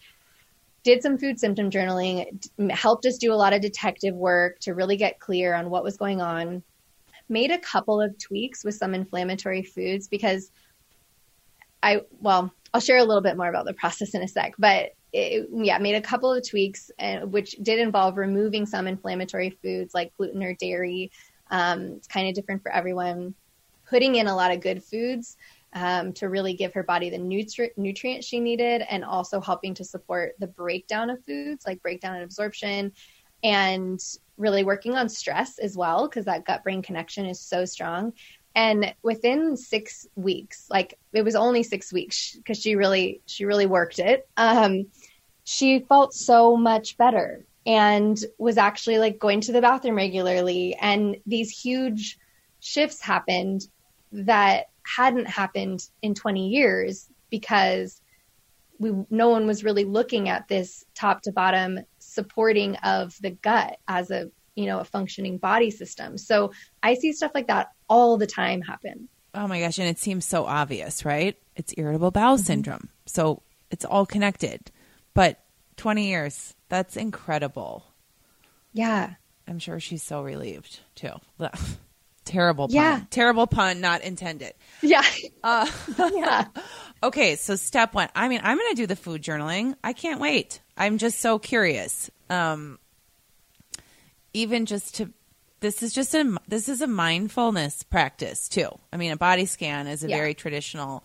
did 0.83 1.03
some 1.03 1.17
food 1.17 1.37
symptom 1.37 1.69
journaling, 1.69 2.47
helped 2.71 3.05
us 3.05 3.17
do 3.17 3.33
a 3.33 3.35
lot 3.35 3.51
of 3.51 3.61
detective 3.61 4.15
work 4.15 4.59
to 4.61 4.73
really 4.73 4.95
get 4.95 5.19
clear 5.19 5.53
on 5.53 5.69
what 5.69 5.83
was 5.83 5.97
going 5.97 6.21
on. 6.21 6.63
Made 7.27 7.51
a 7.51 7.59
couple 7.59 8.01
of 8.01 8.17
tweaks 8.17 8.63
with 8.63 8.75
some 8.75 8.95
inflammatory 8.95 9.63
foods 9.63 10.07
because 10.07 10.49
I, 11.81 12.01
well, 12.21 12.53
I'll 12.73 12.81
share 12.81 12.99
a 12.99 13.03
little 13.03 13.21
bit 13.21 13.35
more 13.35 13.49
about 13.49 13.65
the 13.65 13.73
process 13.73 14.15
in 14.15 14.23
a 14.23 14.27
sec, 14.29 14.53
but 14.57 14.91
it, 15.11 15.49
yeah, 15.53 15.77
made 15.77 15.95
a 15.95 16.01
couple 16.01 16.33
of 16.33 16.47
tweaks, 16.49 16.89
uh, 16.99 17.19
which 17.19 17.51
did 17.61 17.79
involve 17.79 18.17
removing 18.17 18.65
some 18.65 18.87
inflammatory 18.87 19.49
foods 19.61 19.93
like 19.93 20.15
gluten 20.17 20.41
or 20.41 20.53
dairy, 20.53 21.11
um, 21.49 21.93
it's 21.97 22.07
kind 22.07 22.27
of 22.27 22.35
different 22.35 22.61
for 22.63 22.71
everyone. 22.71 23.35
Putting 23.89 24.15
in 24.15 24.27
a 24.27 24.35
lot 24.35 24.51
of 24.51 24.61
good 24.61 24.83
foods 24.83 25.37
um, 25.73 26.13
to 26.13 26.29
really 26.29 26.53
give 26.53 26.73
her 26.73 26.83
body 26.83 27.09
the 27.09 27.17
nutri- 27.17 27.77
nutrients 27.77 28.25
she 28.27 28.39
needed, 28.39 28.81
and 28.89 29.03
also 29.03 29.41
helping 29.41 29.73
to 29.75 29.83
support 29.83 30.35
the 30.39 30.47
breakdown 30.47 31.09
of 31.09 31.23
foods, 31.25 31.65
like 31.65 31.81
breakdown 31.81 32.15
and 32.15 32.23
absorption, 32.23 32.91
and 33.43 33.99
really 34.37 34.63
working 34.63 34.95
on 34.95 35.09
stress 35.09 35.59
as 35.59 35.75
well, 35.75 36.07
because 36.07 36.25
that 36.25 36.45
gut 36.45 36.63
brain 36.63 36.81
connection 36.81 37.25
is 37.25 37.39
so 37.39 37.65
strong. 37.65 38.13
And 38.55 38.93
within 39.01 39.57
six 39.57 40.07
weeks, 40.15 40.67
like 40.69 40.97
it 41.11 41.23
was 41.23 41.35
only 41.35 41.63
six 41.63 41.91
weeks 41.91 42.35
because 42.35 42.59
she 42.59 42.75
really 42.75 43.21
she 43.25 43.45
really 43.45 43.65
worked 43.65 43.99
it. 43.99 44.27
Um, 44.37 44.87
she 45.43 45.79
felt 45.79 46.13
so 46.13 46.55
much 46.55 46.97
better 46.97 47.45
and 47.65 48.17
was 48.37 48.57
actually 48.57 48.97
like 48.97 49.19
going 49.19 49.41
to 49.41 49.51
the 49.51 49.61
bathroom 49.61 49.95
regularly. 49.95 50.75
And 50.79 51.17
these 51.25 51.49
huge 51.49 52.19
shifts 52.59 53.01
happened 53.01 53.67
that 54.11 54.69
hadn't 54.83 55.27
happened 55.27 55.87
in 56.01 56.13
20 56.13 56.49
years 56.49 57.09
because 57.29 58.01
we 58.79 58.91
no 59.09 59.29
one 59.29 59.47
was 59.47 59.63
really 59.63 59.85
looking 59.85 60.29
at 60.29 60.47
this 60.47 60.85
top 60.93 61.21
to 61.23 61.31
bottom 61.31 61.79
supporting 61.99 62.75
of 62.77 63.15
the 63.21 63.31
gut 63.31 63.77
as 63.87 64.11
a 64.11 64.29
you 64.55 64.65
know 64.65 64.79
a 64.79 64.85
functioning 64.85 65.37
body 65.37 65.71
system. 65.71 66.17
So 66.17 66.51
i 66.81 66.93
see 66.95 67.13
stuff 67.13 67.31
like 67.33 67.47
that 67.47 67.71
all 67.87 68.17
the 68.17 68.27
time 68.27 68.61
happen. 68.61 69.07
Oh 69.33 69.47
my 69.47 69.59
gosh 69.59 69.79
and 69.79 69.87
it 69.87 69.99
seems 69.99 70.25
so 70.25 70.45
obvious 70.45 71.05
right? 71.05 71.37
It's 71.55 71.73
irritable 71.77 72.11
bowel 72.11 72.35
mm-hmm. 72.35 72.43
syndrome. 72.43 72.89
So 73.05 73.41
it's 73.71 73.85
all 73.85 74.05
connected. 74.05 74.71
But 75.13 75.42
20 75.83 76.07
years 76.07 76.53
that's 76.69 76.95
incredible. 76.95 77.83
Yeah. 78.71 79.15
I'm 79.45 79.59
sure 79.59 79.81
she's 79.81 80.01
so 80.01 80.21
relieved 80.21 80.79
too. 80.95 81.11
Terrible 82.23 82.69
pun. 82.69 82.75
Yeah. 82.75 83.01
Terrible 83.09 83.47
pun, 83.47 83.81
not 83.81 84.01
intended. 84.01 84.53
Yeah. 84.81 85.03
Uh, 85.43 85.69
yeah. 86.13 86.45
okay, 87.03 87.35
so 87.35 87.57
step 87.57 87.93
one. 87.93 88.07
I 88.15 88.29
mean, 88.29 88.39
I'm 88.41 88.57
going 88.57 88.69
to 88.69 88.77
do 88.77 88.87
the 88.87 88.95
food 88.95 89.21
journaling. 89.21 89.75
I 89.83 89.91
can't 89.91 90.21
wait. 90.21 90.61
I'm 90.77 90.99
just 90.99 91.19
so 91.19 91.37
curious. 91.37 92.09
Um, 92.29 92.79
even 94.33 94.65
just 94.65 94.95
to, 94.95 95.11
this 95.59 95.83
is 95.83 95.91
just 95.91 96.15
a, 96.15 96.37
this 96.47 96.69
is 96.69 96.81
a 96.81 96.87
mindfulness 96.87 97.83
practice 97.83 98.47
too. 98.47 98.69
I 98.93 98.95
mean, 98.95 99.11
a 99.11 99.17
body 99.17 99.45
scan 99.45 99.87
is 99.87 100.05
a 100.05 100.07
yeah. 100.07 100.15
very 100.15 100.33
traditional, 100.33 101.03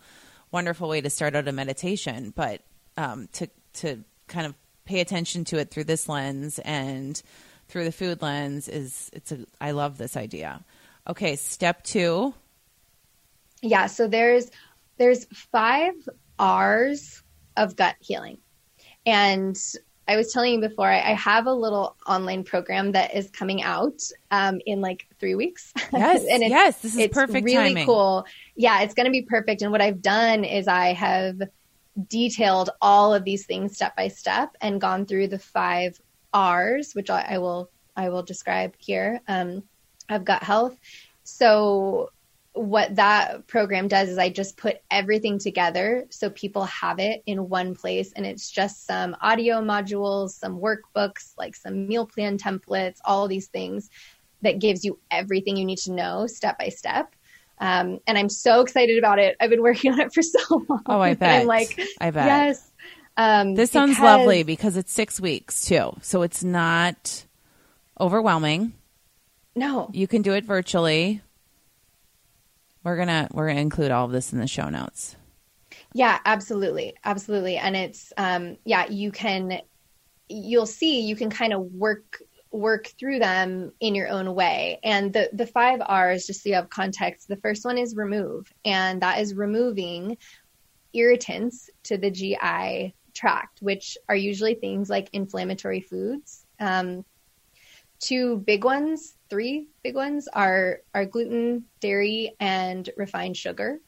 wonderful 0.52 0.88
way 0.88 1.00
to 1.00 1.10
start 1.10 1.34
out 1.34 1.48
a 1.48 1.52
meditation, 1.52 2.32
but 2.32 2.62
um, 2.96 3.28
to, 3.32 3.48
to 3.72 4.04
kind 4.28 4.46
of 4.46 4.54
pay 4.89 5.01
attention 5.01 5.45
to 5.45 5.59
it 5.59 5.70
through 5.70 5.84
this 5.84 6.09
lens 6.09 6.59
and 6.61 7.22
through 7.68 7.84
the 7.84 7.93
food 7.93 8.22
lens 8.22 8.68
is 8.68 9.11
it's 9.12 9.30
a 9.30 9.45
I 9.61 9.72
love 9.72 9.99
this 9.99 10.16
idea. 10.16 10.64
Okay, 11.07 11.36
step 11.36 11.84
2. 11.84 12.34
Yeah, 13.62 13.86
so 13.86 14.09
there's 14.09 14.51
there's 14.97 15.26
5 15.53 16.09
R's 16.39 17.22
of 17.57 17.76
gut 17.76 17.97
healing. 18.01 18.39
And 19.05 19.57
I 20.07 20.16
was 20.16 20.32
telling 20.32 20.55
you 20.55 20.61
before, 20.61 20.91
I, 20.91 21.12
have 21.12 21.47
a 21.47 21.53
little 21.53 21.97
online 22.07 22.43
program 22.43 22.93
that 22.93 23.14
is 23.14 23.28
coming 23.30 23.62
out 23.62 24.01
um, 24.30 24.61
in 24.64 24.80
like 24.80 25.07
three 25.20 25.34
weeks. 25.34 25.72
Yes, 25.93 26.24
and 26.30 26.43
yes, 26.43 26.80
this 26.80 26.95
is 26.95 26.99
it's 26.99 27.14
perfect. 27.14 27.45
Really 27.45 27.70
timing. 27.74 27.86
cool. 27.86 28.26
Yeah, 28.57 28.80
it's 28.82 28.95
going 28.95 29.05
to 29.05 29.12
be 29.12 29.22
perfect. 29.22 29.61
And 29.61 29.70
what 29.70 29.82
I've 29.82 30.01
done 30.01 30.45
is 30.45 30.66
I 30.66 30.95
have 30.95 31.43
detailed 32.07 32.70
all 32.80 33.14
of 33.14 33.24
these 33.24 33.46
things 33.46 33.74
step 33.74 33.96
by 33.96 34.09
step 34.09 34.55
and 34.61 34.80
gone 34.80 35.07
through 35.07 35.28
the 35.28 35.38
five 35.38 36.01
R's, 36.32 36.92
which 36.92 37.11
I, 37.11 37.22
I 37.30 37.38
will 37.38 37.70
I 37.96 38.11
will 38.11 38.22
describe 38.22 38.74
here 38.78 39.20
um, 39.26 39.64
of 40.09 40.24
gut 40.24 40.42
health. 40.42 40.78
So 41.24 42.11
what 42.53 42.96
that 42.96 43.46
program 43.46 43.88
does 43.88 44.09
is 44.09 44.18
I 44.18 44.30
just 44.30 44.57
put 44.57 44.78
everything 44.90 45.38
together 45.38 46.07
so 46.11 46.30
people 46.30 46.64
have 46.64 46.99
it 46.99 47.22
in 47.26 47.49
one 47.49 47.74
place 47.74 48.12
and 48.12 48.26
it's 48.26 48.51
just 48.51 48.86
some 48.86 49.16
audio 49.20 49.61
modules, 49.61 50.30
some 50.30 50.59
workbooks, 50.59 51.34
like 51.36 51.55
some 51.55 51.86
meal 51.86 52.07
plan 52.07 52.38
templates, 52.38 52.99
all 53.05 53.28
these 53.28 53.46
things 53.49 53.90
that 54.42 54.59
gives 54.59 54.84
you 54.84 54.99
everything 55.11 55.57
you 55.57 55.64
need 55.64 55.78
to 55.78 55.92
know 55.92 56.26
step 56.26 56.59
by 56.59 56.68
step. 56.68 57.14
Um, 57.61 57.98
and 58.06 58.16
I'm 58.16 58.28
so 58.28 58.61
excited 58.61 58.98
about 58.98 59.18
it. 59.18 59.36
I've 59.40 59.50
been 59.50 59.62
working 59.70 59.92
on 59.92 60.00
it 60.00 60.12
for 60.12 60.22
so 60.22 60.64
long. 60.68 60.82
Oh, 60.86 61.00
I 61.00 61.14
bet. 61.14 61.42
I'm 61.42 61.46
like, 61.46 61.80
I 62.00 62.11
bet. 62.11 62.26
Yes. 62.26 62.70
Um, 63.16 63.54
this 63.54 63.72
sounds 63.72 63.92
because... 63.92 64.04
lovely 64.04 64.42
because 64.44 64.76
it's 64.76 64.92
six 64.92 65.20
weeks 65.20 65.66
too. 65.66 65.96
So 66.02 66.22
it's 66.22 66.44
not 66.44 67.24
overwhelming. 68.00 68.74
No. 69.56 69.90
You 69.92 70.06
can 70.06 70.22
do 70.22 70.34
it 70.34 70.44
virtually. 70.44 71.20
We're 72.84 72.96
gonna 72.96 73.28
we're 73.32 73.48
gonna 73.48 73.61
include 73.61 73.90
all 73.90 74.06
of 74.06 74.12
this 74.12 74.32
in 74.32 74.38
the 74.38 74.46
show 74.46 74.68
notes. 74.68 75.16
Yeah, 75.92 76.20
absolutely. 76.24 76.94
Absolutely. 77.04 77.56
And 77.56 77.74
it's 77.74 78.12
um 78.16 78.56
yeah, 78.64 78.86
you 78.86 79.11
can 79.11 79.61
you'll 80.28 80.66
see 80.66 81.00
you 81.00 81.16
can 81.16 81.28
kind 81.28 81.52
of 81.52 81.62
work 81.72 82.22
work 82.51 82.86
through 82.99 83.18
them 83.18 83.72
in 83.80 83.94
your 83.94 84.09
own 84.09 84.34
way. 84.34 84.80
And 84.82 85.12
the, 85.12 85.30
the 85.32 85.46
five 85.46 85.80
R's, 85.84 86.26
just 86.26 86.42
so 86.42 86.49
you 86.49 86.55
have 86.55 86.70
context, 86.70 87.28
the 87.28 87.36
first 87.36 87.64
one 87.64 87.78
is 87.78 87.94
remove, 87.94 88.53
and 88.64 89.03
that 89.03 89.20
is 89.20 89.34
removing 89.34 90.16
irritants 90.92 91.68
to 91.84 91.99
the 91.99 92.11
GI 92.11 92.94
tract, 93.14 93.61
which 93.61 93.99
are 94.09 94.16
usually 94.16 94.55
things 94.55 94.88
like 94.88 95.11
inflammatory 95.12 95.80
foods. 95.80 96.44
Um, 96.59 97.05
two 98.01 98.38
big 98.38 98.64
ones, 98.64 99.16
three 99.28 99.68
big 99.82 99.94
ones 99.94 100.28
are, 100.32 100.80
are 100.94 101.05
gluten, 101.05 101.64
dairy, 101.80 102.34
and 102.40 102.88
refined 102.96 103.36
sugar. 103.36 103.80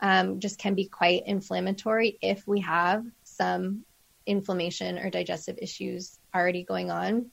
Um, 0.00 0.40
just 0.40 0.58
can 0.58 0.74
be 0.74 0.86
quite 0.86 1.22
inflammatory 1.26 2.18
if 2.20 2.46
we 2.46 2.60
have 2.60 3.06
some 3.22 3.84
inflammation 4.26 4.98
or 4.98 5.08
digestive 5.08 5.58
issues 5.60 6.18
already 6.34 6.64
going 6.64 6.90
on 6.90 7.30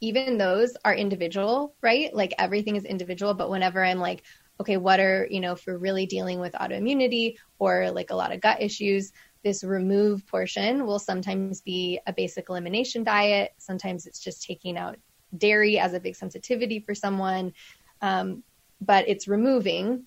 even 0.00 0.38
those 0.38 0.76
are 0.84 0.94
individual, 0.94 1.74
right? 1.82 2.14
Like 2.14 2.34
everything 2.38 2.76
is 2.76 2.84
individual. 2.84 3.34
But 3.34 3.50
whenever 3.50 3.84
I'm 3.84 3.98
like, 3.98 4.22
okay, 4.60 4.76
what 4.76 5.00
are, 5.00 5.26
you 5.30 5.40
know, 5.40 5.52
if 5.52 5.66
we're 5.66 5.78
really 5.78 6.06
dealing 6.06 6.40
with 6.40 6.52
autoimmunity 6.52 7.36
or 7.58 7.90
like 7.90 8.10
a 8.10 8.16
lot 8.16 8.32
of 8.32 8.40
gut 8.40 8.60
issues, 8.60 9.12
this 9.42 9.64
remove 9.64 10.26
portion 10.26 10.86
will 10.86 10.98
sometimes 10.98 11.62
be 11.62 11.98
a 12.06 12.12
basic 12.12 12.50
elimination 12.50 13.04
diet. 13.04 13.52
Sometimes 13.58 14.06
it's 14.06 14.20
just 14.20 14.42
taking 14.42 14.76
out 14.76 14.96
dairy 15.36 15.78
as 15.78 15.94
a 15.94 16.00
big 16.00 16.16
sensitivity 16.16 16.80
for 16.80 16.94
someone. 16.94 17.52
Um, 18.02 18.42
but 18.80 19.08
it's 19.08 19.28
removing 19.28 20.04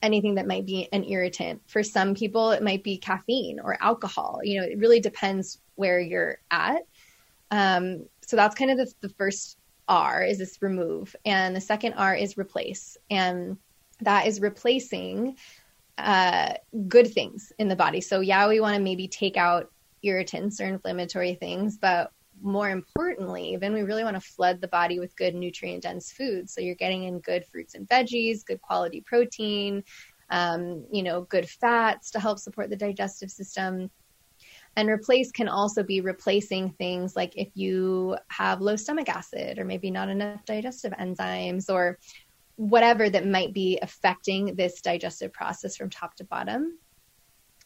anything 0.00 0.34
that 0.34 0.46
might 0.46 0.66
be 0.66 0.88
an 0.92 1.04
irritant. 1.04 1.62
For 1.68 1.82
some 1.82 2.14
people, 2.14 2.50
it 2.50 2.62
might 2.62 2.82
be 2.82 2.98
caffeine 2.98 3.60
or 3.60 3.78
alcohol. 3.80 4.40
You 4.42 4.60
know, 4.60 4.66
it 4.66 4.78
really 4.78 5.00
depends 5.00 5.58
where 5.76 6.00
you're 6.00 6.38
at. 6.50 6.82
Um, 7.50 8.06
so 8.26 8.36
that's 8.36 8.54
kind 8.54 8.70
of 8.70 8.78
the, 8.78 8.92
the 9.00 9.14
first 9.14 9.58
R 9.88 10.22
is 10.22 10.38
this 10.38 10.58
remove, 10.60 11.14
and 11.24 11.54
the 11.54 11.60
second 11.60 11.94
R 11.94 12.14
is 12.14 12.38
replace, 12.38 12.96
and 13.10 13.58
that 14.00 14.26
is 14.26 14.40
replacing 14.40 15.36
uh, 15.98 16.54
good 16.88 17.12
things 17.12 17.52
in 17.58 17.68
the 17.68 17.76
body. 17.76 18.00
So 18.00 18.20
yeah, 18.20 18.48
we 18.48 18.60
want 18.60 18.76
to 18.76 18.82
maybe 18.82 19.08
take 19.08 19.36
out 19.36 19.70
irritants 20.02 20.60
or 20.60 20.66
inflammatory 20.66 21.34
things, 21.34 21.78
but 21.78 22.10
more 22.40 22.70
importantly, 22.70 23.56
then 23.56 23.72
we 23.72 23.82
really 23.82 24.02
want 24.02 24.16
to 24.16 24.20
flood 24.20 24.60
the 24.60 24.68
body 24.68 24.98
with 24.98 25.14
good 25.16 25.34
nutrient 25.34 25.82
dense 25.82 26.10
foods. 26.10 26.52
So 26.52 26.60
you're 26.60 26.74
getting 26.74 27.04
in 27.04 27.20
good 27.20 27.44
fruits 27.46 27.74
and 27.74 27.88
veggies, 27.88 28.44
good 28.44 28.60
quality 28.60 29.00
protein, 29.00 29.84
um, 30.30 30.86
you 30.90 31.02
know, 31.02 31.22
good 31.22 31.48
fats 31.48 32.10
to 32.12 32.20
help 32.20 32.38
support 32.38 32.70
the 32.70 32.76
digestive 32.76 33.30
system. 33.30 33.90
And 34.76 34.88
replace 34.88 35.30
can 35.32 35.48
also 35.48 35.82
be 35.82 36.00
replacing 36.00 36.70
things 36.70 37.14
like 37.14 37.36
if 37.36 37.48
you 37.54 38.16
have 38.28 38.60
low 38.60 38.76
stomach 38.76 39.08
acid 39.08 39.58
or 39.58 39.64
maybe 39.64 39.90
not 39.90 40.08
enough 40.08 40.44
digestive 40.46 40.92
enzymes 40.92 41.68
or 41.68 41.98
whatever 42.56 43.10
that 43.10 43.26
might 43.26 43.52
be 43.52 43.78
affecting 43.82 44.54
this 44.54 44.80
digestive 44.80 45.32
process 45.32 45.76
from 45.76 45.90
top 45.90 46.14
to 46.16 46.24
bottom. 46.24 46.78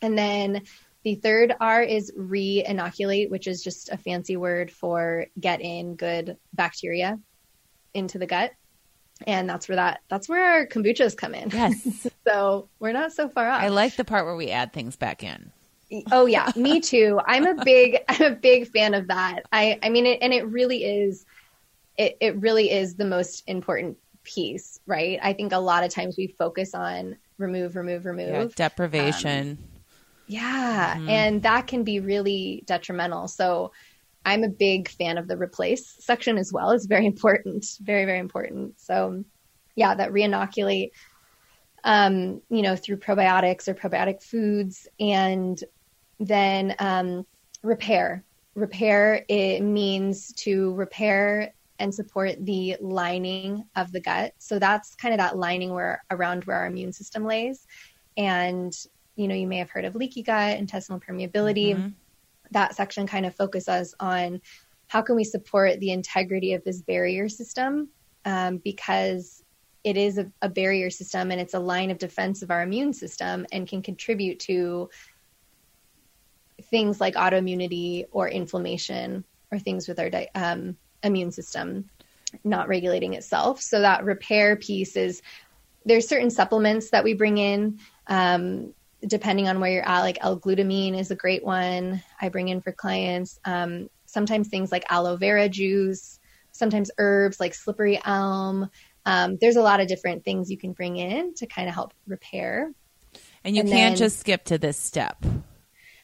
And 0.02 0.18
then 0.18 0.62
the 1.04 1.14
third 1.14 1.54
R 1.60 1.82
is 1.82 2.12
re 2.16 2.64
inoculate, 2.66 3.30
which 3.30 3.46
is 3.46 3.62
just 3.62 3.90
a 3.90 3.96
fancy 3.96 4.36
word 4.36 4.72
for 4.72 5.26
get 5.38 5.60
in 5.60 5.94
good 5.94 6.36
bacteria 6.52 7.18
into 7.94 8.18
the 8.18 8.26
gut. 8.26 8.52
And 9.26 9.48
that's 9.48 9.68
where 9.68 9.76
that 9.76 10.00
that's 10.08 10.28
where 10.28 10.44
our 10.44 10.66
kombuchas 10.66 11.16
come 11.16 11.34
in. 11.34 11.50
Yes. 11.50 12.06
so 12.26 12.68
we're 12.80 12.92
not 12.92 13.12
so 13.12 13.28
far 13.28 13.48
off. 13.48 13.62
I 13.62 13.68
like 13.68 13.96
the 13.96 14.04
part 14.04 14.26
where 14.26 14.36
we 14.36 14.50
add 14.50 14.72
things 14.72 14.96
back 14.96 15.22
in. 15.22 15.52
Oh 16.10 16.26
yeah, 16.26 16.50
me 16.56 16.80
too. 16.80 17.20
I'm 17.26 17.46
a 17.46 17.64
big 17.64 17.98
I'm 18.08 18.32
a 18.32 18.36
big 18.36 18.68
fan 18.68 18.94
of 18.94 19.08
that. 19.08 19.42
I 19.52 19.78
I 19.82 19.88
mean 19.88 20.06
it 20.06 20.18
and 20.22 20.32
it 20.32 20.46
really 20.46 20.84
is 20.84 21.24
it 21.96 22.16
it 22.20 22.36
really 22.36 22.70
is 22.70 22.96
the 22.96 23.04
most 23.04 23.44
important 23.46 23.98
piece, 24.24 24.80
right? 24.86 25.18
I 25.22 25.32
think 25.32 25.52
a 25.52 25.58
lot 25.58 25.84
of 25.84 25.90
times 25.90 26.16
we 26.18 26.34
focus 26.38 26.74
on 26.74 27.16
remove 27.38 27.76
remove 27.76 28.04
remove 28.04 28.28
yeah, 28.28 28.48
deprivation. 28.56 29.50
Um, 29.50 29.58
yeah. 30.26 30.94
Mm-hmm. 30.96 31.08
And 31.08 31.42
that 31.44 31.68
can 31.68 31.84
be 31.84 32.00
really 32.00 32.64
detrimental. 32.66 33.28
So 33.28 33.72
I'm 34.24 34.42
a 34.42 34.48
big 34.48 34.88
fan 34.88 35.18
of 35.18 35.28
the 35.28 35.36
replace 35.36 35.94
section 36.00 36.36
as 36.36 36.52
well. 36.52 36.72
It's 36.72 36.86
very 36.86 37.06
important. 37.06 37.64
Very, 37.80 38.04
very 38.04 38.18
important. 38.18 38.80
So 38.80 39.24
yeah, 39.76 39.94
that 39.94 40.10
reinoculate 40.10 40.90
um, 41.84 42.42
you 42.50 42.62
know, 42.62 42.74
through 42.74 42.96
probiotics 42.96 43.68
or 43.68 43.74
probiotic 43.74 44.20
foods 44.20 44.88
and 44.98 45.62
then 46.18 46.74
um, 46.78 47.26
repair. 47.62 48.24
Repair 48.54 49.24
it 49.28 49.62
means 49.62 50.32
to 50.34 50.74
repair 50.74 51.52
and 51.78 51.94
support 51.94 52.44
the 52.44 52.76
lining 52.80 53.64
of 53.76 53.92
the 53.92 54.00
gut. 54.00 54.32
So 54.38 54.58
that's 54.58 54.94
kind 54.94 55.12
of 55.12 55.18
that 55.18 55.36
lining 55.36 55.74
where 55.74 56.02
around 56.10 56.44
where 56.44 56.56
our 56.56 56.66
immune 56.66 56.92
system 56.92 57.24
lays. 57.24 57.66
And 58.16 58.74
you 59.16 59.28
know, 59.28 59.34
you 59.34 59.46
may 59.46 59.58
have 59.58 59.70
heard 59.70 59.84
of 59.84 59.94
leaky 59.94 60.22
gut, 60.22 60.58
intestinal 60.58 61.00
permeability. 61.00 61.74
Mm-hmm. 61.74 61.88
That 62.52 62.74
section 62.74 63.06
kind 63.06 63.26
of 63.26 63.34
focuses 63.34 63.94
on 63.98 64.40
how 64.88 65.02
can 65.02 65.16
we 65.16 65.24
support 65.24 65.80
the 65.80 65.90
integrity 65.90 66.52
of 66.52 66.62
this 66.64 66.80
barrier 66.82 67.28
system 67.28 67.88
um, 68.24 68.58
because 68.58 69.42
it 69.84 69.96
is 69.96 70.18
a, 70.18 70.30
a, 70.42 70.48
barrier 70.48 70.90
system 70.90 71.30
and 71.30 71.40
it's 71.40 71.54
a 71.54 71.58
line 71.58 71.90
of 71.90 71.98
defense 71.98 72.42
of 72.42 72.50
our 72.50 72.62
immune 72.62 72.92
system 72.92 73.46
and 73.52 73.68
can 73.68 73.82
contribute 73.82 74.38
to 74.40 74.90
things 76.70 77.00
like 77.00 77.14
autoimmunity 77.14 78.04
or 78.10 78.28
inflammation 78.28 79.24
or 79.50 79.58
things 79.58 79.88
with 79.88 79.98
our 79.98 80.10
di- 80.10 80.28
um, 80.34 80.76
immune 81.02 81.30
system 81.30 81.88
not 82.44 82.68
regulating 82.68 83.14
itself. 83.14 83.60
So 83.60 83.80
that 83.80 84.04
repair 84.04 84.56
piece 84.56 84.96
is 84.96 85.22
there's 85.84 86.08
certain 86.08 86.30
supplements 86.30 86.90
that 86.90 87.04
we 87.04 87.14
bring 87.14 87.38
in 87.38 87.78
um, 88.08 88.74
depending 89.06 89.48
on 89.48 89.60
where 89.60 89.70
you're 89.70 89.88
at, 89.88 90.00
like 90.00 90.18
L-glutamine 90.20 90.98
is 90.98 91.10
a 91.10 91.16
great 91.16 91.44
one 91.44 92.02
I 92.20 92.28
bring 92.28 92.48
in 92.48 92.60
for 92.60 92.72
clients. 92.72 93.38
Um, 93.44 93.88
sometimes 94.06 94.48
things 94.48 94.72
like 94.72 94.84
aloe 94.90 95.16
vera 95.16 95.48
juice, 95.48 96.18
sometimes 96.52 96.90
herbs 96.98 97.38
like 97.38 97.54
slippery 97.54 98.00
elm. 98.04 98.70
Um, 99.04 99.38
there's 99.40 99.56
a 99.56 99.62
lot 99.62 99.80
of 99.80 99.88
different 99.88 100.24
things 100.24 100.50
you 100.50 100.58
can 100.58 100.72
bring 100.72 100.96
in 100.96 101.34
to 101.34 101.46
kind 101.46 101.68
of 101.68 101.74
help 101.74 101.92
repair. 102.06 102.72
And 103.44 103.54
you 103.54 103.60
and 103.60 103.70
can't 103.70 103.92
then, 103.92 103.96
just 103.96 104.18
skip 104.18 104.44
to 104.44 104.58
this 104.58 104.76
step. 104.76 105.24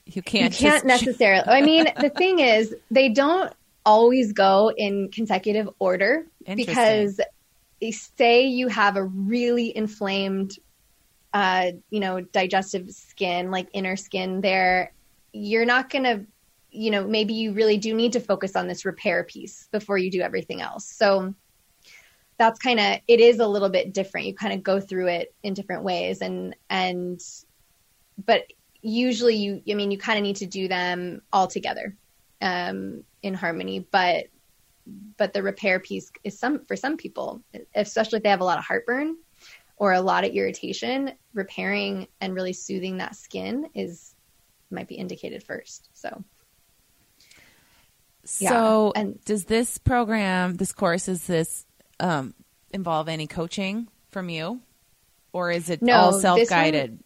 You 0.07 0.23
can't. 0.23 0.53
You 0.53 0.71
can't 0.71 0.85
necessarily. 0.97 1.45
I 1.47 1.63
mean, 1.63 1.89
the 2.01 2.11
thing 2.11 2.39
is, 2.39 2.75
they 2.91 3.09
don't 3.09 3.53
always 3.85 4.33
go 4.33 4.71
in 4.77 5.11
consecutive 5.11 5.69
order 5.79 6.27
because 6.47 7.21
say 7.91 8.47
you 8.47 8.69
have 8.69 8.97
a 8.97 9.03
really 9.03 9.77
inflamed 9.77 10.57
uh, 11.35 11.73
you 11.91 12.01
know, 12.01 12.21
digestive 12.21 12.91
skin, 12.91 13.51
like 13.51 13.69
inner 13.73 13.97
skin 13.97 14.41
there, 14.41 14.93
you're 15.33 15.65
not 15.65 15.89
going 15.89 16.05
to, 16.05 16.27
you 16.71 16.91
know, 16.91 17.07
maybe 17.07 17.35
you 17.35 17.53
really 17.53 17.79
do 17.79 17.95
need 17.95 18.13
to 18.13 18.21
focus 18.21 18.55
on 18.55 18.69
this 18.69 18.85
repair 18.85 19.25
piece 19.25 19.69
before 19.73 19.99
you 19.99 20.11
do 20.11 20.21
everything 20.21 20.61
else. 20.61 20.85
So 20.85 21.35
that's 22.39 22.59
kind 22.59 22.81
of, 22.81 22.99
it 23.09 23.21
is 23.21 23.39
a 23.39 23.47
little 23.47 23.71
bit 23.71 23.93
different. 23.95 24.27
You 24.27 24.35
kind 24.35 24.53
of 24.53 24.63
go 24.63 24.81
through 24.81 25.09
it 25.09 25.35
in 25.43 25.55
different 25.55 25.85
ways 25.85 26.21
and, 26.21 26.55
and, 26.69 27.21
but 28.27 28.45
usually 28.83 29.37
you, 29.37 29.63
I 29.71 29.75
mean, 29.75 29.91
you 29.91 29.99
kind 29.99 30.19
of 30.19 30.23
need 30.23 30.37
to 30.37 30.47
do 30.47 30.69
them 30.69 31.23
all 31.33 31.47
together 31.47 31.97
um, 32.41 33.05
in 33.23 33.35
harmony, 33.35 33.87
but, 33.91 34.27
but 35.17 35.33
the 35.33 35.43
repair 35.43 35.79
piece 35.81 36.11
is 36.25 36.39
some, 36.39 36.65
for 36.65 36.77
some 36.77 36.97
people, 36.97 37.43
especially 37.75 38.19
if 38.19 38.23
they 38.25 38.31
have 38.31 38.41
a 38.41 38.45
lot 38.45 38.59
of 38.59 38.65
heartburn, 38.65 39.17
or 39.77 39.93
a 39.93 40.01
lot 40.01 40.25
of 40.25 40.33
irritation, 40.33 41.13
repairing 41.35 42.07
and 42.21 42.35
really 42.35 42.53
soothing 42.53 42.99
that 42.99 43.17
skin 43.17 43.69
is 43.75 44.15
might 44.71 44.89
be 44.89 44.95
indicated 44.95 45.43
first. 45.43 45.89
So 45.93 46.25
so 48.25 48.93
yeah. 48.95 49.01
and 49.01 49.25
does 49.25 49.45
this 49.45 49.79
program, 49.79 50.55
this 50.55 50.73
course, 50.73 51.09
is 51.09 51.27
this 51.27 51.67
um, 51.99 52.35
involve 52.71 53.09
any 53.09 53.27
coaching 53.27 53.89
from 54.11 54.29
you, 54.29 54.61
or 55.33 55.51
is 55.51 55.71
it 55.71 55.83
no, 55.83 55.95
all 55.95 56.13
self 56.13 56.49
guided? 56.49 57.01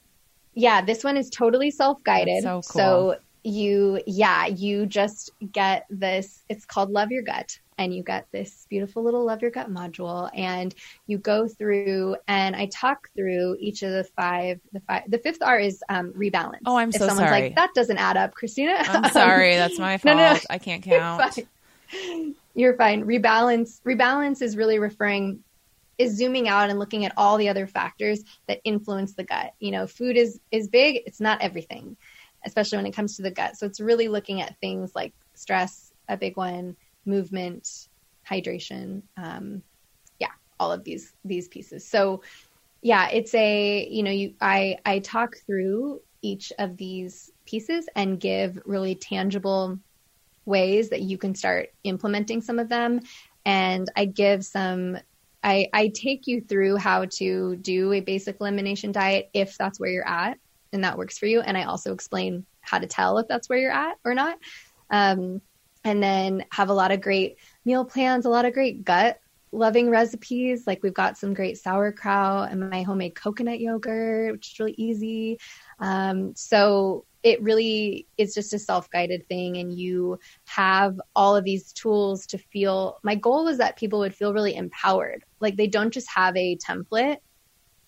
Yeah, 0.56 0.80
this 0.80 1.04
one 1.04 1.16
is 1.16 1.30
totally 1.30 1.70
self 1.70 2.02
guided. 2.02 2.42
So, 2.42 2.50
cool. 2.50 2.62
so 2.62 3.16
you, 3.44 4.00
yeah, 4.06 4.46
you 4.46 4.86
just 4.86 5.30
get 5.52 5.86
this. 5.90 6.42
It's 6.48 6.64
called 6.64 6.90
Love 6.90 7.12
Your 7.12 7.22
Gut, 7.22 7.58
and 7.78 7.94
you 7.94 8.02
get 8.02 8.26
this 8.32 8.66
beautiful 8.68 9.02
little 9.02 9.24
love 9.24 9.42
your 9.42 9.50
gut 9.50 9.70
module 9.70 10.30
and 10.34 10.74
you 11.06 11.18
go 11.18 11.46
through 11.46 12.16
and 12.26 12.56
I 12.56 12.66
talk 12.66 13.10
through 13.14 13.56
each 13.60 13.82
of 13.82 13.90
the 13.90 14.04
five 14.16 14.60
the 14.72 14.80
five 14.80 15.02
the 15.08 15.18
fifth 15.18 15.42
R 15.42 15.58
is 15.58 15.82
um, 15.88 16.12
rebalance. 16.12 16.60
Oh, 16.64 16.76
I'm 16.76 16.88
if 16.88 16.96
so 16.96 17.06
someone's 17.06 17.28
sorry. 17.28 17.42
like 17.42 17.56
that 17.56 17.70
doesn't 17.74 17.98
add 17.98 18.16
up, 18.16 18.34
Christina. 18.34 18.76
I'm 18.78 19.10
sorry, 19.12 19.56
that's 19.56 19.78
my 19.78 19.98
fault. 19.98 20.06
No, 20.16 20.22
no, 20.22 20.32
no. 20.32 20.40
I 20.48 20.58
can't 20.58 20.82
count. 20.82 21.38
You're, 21.92 22.32
You're 22.54 22.76
fine. 22.76 23.04
Rebalance 23.04 23.80
rebalance 23.82 24.40
is 24.40 24.56
really 24.56 24.78
referring 24.78 25.40
is 25.98 26.16
zooming 26.16 26.48
out 26.48 26.70
and 26.70 26.78
looking 26.78 27.04
at 27.04 27.12
all 27.16 27.36
the 27.36 27.48
other 27.48 27.66
factors 27.66 28.22
that 28.48 28.60
influence 28.64 29.14
the 29.14 29.24
gut. 29.24 29.52
You 29.60 29.70
know, 29.70 29.86
food 29.86 30.16
is 30.16 30.40
is 30.50 30.68
big, 30.68 31.02
it's 31.06 31.20
not 31.20 31.40
everything, 31.40 31.96
especially 32.44 32.78
when 32.78 32.86
it 32.86 32.94
comes 32.94 33.16
to 33.16 33.22
the 33.22 33.30
gut. 33.30 33.56
So 33.56 33.66
it's 33.66 33.80
really 33.80 34.08
looking 34.08 34.40
at 34.42 34.58
things 34.60 34.94
like 34.94 35.12
stress, 35.34 35.92
a 36.08 36.16
big 36.16 36.36
one, 36.36 36.76
movement, 37.04 37.88
hydration, 38.28 39.02
um, 39.16 39.62
yeah, 40.18 40.32
all 40.60 40.72
of 40.72 40.84
these 40.84 41.12
these 41.24 41.48
pieces. 41.48 41.88
So 41.88 42.22
yeah, 42.82 43.08
it's 43.08 43.34
a 43.34 43.88
you 43.88 44.02
know 44.02 44.10
you 44.10 44.34
I 44.40 44.78
I 44.84 44.98
talk 45.00 45.36
through 45.46 46.02
each 46.22 46.52
of 46.58 46.76
these 46.76 47.30
pieces 47.46 47.88
and 47.94 48.20
give 48.20 48.58
really 48.64 48.94
tangible 48.94 49.78
ways 50.44 50.90
that 50.90 51.02
you 51.02 51.18
can 51.18 51.34
start 51.34 51.70
implementing 51.84 52.40
some 52.40 52.58
of 52.58 52.68
them 52.68 53.00
and 53.44 53.90
I 53.96 54.06
give 54.06 54.44
some 54.44 54.98
I, 55.46 55.68
I 55.72 55.88
take 55.94 56.26
you 56.26 56.40
through 56.40 56.76
how 56.76 57.04
to 57.04 57.54
do 57.56 57.92
a 57.92 58.00
basic 58.00 58.38
elimination 58.40 58.90
diet 58.90 59.30
if 59.32 59.56
that's 59.56 59.78
where 59.78 59.90
you're 59.90 60.06
at 60.06 60.38
and 60.72 60.82
that 60.82 60.98
works 60.98 61.18
for 61.18 61.26
you. 61.26 61.40
And 61.40 61.56
I 61.56 61.62
also 61.62 61.94
explain 61.94 62.44
how 62.62 62.80
to 62.80 62.86
tell 62.88 63.18
if 63.18 63.28
that's 63.28 63.48
where 63.48 63.58
you're 63.58 63.70
at 63.70 63.96
or 64.04 64.12
not. 64.12 64.38
Um, 64.90 65.40
and 65.84 66.02
then 66.02 66.44
have 66.50 66.68
a 66.68 66.74
lot 66.74 66.90
of 66.90 67.00
great 67.00 67.36
meal 67.64 67.84
plans, 67.84 68.26
a 68.26 68.28
lot 68.28 68.44
of 68.44 68.54
great 68.54 68.84
gut 68.84 69.20
loving 69.52 69.88
recipes. 69.88 70.66
Like 70.66 70.82
we've 70.82 70.92
got 70.92 71.16
some 71.16 71.32
great 71.32 71.58
sauerkraut 71.58 72.50
and 72.50 72.68
my 72.68 72.82
homemade 72.82 73.14
coconut 73.14 73.60
yogurt, 73.60 74.32
which 74.32 74.52
is 74.52 74.58
really 74.58 74.74
easy. 74.76 75.38
Um, 75.78 76.34
so 76.34 77.04
it 77.26 77.42
really 77.42 78.06
is 78.16 78.34
just 78.34 78.54
a 78.54 78.58
self 78.58 78.88
guided 78.90 79.26
thing, 79.28 79.56
and 79.56 79.76
you 79.76 80.18
have 80.44 81.00
all 81.16 81.34
of 81.36 81.44
these 81.44 81.72
tools 81.72 82.26
to 82.28 82.38
feel. 82.38 82.98
My 83.02 83.16
goal 83.16 83.44
was 83.44 83.58
that 83.58 83.76
people 83.76 83.98
would 84.00 84.14
feel 84.14 84.32
really 84.32 84.54
empowered. 84.54 85.24
Like 85.40 85.56
they 85.56 85.66
don't 85.66 85.92
just 85.92 86.08
have 86.10 86.36
a 86.36 86.56
template, 86.56 87.18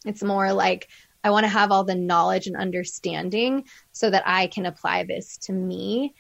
it's 0.04 0.22
more 0.24 0.52
like 0.52 0.88
I 1.22 1.30
want 1.30 1.44
to 1.44 1.48
have 1.48 1.70
all 1.70 1.84
the 1.84 1.94
knowledge 1.94 2.46
and 2.48 2.56
understanding 2.56 3.64
so 3.92 4.10
that 4.10 4.24
I 4.26 4.48
can 4.48 4.66
apply 4.66 5.04
this 5.04 5.38
to 5.46 5.52
me 5.52 6.14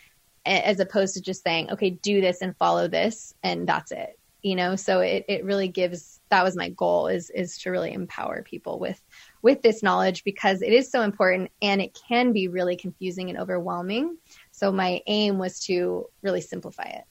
as 0.46 0.80
opposed 0.80 1.14
to 1.14 1.20
just 1.20 1.42
saying, 1.42 1.70
okay, 1.72 1.90
do 1.90 2.20
this 2.20 2.40
and 2.40 2.56
follow 2.56 2.88
this, 2.88 3.34
and 3.42 3.68
that's 3.68 3.90
it. 3.92 4.18
you 4.42 4.54
know 4.54 4.76
so 4.76 5.00
it, 5.00 5.24
it 5.28 5.44
really 5.44 5.68
gives 5.68 6.20
that 6.30 6.44
was 6.44 6.56
my 6.56 6.68
goal 6.70 7.08
is 7.08 7.30
is 7.30 7.58
to 7.58 7.70
really 7.70 7.92
empower 7.92 8.42
people 8.42 8.78
with 8.78 9.00
with 9.42 9.62
this 9.62 9.82
knowledge 9.82 10.24
because 10.24 10.62
it 10.62 10.72
is 10.72 10.90
so 10.90 11.02
important 11.02 11.50
and 11.62 11.80
it 11.80 11.98
can 12.08 12.32
be 12.32 12.48
really 12.48 12.76
confusing 12.76 13.30
and 13.30 13.38
overwhelming 13.38 14.16
so 14.50 14.72
my 14.72 15.00
aim 15.06 15.38
was 15.38 15.60
to 15.60 16.06
really 16.22 16.40
simplify 16.40 16.84
it 16.84 17.04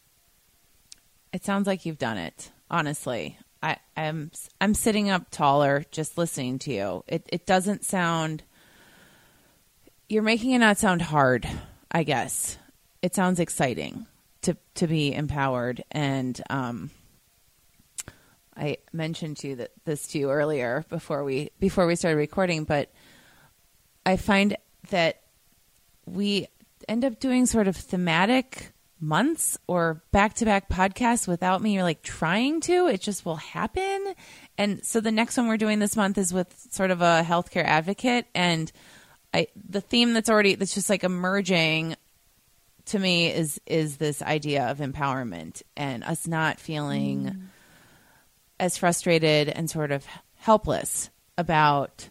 it 1.34 1.44
sounds 1.44 1.68
like 1.68 1.86
you've 1.86 1.98
done 1.98 2.18
it 2.18 2.52
honestly 2.70 3.38
I, 3.62 3.78
I'm 3.96 4.32
I'm 4.62 4.74
sitting 4.74 5.10
up 5.10 5.30
taller 5.32 5.86
just 5.92 6.18
listening 6.18 6.60
to 6.60 6.74
you. 6.74 7.04
It 7.08 7.28
it 7.32 7.46
doesn't 7.46 7.86
sound 7.86 8.44
you're 10.10 10.24
making 10.24 10.52
it 10.52 10.60
not 10.60 10.78
sound 10.78 11.02
hard, 11.02 11.48
I 11.92 12.04
guess. 12.04 12.58
It 13.02 13.16
sounds 13.16 13.40
exciting 13.40 14.06
to 14.44 14.56
to 14.76 14.88
be 14.88 15.14
empowered 15.14 15.84
and 15.92 16.40
um 16.50 16.92
I 18.58 18.78
mentioned 18.92 19.38
to 19.38 19.50
you 19.50 19.56
that 19.58 19.72
this 19.86 20.08
to 20.08 20.20
you 20.20 20.32
earlier 20.32 20.86
before 20.90 21.24
we 21.24 21.52
before 21.60 21.86
we 21.86 21.96
started 21.96 22.18
recording, 22.18 22.64
but 22.64 22.92
I 24.06 24.18
find 24.18 24.58
that 24.90 25.22
we 26.06 26.48
end 26.88 27.06
up 27.06 27.20
doing 27.20 27.46
sort 27.46 27.68
of 27.68 27.76
thematic 27.76 28.72
months 29.00 29.60
or 29.68 30.02
back 30.12 30.34
to 30.36 30.46
back 30.46 30.70
podcasts 30.70 31.28
without 31.28 31.62
me 31.62 31.84
like 31.84 32.02
trying 32.02 32.62
to. 32.62 32.88
It 32.88 33.02
just 33.02 33.26
will 33.26 33.36
happen. 33.36 34.16
And 34.58 34.84
so 34.84 35.02
the 35.02 35.12
next 35.12 35.38
one 35.38 35.48
we're 35.48 35.58
doing 35.58 35.80
this 35.80 35.96
month 35.96 36.18
is 36.18 36.34
with 36.34 36.68
sort 36.72 36.90
of 36.90 37.02
a 37.02 37.24
healthcare 37.26 37.64
advocate 37.64 38.26
and 38.34 38.72
I 39.34 39.48
the 39.70 39.82
theme 39.82 40.14
that's 40.14 40.30
already 40.30 40.56
that's 40.56 40.74
just 40.74 40.90
like 40.90 41.04
emerging 41.04 41.96
to 42.86 43.00
me 43.00 43.32
is 43.32 43.60
is 43.66 43.98
this 43.98 44.22
idea 44.22 44.72
of 44.72 44.78
empowerment 44.78 45.62
and 45.76 46.04
us 46.04 46.28
not 46.28 46.60
feeling 46.60 47.26
mm. 47.26 47.42
As 48.60 48.78
frustrated 48.78 49.50
and 49.50 49.70
sort 49.70 49.92
of 49.92 50.06
helpless 50.36 51.10
about 51.38 52.10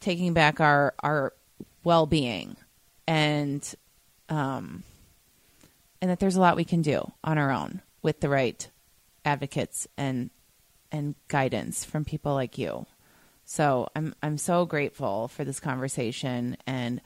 taking 0.00 0.32
back 0.32 0.60
our 0.60 0.94
our 1.00 1.32
well-being 1.84 2.56
and 3.06 3.74
um, 4.28 4.82
and 6.00 6.10
that 6.10 6.20
there's 6.20 6.36
a 6.36 6.40
lot 6.40 6.56
we 6.56 6.64
can 6.64 6.82
do 6.82 7.10
on 7.24 7.38
our 7.38 7.50
own 7.50 7.82
with 8.02 8.20
the 8.20 8.28
right 8.28 8.68
advocates 9.24 9.86
and 9.96 10.30
and 10.92 11.14
guidance 11.28 11.84
from 11.84 12.04
people 12.04 12.34
like 12.34 12.58
you. 12.58 12.86
So 13.44 13.88
I'm 13.96 14.14
I'm 14.22 14.38
so 14.38 14.66
grateful 14.66 15.28
for 15.28 15.44
this 15.44 15.60
conversation 15.60 16.56
and 16.66 17.00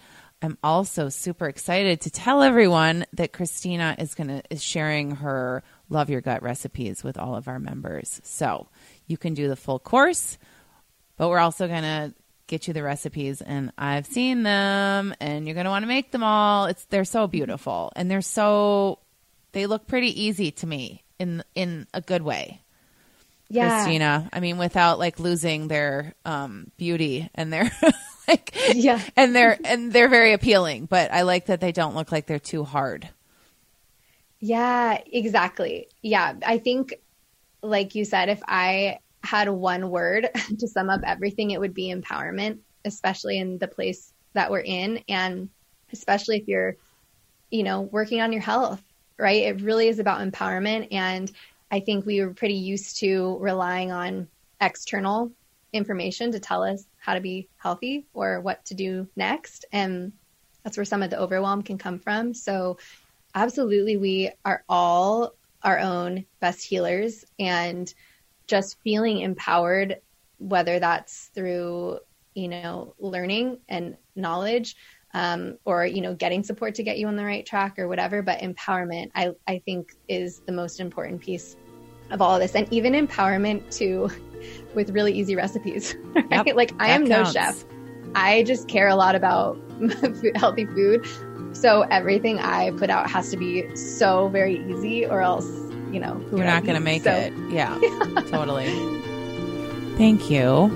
I'm 0.44 0.58
also 0.64 1.08
super 1.08 1.46
excited 1.46 2.00
to 2.02 2.10
tell 2.10 2.42
everyone 2.42 3.06
that 3.12 3.32
Christina 3.32 3.94
is 3.98 4.14
gonna 4.14 4.42
is 4.50 4.62
sharing 4.62 5.16
her 5.16 5.62
love 5.92 6.10
your 6.10 6.20
gut 6.20 6.42
recipes 6.42 7.04
with 7.04 7.18
all 7.18 7.36
of 7.36 7.46
our 7.46 7.58
members. 7.58 8.20
So 8.24 8.68
you 9.06 9.16
can 9.16 9.34
do 9.34 9.48
the 9.48 9.56
full 9.56 9.78
course, 9.78 10.38
but 11.16 11.28
we're 11.28 11.38
also 11.38 11.68
gonna 11.68 12.14
get 12.52 12.68
you 12.68 12.74
the 12.74 12.82
recipes 12.82 13.40
and 13.40 13.72
I've 13.78 14.04
seen 14.06 14.42
them 14.42 15.14
and 15.20 15.46
you're 15.46 15.54
going 15.54 15.64
to 15.64 15.70
want 15.70 15.84
to 15.84 15.86
make 15.86 16.10
them 16.10 16.22
all. 16.22 16.66
It's 16.66 16.84
they're 16.86 17.06
so 17.06 17.26
beautiful 17.26 17.90
and 17.96 18.10
they're 18.10 18.20
so 18.20 18.98
they 19.52 19.64
look 19.64 19.86
pretty 19.86 20.22
easy 20.24 20.50
to 20.50 20.66
me 20.66 21.02
in 21.18 21.42
in 21.54 21.86
a 21.94 22.02
good 22.02 22.20
way. 22.20 22.60
Yeah. 23.48 23.68
Christina, 23.68 24.28
I 24.34 24.40
mean 24.40 24.58
without 24.58 24.98
like 24.98 25.18
losing 25.18 25.68
their 25.68 26.14
um 26.26 26.70
beauty 26.76 27.30
and 27.34 27.50
their 27.50 27.70
like 28.28 28.54
yeah. 28.74 29.00
and 29.16 29.34
they're 29.34 29.58
and 29.64 29.90
they're 29.90 30.10
very 30.10 30.34
appealing, 30.34 30.84
but 30.84 31.10
I 31.10 31.22
like 31.22 31.46
that 31.46 31.60
they 31.60 31.72
don't 31.72 31.94
look 31.94 32.12
like 32.12 32.26
they're 32.26 32.38
too 32.38 32.64
hard. 32.64 33.08
Yeah, 34.42 35.00
exactly. 35.06 35.88
Yeah, 36.02 36.34
I 36.44 36.58
think 36.58 36.94
like 37.62 37.94
you 37.94 38.04
said 38.04 38.28
if 38.30 38.42
I 38.48 38.98
had 39.24 39.48
one 39.50 39.90
word 39.90 40.30
to 40.60 40.68
sum 40.68 40.90
up 40.90 41.02
everything, 41.06 41.52
it 41.52 41.60
would 41.60 41.74
be 41.74 41.94
empowerment, 41.94 42.60
especially 42.84 43.38
in 43.38 43.58
the 43.58 43.68
place 43.68 44.12
that 44.34 44.50
we're 44.50 44.60
in. 44.60 45.04
And 45.08 45.50
especially 45.92 46.38
if 46.38 46.48
you're, 46.48 46.76
you 47.50 47.64
know, 47.64 47.82
working 47.82 48.20
on 48.20 48.32
your 48.32 48.42
health, 48.42 48.82
right? 49.18 49.44
It 49.44 49.62
really 49.62 49.88
is 49.88 50.00
about 50.00 50.20
empowerment. 50.22 50.88
And 50.92 51.30
I 51.70 51.80
think 51.80 52.06
we 52.06 52.22
were 52.22 52.34
pretty 52.34 52.56
used 52.56 53.00
to 53.00 53.38
relying 53.40 53.92
on 53.92 54.28
external 54.60 55.32
information 55.72 56.32
to 56.32 56.40
tell 56.40 56.64
us 56.64 56.84
how 56.98 57.14
to 57.14 57.20
be 57.20 57.50
healthy 57.58 58.06
or 58.14 58.40
what 58.40 58.64
to 58.66 58.74
do 58.74 59.08
next. 59.16 59.66
And 59.72 60.14
that's 60.64 60.76
where 60.78 60.84
some 60.86 61.02
of 61.02 61.10
the 61.10 61.18
overwhelm 61.20 61.62
can 61.62 61.78
come 61.78 62.00
from. 62.00 62.34
So, 62.34 62.78
absolutely, 63.34 63.96
we 63.96 64.30
are 64.44 64.64
all 64.68 65.32
our 65.62 65.78
own 65.78 66.26
best 66.40 66.64
healers. 66.64 67.24
And 67.38 67.92
just 68.46 68.76
feeling 68.82 69.20
empowered, 69.20 69.96
whether 70.38 70.78
that's 70.78 71.30
through, 71.34 71.98
you 72.34 72.48
know, 72.48 72.94
learning 72.98 73.58
and 73.68 73.96
knowledge, 74.16 74.76
um, 75.14 75.58
or, 75.64 75.86
you 75.86 76.00
know, 76.00 76.14
getting 76.14 76.42
support 76.42 76.74
to 76.74 76.82
get 76.82 76.98
you 76.98 77.06
on 77.06 77.16
the 77.16 77.24
right 77.24 77.46
track 77.46 77.78
or 77.78 77.88
whatever. 77.88 78.22
But 78.22 78.40
empowerment, 78.40 79.10
I, 79.14 79.32
I 79.46 79.62
think, 79.64 79.94
is 80.08 80.40
the 80.40 80.52
most 80.52 80.80
important 80.80 81.20
piece 81.20 81.56
of 82.10 82.20
all 82.20 82.34
of 82.34 82.40
this. 82.40 82.54
And 82.54 82.70
even 82.72 82.92
empowerment 82.92 83.74
to 83.78 84.10
with 84.74 84.90
really 84.90 85.12
easy 85.12 85.36
recipes. 85.36 85.96
Right? 86.14 86.46
Yep, 86.46 86.56
like 86.56 86.72
I 86.78 86.90
am 86.90 87.06
counts. 87.06 87.34
no 87.34 87.40
chef. 87.40 87.64
I 88.14 88.42
just 88.42 88.68
care 88.68 88.88
a 88.88 88.94
lot 88.94 89.14
about 89.14 89.58
healthy 90.34 90.66
food. 90.66 91.06
So 91.52 91.82
everything 91.82 92.38
I 92.38 92.70
put 92.72 92.90
out 92.90 93.10
has 93.10 93.30
to 93.30 93.36
be 93.36 93.74
so 93.76 94.28
very 94.28 94.64
easy 94.70 95.06
or 95.06 95.20
else 95.22 95.46
you 95.92 96.00
know, 96.00 96.24
you're 96.30 96.46
not 96.46 96.64
going 96.64 96.74
to 96.74 96.80
make 96.80 97.04
so. 97.04 97.12
it. 97.12 97.34
Yeah, 97.50 97.78
totally. 98.28 98.66
Thank 99.98 100.30
you. 100.30 100.70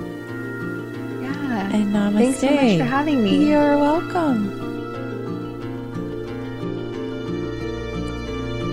Yeah. 1.23 1.71
And 1.73 1.95
namaste. 1.95 2.19
Thanks 2.19 2.41
so 2.41 2.51
much 2.51 2.79
for 2.79 2.85
having 2.85 3.25
me. 3.25 3.49
You're 3.49 3.79
welcome. 3.79 4.65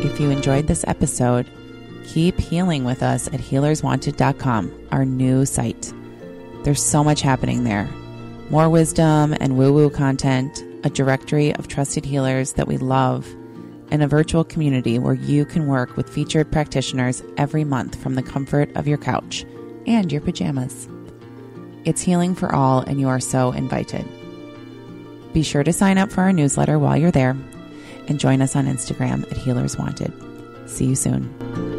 If 0.03 0.19
you 0.19 0.31
enjoyed 0.31 0.67
this 0.67 0.83
episode, 0.85 1.49
keep 2.05 2.37
healing 2.37 2.83
with 2.83 3.01
us 3.01 3.27
at 3.27 3.39
healerswanted.com, 3.39 4.87
our 4.91 5.05
new 5.05 5.45
site. 5.45 5.93
There's 6.63 6.83
so 6.83 7.05
much 7.05 7.21
happening 7.21 7.63
there 7.63 7.89
more 8.49 8.69
wisdom 8.69 9.33
and 9.39 9.57
woo 9.57 9.73
woo 9.73 9.89
content, 9.89 10.63
a 10.83 10.89
directory 10.89 11.55
of 11.55 11.67
trusted 11.67 12.05
healers 12.05 12.53
that 12.53 12.67
we 12.67 12.77
love 12.77 13.27
and 13.91 14.01
a 14.01 14.07
virtual 14.07 14.43
community 14.43 14.97
where 14.97 15.13
you 15.13 15.45
can 15.45 15.67
work 15.67 15.95
with 15.95 16.09
featured 16.09 16.51
practitioners 16.51 17.21
every 17.37 17.63
month 17.63 17.95
from 18.01 18.15
the 18.15 18.23
comfort 18.23 18.75
of 18.75 18.87
your 18.87 18.97
couch 18.97 19.45
and 19.85 20.11
your 20.11 20.21
pajamas. 20.21 20.87
It's 21.85 22.01
healing 22.01 22.33
for 22.33 22.53
all, 22.53 22.79
and 22.79 22.99
you 22.99 23.07
are 23.09 23.19
so 23.19 23.51
invited. 23.51 24.05
Be 25.33 25.43
sure 25.43 25.63
to 25.63 25.73
sign 25.73 25.97
up 25.97 26.11
for 26.11 26.21
our 26.21 26.33
newsletter 26.33 26.79
while 26.79 26.97
you're 26.97 27.11
there 27.11 27.35
and 28.07 28.19
join 28.19 28.41
us 28.41 28.55
on 28.55 28.65
Instagram 28.65 29.29
at 29.31 29.37
Healers 29.37 29.77
Wanted. 29.77 30.13
See 30.69 30.85
you 30.85 30.95
soon. 30.95 31.72